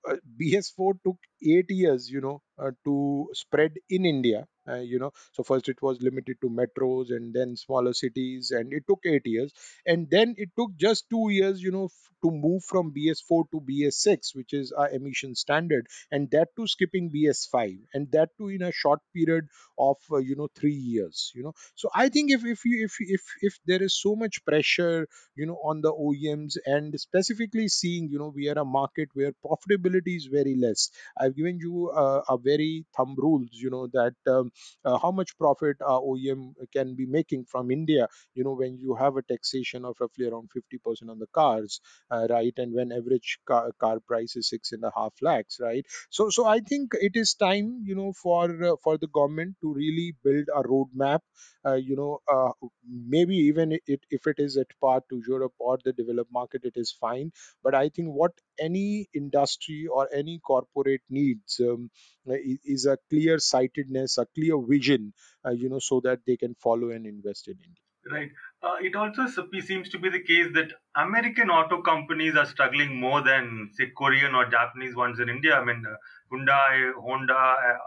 uh, 0.09 0.17
BS4 0.37 0.95
took 1.05 1.17
eight 1.43 1.71
years, 1.71 2.11
you 2.11 2.21
know, 2.21 2.43
uh, 2.59 2.71
to 2.85 3.29
spread 3.35 3.73
in 3.89 4.05
India. 4.05 4.47
Uh, 4.69 4.77
you 4.77 4.99
know, 4.99 5.11
so 5.33 5.43
first 5.43 5.69
it 5.69 5.81
was 5.83 6.01
limited 6.01 6.37
to 6.41 6.49
metros 6.49 7.11
and 7.11 7.35
then 7.35 7.55
smaller 7.57 7.93
cities, 7.93 8.51
and 8.51 8.73
it 8.73 8.83
took 8.89 9.01
eight 9.05 9.27
years, 9.27 9.53
and 9.87 10.09
then 10.11 10.35
it 10.39 10.49
took 10.59 10.75
just 10.77 11.05
two 11.11 11.29
years, 11.31 11.63
you 11.63 11.71
know, 11.71 11.85
f- 11.87 12.11
to 12.23 12.31
move 12.31 12.65
from 12.65 12.91
BS4 12.91 13.45
to 13.53 13.61
BS6, 13.61 14.35
which 14.35 14.55
is 14.55 14.73
our 14.73 14.89
emission 14.91 15.35
standard, 15.35 15.87
and 16.11 16.31
that 16.31 16.49
to 16.57 16.67
skipping 16.67 17.11
BS5, 17.11 17.77
and 17.93 18.11
that 18.13 18.31
too 18.39 18.49
in 18.49 18.63
a 18.63 18.73
short 18.73 19.01
period 19.15 19.45
of 19.79 19.97
uh, 20.11 20.17
you 20.19 20.35
know 20.37 20.49
three 20.55 20.73
years. 20.75 21.31
You 21.35 21.43
know, 21.45 21.53
so 21.75 21.91
I 21.95 22.09
think 22.09 22.31
if 22.31 22.45
if 22.45 22.65
you 22.65 22.85
if 22.85 22.97
if 23.01 23.23
if 23.43 23.59
there 23.67 23.83
is 23.83 24.01
so 24.01 24.17
much 24.17 24.45
pressure 24.47 25.07
you 25.37 25.47
know 25.47 25.57
on 25.65 25.81
the 25.83 25.93
OEMs 25.93 26.57
and 26.65 26.99
specifically 26.99 27.69
seeing 27.69 28.09
you 28.09 28.19
know 28.19 28.33
we 28.35 28.49
are 28.49 28.59
a 28.59 28.65
market 28.65 29.09
where 29.15 29.33
profitability 29.45 30.17
is 30.17 30.27
very 30.27 30.55
less. 30.57 30.91
I've 31.21 31.37
given 31.37 31.59
you 31.59 31.91
uh, 31.91 32.23
a 32.29 32.39
very 32.39 32.87
thumb 32.97 33.15
rules 33.19 33.49
you 33.53 33.71
know 33.71 33.87
that 33.89 34.15
um, 34.27 34.51
uh, 34.85 34.99
how 34.99 35.11
much 35.11 35.37
profit 35.39 35.77
OEM 35.81 36.55
can 36.73 36.95
be 36.95 37.07
making 37.07 37.45
from 37.45 37.71
India 37.71 38.09
you 38.35 38.45
know 38.45 38.55
when 38.55 38.79
you 38.79 38.95
have 38.95 39.17
a 39.17 39.23
taxation 39.23 39.85
of 39.85 39.97
roughly 40.01 40.27
around 40.27 40.51
50% 40.55 41.11
on 41.11 41.19
the 41.19 41.27
cars 41.35 41.81
uh, 42.11 42.27
right 42.31 42.53
and 42.57 42.75
when 42.75 42.93
average 42.93 43.39
car, 43.47 43.71
car 43.79 43.99
price 44.01 44.37
is 44.37 44.49
six 44.49 44.73
and 44.73 44.85
a 44.85 44.93
half 44.97 45.13
lakhs 45.23 45.59
right 45.61 45.85
so 46.11 46.31
so 46.31 46.47
I 46.47 46.61
think 46.61 46.93
it 46.95 47.13
is 47.15 47.35
time 47.35 47.83
you 47.85 47.95
know 47.95 48.13
for 48.13 48.45
uh, 48.65 48.77
for 48.83 48.99
the 48.99 49.09
government 49.09 49.57
to 49.63 49.73
really 49.73 50.15
build 50.23 50.49
a 50.55 50.63
roadmap 50.63 51.21
uh, 51.67 51.75
you 51.75 51.97
know 51.97 52.21
uh, 52.33 52.51
maybe 52.87 53.37
even 53.37 53.73
it 53.73 54.01
if 54.11 54.27
it 54.27 54.37
is 54.39 54.57
at 54.57 54.67
par 54.81 55.01
to 55.11 55.23
Europe 55.27 55.53
or 55.59 55.79
the 55.85 55.93
developed 55.93 56.33
market, 56.33 56.63
it 56.65 56.75
is 56.77 56.93
fine. 56.93 57.33
But 57.63 57.75
I 57.75 57.89
think 57.89 58.09
what 58.09 58.33
any 58.59 59.09
industry 59.15 59.87
or 59.91 60.09
any 60.13 60.39
corporate 60.39 61.03
needs 61.11 61.61
um, 61.61 61.91
is 62.27 62.87
a 62.87 62.99
clear 63.11 63.39
sightedness, 63.39 64.19
a 64.19 64.27
clear 64.35 64.44
vision, 64.51 65.13
uh, 65.47 65.51
you 65.51 65.69
know, 65.69 65.79
so 65.79 66.01
that 66.05 66.21
they 66.27 66.37
can 66.37 66.55
follow 66.55 66.91
and 66.91 67.07
invest 67.07 67.49
in 67.49 67.55
India. 67.55 67.81
Right. 68.11 68.31
Uh, 68.63 68.77
it 68.81 68.95
also 68.95 69.27
seems 69.61 69.89
to 69.89 69.99
be 69.99 70.11
the 70.11 70.21
case 70.21 70.49
that 70.55 70.73
American 70.95 71.49
auto 71.49 71.81
companies 71.81 72.37
are 72.37 72.45
struggling 72.45 73.01
more 73.01 73.23
than, 73.23 73.71
say, 73.73 73.87
Korean 73.97 74.35
or 74.35 74.45
Japanese 74.45 74.95
ones 74.95 75.21
in 75.21 75.29
India. 75.29 75.55
I 75.55 75.65
mean, 75.65 75.83
uh, 75.87 75.97
Hyundai, 76.31 76.93
Honda, 77.01 77.33
uh, 77.35 77.79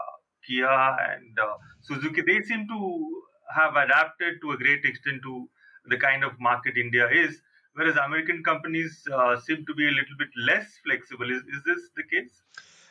Kia, 0.44 0.66
and 0.66 1.38
uh, 1.38 1.54
Suzuki, 1.82 2.22
they 2.26 2.42
seem 2.42 2.66
to 2.66 3.22
have 3.54 3.76
adapted 3.76 4.40
to 4.42 4.52
a 4.52 4.56
great 4.56 4.84
extent 4.84 5.22
to 5.22 5.48
the 5.86 5.96
kind 5.96 6.24
of 6.24 6.32
market 6.40 6.76
India 6.76 7.08
is, 7.10 7.40
whereas 7.74 7.96
American 7.96 8.42
companies 8.42 9.06
uh, 9.14 9.38
seem 9.40 9.64
to 9.66 9.74
be 9.74 9.86
a 9.86 9.92
little 9.92 10.16
bit 10.18 10.28
less 10.36 10.66
flexible. 10.84 11.30
Is, 11.30 11.42
is 11.42 11.62
this 11.64 11.90
the 11.96 12.02
case? 12.02 12.42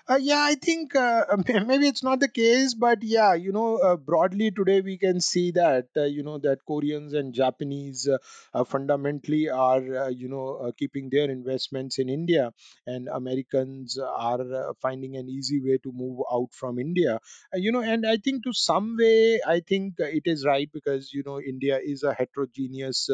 Uh, 0.10 0.16
yeah, 0.22 0.42
I 0.42 0.56
think 0.56 0.96
uh, 0.96 1.26
maybe 1.66 1.86
it's 1.88 2.02
not 2.02 2.22
the 2.22 2.30
case, 2.30 2.74
but 2.74 3.04
yeah, 3.04 3.34
you 3.34 3.52
know, 3.52 3.76
uh, 3.78 3.98
broadly 3.98 4.52
today 4.52 4.80
we 4.80 4.98
can 4.98 5.20
see 5.20 5.52
that 5.52 5.88
uh, 5.98 6.04
you 6.06 6.24
know 6.24 6.38
that 6.38 6.60
Koreans 6.66 7.12
and 7.14 7.34
Japanese 7.34 8.08
uh, 8.08 8.18
uh, 8.54 8.64
fundamentally 8.64 9.50
are 9.50 10.10
you 10.12 10.30
know 10.30 10.72
keeping 10.78 11.10
their 11.10 11.30
investments 11.30 12.00
in 12.00 12.08
India, 12.08 12.52
and 12.86 13.10
Americans 13.10 13.98
are 13.98 14.74
finding 14.82 15.18
an 15.18 15.28
easy 15.30 15.60
way 15.62 15.78
to 15.84 15.92
move 15.92 16.22
out 16.32 16.54
from 16.54 16.80
India. 16.80 17.20
You 17.54 17.74
know, 17.74 17.82
and 17.82 18.06
I 18.08 18.16
think 18.16 18.46
to 18.46 18.54
some 18.54 18.96
way, 18.98 19.42
I 19.46 19.60
think 19.60 19.96
it 20.00 20.24
is 20.26 20.46
right 20.46 20.70
because 20.72 21.12
you 21.12 21.24
know 21.26 21.42
India 21.42 21.80
is 21.84 22.04
a 22.04 22.14
heterogeneous 22.14 23.10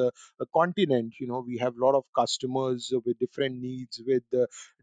continent. 0.53 1.15
You 1.19 1.25
know, 1.27 1.43
we 1.45 1.57
have 1.57 1.75
a 1.75 1.83
lot 1.83 1.95
of 1.95 2.03
customers 2.15 2.93
with 3.03 3.17
different 3.17 3.59
needs, 3.59 3.99
with 4.05 4.23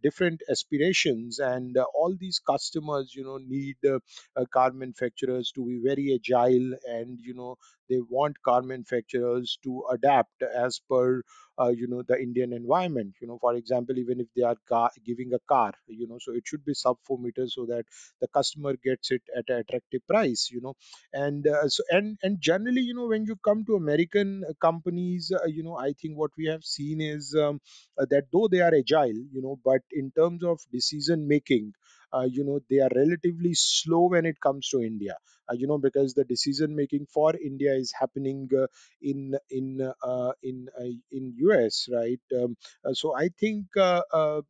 different 0.02 0.42
aspirations 0.50 1.38
and 1.38 1.76
all 2.00 2.14
these 2.24 2.38
customers 2.52 3.14
you 3.16 3.24
know 3.24 3.38
need 3.54 3.76
uh, 3.94 3.98
uh, 4.36 4.44
car 4.56 4.70
manufacturers 4.72 5.52
to 5.54 5.66
be 5.66 5.80
very 5.88 6.06
agile 6.18 6.70
and 6.98 7.18
you 7.20 7.34
know 7.34 7.56
they 7.90 8.00
want 8.08 8.42
car 8.42 8.62
manufacturers 8.62 9.58
to 9.64 9.84
adapt 9.92 10.42
as 10.42 10.80
per 10.90 11.22
uh, 11.60 11.68
you 11.68 11.88
know 11.88 12.02
the 12.08 12.18
indian 12.20 12.52
environment. 12.52 13.14
You 13.20 13.28
know 13.28 13.38
for 13.40 13.54
example 13.56 13.98
even 13.98 14.20
if 14.20 14.28
they 14.36 14.42
are 14.42 14.56
car, 14.68 14.90
giving 15.04 15.32
a 15.34 15.38
car 15.48 15.72
you 15.88 16.06
know 16.08 16.18
so 16.20 16.32
it 16.32 16.44
should 16.46 16.64
be 16.64 16.74
sub 16.74 16.96
4 17.04 17.18
meters 17.18 17.54
so 17.56 17.66
that 17.66 17.84
the 18.20 18.28
customer 18.28 18.74
gets 18.82 19.10
it 19.10 19.22
at 19.36 19.44
an 19.48 19.58
attractive 19.60 20.06
price 20.08 20.48
you 20.52 20.60
know. 20.62 20.74
And 21.12 21.46
uh, 21.46 21.68
so 21.68 21.82
and 21.90 22.18
and 22.22 22.40
generally 22.40 22.80
you 22.82 22.94
know 22.94 23.06
when 23.06 23.24
you 23.26 23.36
come 23.44 23.64
to 23.66 23.76
american 23.76 24.44
companies 24.60 25.32
uh, 25.32 25.46
you 25.46 25.62
know 25.62 25.76
i 25.76 25.92
think 26.00 26.16
what 26.16 26.30
we 26.38 26.46
have 26.46 26.64
seen 26.64 27.00
is 27.00 27.34
um, 27.44 27.60
uh, 27.98 28.06
that 28.10 28.24
though 28.32 28.48
they 28.48 28.60
are 28.60 28.74
agile 28.74 29.20
you 29.36 29.42
know 29.42 29.58
but 29.64 29.82
in 29.92 30.10
terms 30.12 30.42
of 30.44 30.60
decision 30.72 31.26
making 31.28 31.72
uh, 32.12 32.26
you 32.30 32.44
know 32.44 32.60
they 32.68 32.80
are 32.80 32.90
relatively 32.94 33.54
slow 33.54 34.08
when 34.08 34.26
it 34.26 34.40
comes 34.40 34.68
to 34.68 34.80
india 34.82 35.16
uh, 35.50 35.54
you 35.54 35.66
know 35.66 35.78
because 35.78 36.14
the 36.14 36.24
decision 36.24 36.74
making 36.74 37.06
for 37.14 37.34
india 37.50 37.74
is 37.74 37.92
happening 37.98 38.48
uh, 38.62 38.66
in 39.00 39.34
in 39.50 39.66
uh, 40.10 40.32
in 40.42 40.68
uh, 40.78 40.92
in 41.10 41.24
us 41.40 41.88
right? 41.92 42.20
Um, 42.40 42.56
uh, 42.84 42.92
so 42.92 43.14
i 43.16 43.28
think 43.42 43.66
uh, 43.76 44.02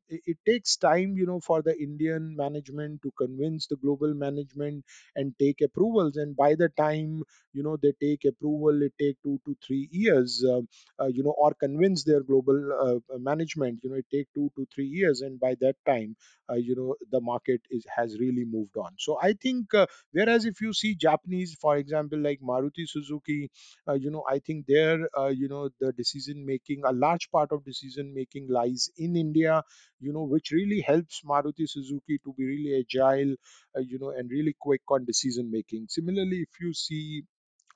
it, 0.08 0.20
it 0.32 0.38
takes 0.46 0.76
time 0.76 1.16
you 1.16 1.26
know 1.26 1.40
for 1.40 1.62
the 1.62 1.74
indian 1.88 2.34
management 2.36 3.02
to 3.02 3.10
convince 3.22 3.66
the 3.66 3.76
global 3.76 4.14
management 4.14 4.84
and 5.16 5.34
take 5.38 5.60
approvals. 5.60 6.16
And 6.16 6.36
by 6.36 6.54
the 6.54 6.68
time 6.68 7.22
you 7.52 7.62
know 7.62 7.76
they 7.82 7.92
take 8.00 8.24
approval 8.24 8.82
it 8.82 8.92
take 9.00 9.16
2 9.22 9.40
to 9.46 9.56
3 9.66 9.88
years 9.90 10.42
you 10.44 11.22
know 11.22 11.34
or 11.36 11.52
convince 11.54 12.04
their 12.04 12.22
global 12.22 13.00
management 13.18 13.80
you 13.82 13.90
know 13.90 13.96
it 13.96 14.06
take 14.12 14.28
2 14.34 14.50
to 14.56 14.66
3 14.74 14.86
years. 14.86 15.20
And 15.20 15.38
by 15.40 15.54
that 15.60 15.76
time 15.86 16.16
you 16.56 16.74
know 16.76 16.94
the 17.10 17.20
market 17.20 17.49
is 17.70 17.84
has 17.96 18.18
really 18.18 18.44
moved 18.44 18.76
on. 18.76 18.94
So 18.98 19.18
i 19.22 19.32
think 19.32 19.74
uh, 19.74 19.86
whereas 20.12 20.44
if 20.44 20.60
you 20.60 20.72
see 20.72 20.94
japanese 20.94 21.54
for 21.60 21.76
example 21.76 22.18
like 22.18 22.40
maruti 22.50 22.86
suzuki 22.86 23.50
uh, 23.88 23.94
you 23.94 24.10
know 24.10 24.24
i 24.30 24.38
think 24.38 24.66
there 24.66 25.08
uh, 25.18 25.28
you 25.42 25.48
know 25.48 25.68
the 25.80 25.92
decision 25.92 26.44
making 26.46 26.82
a 26.84 26.92
large 26.92 27.30
part 27.30 27.52
of 27.52 27.64
decision 27.64 28.12
making 28.14 28.48
lies 28.58 28.88
in 28.96 29.16
india 29.16 29.62
you 30.00 30.12
know 30.12 30.24
which 30.34 30.50
really 30.58 30.80
helps 30.90 31.22
maruti 31.32 31.66
suzuki 31.74 32.18
to 32.24 32.34
be 32.38 32.44
really 32.52 32.72
agile 32.80 33.34
uh, 33.76 33.80
you 33.80 33.98
know 33.98 34.10
and 34.10 34.30
really 34.30 34.54
quick 34.58 34.82
on 34.90 35.04
decision 35.04 35.50
making. 35.50 35.86
Similarly 35.88 36.40
if 36.48 36.60
you 36.60 36.72
see 36.74 37.22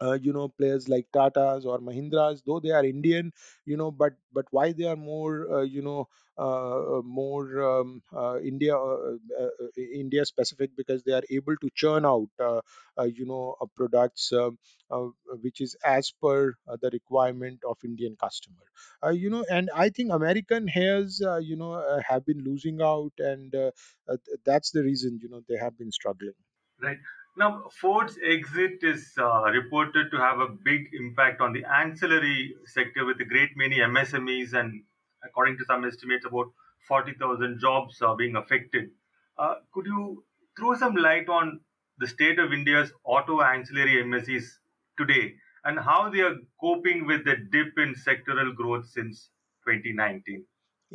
uh, 0.01 0.19
you 0.21 0.33
know 0.33 0.49
players 0.49 0.89
like 0.89 1.07
tatas 1.13 1.65
or 1.65 1.79
mahindras 1.79 2.43
though 2.45 2.61
they 2.61 2.71
are 2.71 2.85
indian 2.85 3.33
you 3.65 3.77
know 3.77 3.91
but 3.91 4.13
but 4.33 4.47
why 4.51 4.73
they 4.73 4.85
are 4.85 4.97
more 4.97 5.53
uh, 5.59 5.63
you 5.63 5.83
know 5.83 6.09
uh, 6.37 7.01
more 7.05 7.63
um, 7.63 8.03
uh, 8.13 8.39
india 8.41 8.77
uh, 8.77 9.17
india 10.03 10.25
specific 10.25 10.71
because 10.77 11.03
they 11.05 11.13
are 11.13 11.23
able 11.31 11.57
to 11.57 11.71
churn 11.75 12.05
out 12.05 12.29
you 13.19 13.27
know 13.27 13.57
products 13.77 14.33
um, 14.33 14.59
which 15.43 15.61
is 15.61 15.77
as 15.85 16.13
per 16.23 16.55
the 16.83 16.91
requirement 16.93 17.61
of 17.69 17.77
indian 17.85 18.17
customer 18.17 19.13
you 19.13 19.31
know 19.31 19.45
and 19.51 19.71
i 19.75 19.89
think 19.89 20.11
american 20.13 20.67
hairs 20.69 21.21
you 21.51 21.57
know 21.57 21.73
have 22.09 22.25
been 22.27 22.43
losing 22.51 22.81
out 22.83 23.13
and 23.19 23.53
th- 23.53 24.39
that's 24.45 24.71
the 24.71 24.83
reason 24.83 25.19
you 25.23 25.29
know 25.29 25.43
they 25.49 25.57
have 25.57 25.77
been 25.79 25.91
struggling 25.93 26.35
Right. 26.81 26.99
Now, 27.37 27.65
Ford's 27.81 28.17
exit 28.25 28.79
is 28.83 29.13
uh, 29.19 29.51
reported 29.51 30.13
to 30.13 30.19
have 30.19 30.39
a 30.39 30.49
big 30.49 30.91
impact 30.95 31.41
on 31.41 31.53
the 31.53 31.65
ancillary 31.65 32.55
sector 32.65 33.05
with 33.05 33.21
a 33.21 33.25
great 33.25 33.57
many 33.57 33.79
MSMEs 33.79 34.53
and, 34.53 34.85
according 35.25 35.59
to 35.59 35.65
some 35.65 35.85
estimates, 35.85 36.25
about 36.25 36.53
40,000 36.87 37.59
jobs 37.59 38.01
are 38.03 38.15
being 38.17 38.37
affected. 38.37 38.91
Uh, 39.37 39.57
could 39.73 39.87
you 39.87 40.25
throw 40.57 40.75
some 40.75 40.95
light 40.95 41.29
on 41.29 41.61
the 41.99 42.07
state 42.07 42.39
of 42.39 42.53
India's 42.53 42.93
auto 43.03 43.41
ancillary 43.41 44.03
MSEs 44.05 44.45
today 44.97 45.35
and 45.65 45.79
how 45.81 46.11
they 46.11 46.21
are 46.21 46.37
coping 46.61 47.05
with 47.05 47.25
the 47.25 47.37
dip 47.51 47.77
in 47.79 47.95
sectoral 47.95 48.55
growth 48.55 48.87
since 48.87 49.31
2019? 49.67 50.45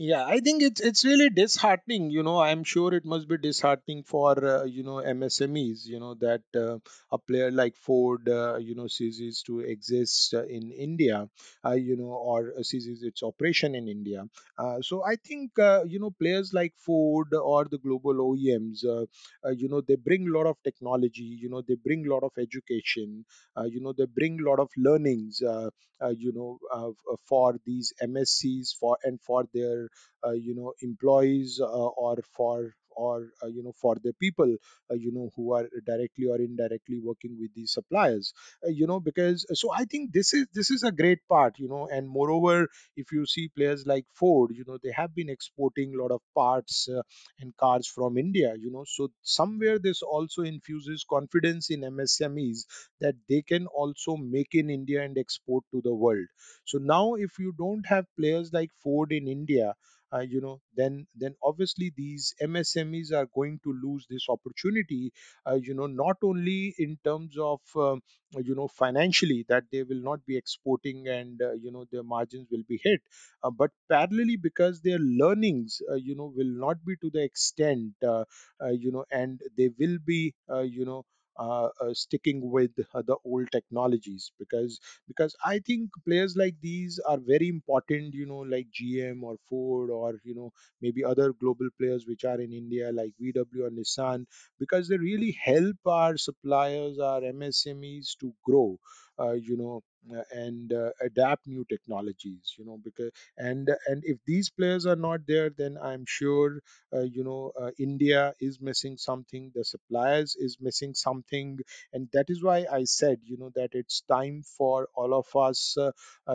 Yeah, 0.02 0.24
I 0.26 0.39
think 0.39 0.62
it's 0.64 0.80
it's 0.80 1.04
really 1.04 1.30
disheartening. 1.30 2.10
You 2.10 2.24
know, 2.24 2.38
I'm 2.39 2.64
sure 2.64 2.93
it 2.93 3.04
must 3.04 3.28
be 3.28 3.38
disheartening 3.38 4.04
for 4.04 4.32
uh, 4.52 4.64
you 4.64 4.82
know 4.82 5.00
MSMEs. 5.00 5.86
You 5.86 6.00
know 6.00 6.14
that 6.22 6.41
uh, 6.56 6.78
a 7.12 7.18
player 7.18 7.52
like 7.52 7.76
Ford, 7.76 8.30
uh, 8.30 8.56
you 8.62 8.76
know, 8.76 8.88
ceases 8.88 9.43
to 9.47 9.60
exist 9.60 10.34
uh, 10.34 10.45
in 10.45 10.72
India. 10.72 11.28
Uh, 11.66 11.72
you 11.74 11.97
know, 11.97 12.14
or 12.32 12.54
uh, 12.58 12.64
ceases 12.64 13.04
its 13.04 13.24
operation 13.24 13.76
in 13.76 13.89
India. 13.89 14.24
Uh, 14.58 14.78
so 14.82 15.04
I 15.04 15.18
think 15.18 15.60
uh, 15.60 15.84
you 15.86 16.00
know 16.00 16.12
players 16.12 16.54
like 16.54 16.74
Ford 16.78 17.34
or 17.34 17.66
the 17.66 17.78
global 17.78 18.22
OEMs. 18.22 18.86
Uh, 18.86 19.06
uh, 19.45 19.50
you 19.50 19.68
know, 19.68 19.82
they 19.82 19.95
bring 19.95 20.30
a 20.30 20.32
lot 20.38 20.45
of 20.47 20.56
technology. 20.64 21.24
You 21.43 21.50
know, 21.50 21.62
they 21.68 21.76
bring 21.76 22.06
a 22.08 22.10
lot 22.14 22.24
of 22.24 22.32
education. 22.38 23.26
Uh, 23.58 23.64
you 23.66 23.82
know, 23.82 23.91
they 23.91 24.06
bring 24.06 24.39
a 24.39 24.50
lot 24.50 24.60
of 24.60 24.70
learnings. 24.78 25.41
Uh, 25.41 25.70
uh, 26.02 26.14
you 26.18 26.32
know, 26.32 26.58
uh, 26.74 26.91
for 27.28 27.56
these 27.66 27.91
MSCs 28.02 28.74
for 28.80 28.97
and 29.04 29.20
for 29.22 29.43
their 29.54 29.86
uh, 29.86 29.88
you 30.32 30.54
know 30.56 30.74
employees 30.82 31.60
uh, 31.62 31.88
or 32.04 32.18
for 32.36 32.74
or 32.96 33.30
uh, 33.44 33.48
you 33.48 33.64
know 33.64 33.74
for 33.82 33.96
the 34.04 34.14
people 34.20 34.56
uh, 34.92 34.96
you 34.96 35.12
know 35.12 35.30
who 35.36 35.54
are 35.54 35.68
directly 35.86 36.26
or 36.26 36.38
indirectly 36.38 37.00
working 37.04 37.38
with 37.40 37.54
these 37.56 37.72
suppliers 37.74 38.34
uh, 38.66 38.70
you 38.70 38.88
know 38.88 39.00
because 39.00 39.46
so 39.54 39.72
i 39.74 39.84
think 39.86 40.12
this 40.14 40.34
is 40.34 40.48
this 40.54 40.70
is 40.72 40.84
a 40.84 40.92
great 40.92 41.20
part 41.30 41.58
you 41.58 41.68
know 41.68 41.88
and 41.92 42.08
moreover 42.10 42.68
if 42.96 43.12
you 43.12 43.26
see 43.26 43.48
players 43.56 43.86
like 43.86 44.06
ford 44.14 44.52
you 44.54 44.64
know 44.68 44.78
they 44.84 44.92
have 44.92 45.14
been 45.16 45.30
exporting 45.30 45.94
a 45.94 46.02
lot 46.02 46.12
of 46.12 46.22
parts 46.36 46.88
uh, 46.90 47.02
and 47.40 47.56
cars 47.58 47.88
from 47.88 48.18
india 48.18 48.54
you 48.58 48.72
know 48.72 48.84
so 48.88 49.10
somewhere 49.22 49.78
this 49.80 50.02
also 50.02 50.42
infuses 50.42 51.06
confidence 51.10 51.70
in 51.70 51.82
msmes 51.82 52.66
that 53.02 53.16
they 53.28 53.42
can 53.42 53.66
also 53.68 54.16
make 54.18 54.54
in 54.54 54.70
india 54.70 55.02
and 55.04 55.18
export 55.18 55.64
to 55.72 55.82
the 55.82 55.94
world. 55.94 56.26
So 56.66 56.78
now 56.78 57.16
if 57.16 57.38
you 57.40 57.54
don't 57.58 57.86
have 57.88 58.06
players 58.18 58.52
like 58.54 58.72
ford 58.84 59.12
in 59.12 59.28
india 59.28 59.74
uh, 60.14 60.20
you 60.20 60.41
know 60.41 60.60
then 60.76 61.05
then 61.16 61.36
obviously 61.43 61.91
these 61.95 62.34
msmes 62.41 63.12
are 63.14 63.28
going 63.36 63.60
to 63.64 63.74
lose 63.84 64.05
this 64.10 64.26
opportunity 64.30 65.12
uh, 65.49 65.55
you 65.55 65.74
know 65.74 65.88
not 65.88 66.18
only 66.24 66.74
in 66.78 66.97
terms 67.03 67.36
of 67.39 67.60
um, 67.76 68.01
you 68.38 68.55
know 68.55 68.68
financially 68.68 69.45
that 69.49 69.64
they 69.72 69.84
will 69.84 70.01
not 70.10 70.26
be 70.26 70.38
exporting 70.38 71.07
and 71.07 71.41
uh, 71.41 71.53
you 71.53 71.72
know 71.72 71.86
their 71.91 72.03
margins 72.03 72.47
will 72.51 72.64
be 72.68 72.80
hit 72.84 73.01
uh, 73.43 73.49
but 73.49 73.72
parallelly 73.91 74.38
because 74.41 74.82
their 74.82 74.99
learnings 74.99 75.82
uh, 75.91 75.95
you 75.95 76.16
know 76.16 76.32
will 76.36 76.53
not 76.66 76.78
be 76.86 76.95
to 77.01 77.10
the 77.12 77.24
extent 77.24 77.93
uh, 78.05 78.24
uh, 78.64 78.70
you 78.70 78.91
know 78.91 79.05
and 79.12 79.39
they 79.57 79.70
will 79.80 79.97
be 80.05 80.34
uh, 80.51 80.62
you 80.62 80.86
know 80.86 81.03
uh, 81.40 81.70
uh, 81.82 81.94
sticking 81.94 82.42
with 82.52 82.72
uh, 82.94 83.02
the 83.08 83.16
old 83.26 83.48
technologies 83.52 84.32
because 84.40 84.80
because 85.08 85.36
I 85.46 85.60
think 85.60 85.90
players 86.06 86.36
like 86.38 86.56
these 86.62 87.00
are 87.08 87.18
very 87.18 87.48
important, 87.50 88.14
you 88.14 88.26
know, 88.26 88.40
like 88.40 88.68
GM 88.72 89.24
or 89.24 89.38
Ford 89.50 89.90
or 89.90 90.20
you 90.24 90.36
know 90.36 90.52
maybe 90.82 91.04
other 91.04 91.34
global 91.34 91.70
players 91.80 92.06
which 92.08 92.26
are 92.26 92.40
in 92.42 92.54
India 92.54 92.92
like 92.92 93.14
VW 93.20 93.66
or 93.66 93.70
Nissan 93.72 94.26
because 94.60 94.88
they 94.88 94.98
really 94.98 95.38
help 95.44 95.78
our 95.86 96.18
suppliers, 96.18 97.00
our 97.00 97.24
MSMEs 97.24 98.16
to 98.20 98.34
grow, 98.46 98.78
uh, 99.20 99.34
you 99.34 99.58
know. 99.58 99.82
Uh, 100.18 100.24
And 100.32 100.72
uh, 100.74 100.91
adapt 101.01 101.47
new 101.47 101.66
technologies, 101.70 102.55
you 102.57 102.66
know, 102.66 102.80
because 102.84 103.12
and 103.38 103.70
and 103.88 104.03
if 104.05 104.18
these 104.26 104.49
players 104.49 104.86
are 104.86 104.95
not 104.95 105.22
there, 105.28 105.49
then 105.49 105.78
I'm 105.82 106.05
sure, 106.07 106.62
uh, 106.93 107.01
you 107.01 107.24
know, 107.24 107.51
India 107.78 108.34
is 108.39 108.60
missing 108.62 108.97
something. 108.97 109.51
The 109.55 109.64
suppliers 109.66 110.36
is 110.38 110.57
missing 110.60 110.93
something, 110.93 111.60
and 111.93 112.07
that 112.14 112.26
is 112.30 112.43
why 112.43 112.66
i 112.72 112.84
said 112.84 113.18
you 113.24 113.38
know 113.38 113.51
that 113.55 113.70
it's 113.74 114.01
time 114.12 114.41
for 114.57 114.88
all 114.95 115.14
of 115.14 115.28
us 115.36 115.76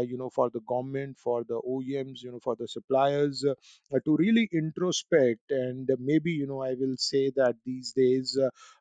you 0.00 0.16
know 0.18 0.30
for 0.30 0.50
the 0.50 0.60
government 0.68 1.16
for 1.18 1.44
the 1.44 1.60
oems 1.68 2.22
you 2.22 2.30
know 2.32 2.40
for 2.42 2.56
the 2.56 2.66
suppliers 2.68 3.44
to 4.04 4.16
really 4.16 4.48
introspect 4.52 5.40
and 5.50 5.88
maybe 5.98 6.32
you 6.32 6.46
know 6.46 6.60
i 6.62 6.74
will 6.74 6.96
say 6.96 7.30
that 7.36 7.54
these 7.64 7.92
days 7.92 8.36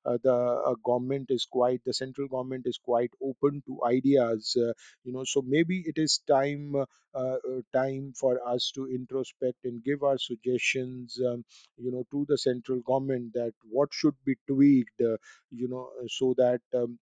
uh, 0.05 0.17
the 0.23 0.33
uh, 0.33 0.73
government 0.85 1.27
is 1.29 1.45
quite 1.45 1.81
the 1.85 1.93
central 1.93 2.27
government 2.27 2.65
is 2.65 2.79
quite 2.83 3.11
open 3.23 3.61
to 3.65 3.79
ideas 3.85 4.55
uh, 4.67 4.71
you 5.03 5.13
know 5.13 5.23
so 5.23 5.41
maybe 5.45 5.83
it 5.85 5.97
is 5.97 6.19
time 6.27 6.75
uh, 6.75 6.85
uh, 7.15 7.37
time 7.73 8.13
for 8.19 8.39
us 8.47 8.71
to 8.73 8.87
introspect 8.87 9.57
and 9.63 9.83
give 9.83 10.03
our 10.03 10.17
suggestions 10.17 11.19
um, 11.27 11.43
you 11.77 11.91
know 11.91 12.03
to 12.11 12.25
the 12.27 12.37
central 12.37 12.79
government 12.81 13.33
that 13.33 13.53
what 13.69 13.89
should 13.91 14.15
be 14.25 14.35
tweaked 14.47 15.01
uh, 15.01 15.17
you 15.51 15.67
know 15.67 15.89
so 16.07 16.33
that 16.37 16.61
um, 16.75 16.97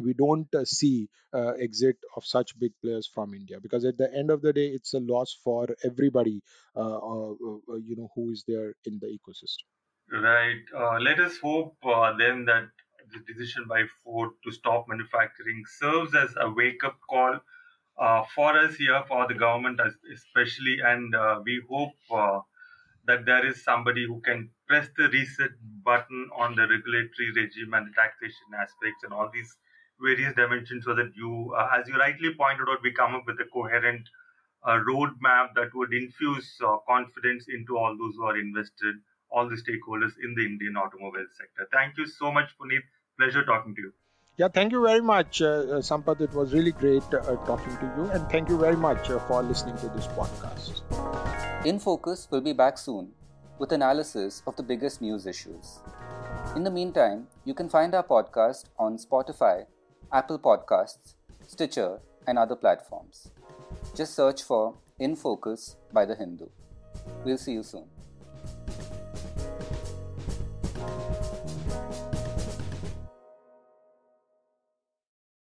we 0.00 0.14
don't 0.14 0.52
uh, 0.54 0.64
see 0.64 1.08
uh, 1.34 1.52
exit 1.60 1.96
of 2.16 2.24
such 2.24 2.58
big 2.58 2.72
players 2.82 3.06
from 3.06 3.34
India 3.34 3.58
because 3.60 3.84
at 3.84 3.98
the 3.98 4.12
end 4.14 4.30
of 4.30 4.42
the 4.42 4.52
day, 4.52 4.66
it's 4.66 4.94
a 4.94 5.00
loss 5.00 5.36
for 5.44 5.68
everybody, 5.84 6.42
uh, 6.76 6.80
uh, 6.80 7.30
uh, 7.30 7.76
you 7.84 7.96
know, 7.96 8.08
who 8.14 8.30
is 8.30 8.44
there 8.48 8.74
in 8.84 8.98
the 9.00 9.06
ecosystem. 9.06 9.66
Right. 10.12 10.62
Uh, 10.76 10.98
let 10.98 11.20
us 11.20 11.38
hope 11.38 11.76
uh, 11.84 12.12
then 12.16 12.44
that 12.46 12.68
the 13.12 13.32
decision 13.32 13.66
by 13.68 13.84
Ford 14.02 14.30
to 14.44 14.52
stop 14.52 14.86
manufacturing 14.88 15.62
serves 15.78 16.14
as 16.14 16.34
a 16.40 16.50
wake 16.50 16.84
up 16.84 16.98
call 17.08 17.40
uh, 17.98 18.24
for 18.34 18.56
us 18.58 18.74
here, 18.76 19.02
for 19.08 19.28
the 19.28 19.34
government 19.34 19.80
especially, 20.12 20.78
and 20.84 21.14
uh, 21.14 21.40
we 21.44 21.62
hope 21.68 21.92
uh, 22.10 22.40
that 23.06 23.26
there 23.26 23.46
is 23.46 23.62
somebody 23.62 24.06
who 24.06 24.20
can 24.20 24.50
press 24.68 24.88
the 24.96 25.08
reset 25.08 25.50
button 25.84 26.28
on 26.36 26.54
the 26.54 26.62
regulatory 26.62 27.30
regime 27.36 27.74
and 27.74 27.86
the 27.88 27.94
taxation 27.94 28.48
aspects 28.54 29.04
and 29.04 29.12
all 29.12 29.30
these 29.32 29.56
various 30.00 30.34
dimensions 30.34 30.84
so 30.84 30.94
that 30.94 31.12
you, 31.14 31.54
uh, 31.58 31.68
as 31.78 31.88
you 31.88 31.96
rightly 31.96 32.32
pointed 32.34 32.68
out, 32.68 32.78
we 32.82 32.92
come 32.92 33.14
up 33.14 33.24
with 33.26 33.38
a 33.40 33.48
coherent 33.52 34.08
uh, 34.64 34.78
roadmap 34.88 35.48
that 35.54 35.70
would 35.74 35.92
infuse 35.92 36.50
uh, 36.66 36.76
confidence 36.88 37.46
into 37.52 37.76
all 37.76 37.96
those 37.98 38.14
who 38.16 38.24
are 38.24 38.38
invested, 38.38 38.96
all 39.30 39.48
the 39.48 39.56
stakeholders 39.56 40.12
in 40.22 40.34
the 40.34 40.44
Indian 40.44 40.76
automobile 40.76 41.26
sector. 41.36 41.68
Thank 41.72 41.96
you 41.98 42.06
so 42.06 42.32
much, 42.32 42.50
Puneet. 42.60 42.82
Pleasure 43.20 43.44
talking 43.44 43.74
to 43.74 43.82
you. 43.82 43.92
Yeah, 44.38 44.48
thank 44.48 44.72
you 44.72 44.82
very 44.82 45.02
much, 45.02 45.42
uh, 45.42 45.46
uh, 45.46 45.82
Sampath. 45.86 46.22
It 46.22 46.32
was 46.32 46.54
really 46.54 46.72
great 46.72 47.02
uh, 47.12 47.36
talking 47.48 47.76
to 47.76 47.92
you, 47.96 48.04
and 48.12 48.26
thank 48.30 48.48
you 48.48 48.56
very 48.58 48.76
much 48.76 49.10
uh, 49.10 49.18
for 49.26 49.42
listening 49.42 49.76
to 49.82 49.88
this 49.88 50.06
podcast. 50.18 50.80
In 51.66 51.78
Focus 51.78 52.28
will 52.30 52.40
be 52.40 52.54
back 52.54 52.78
soon 52.78 53.10
with 53.58 53.72
analysis 53.72 54.42
of 54.46 54.56
the 54.56 54.62
biggest 54.62 55.02
news 55.02 55.26
issues. 55.26 55.80
In 56.56 56.64
the 56.64 56.70
meantime, 56.70 57.26
you 57.44 57.52
can 57.52 57.68
find 57.68 57.94
our 57.94 58.02
podcast 58.02 58.70
on 58.78 58.96
Spotify, 58.96 59.66
Apple 60.10 60.38
Podcasts, 60.38 61.16
Stitcher, 61.46 62.00
and 62.26 62.38
other 62.38 62.56
platforms. 62.56 63.32
Just 63.94 64.14
search 64.14 64.42
for 64.42 64.76
In 64.98 65.14
Focus 65.14 65.76
by 65.92 66.06
The 66.06 66.14
Hindu. 66.14 66.48
We'll 67.26 67.36
see 67.36 67.52
you 67.52 67.64
soon. 67.64 67.84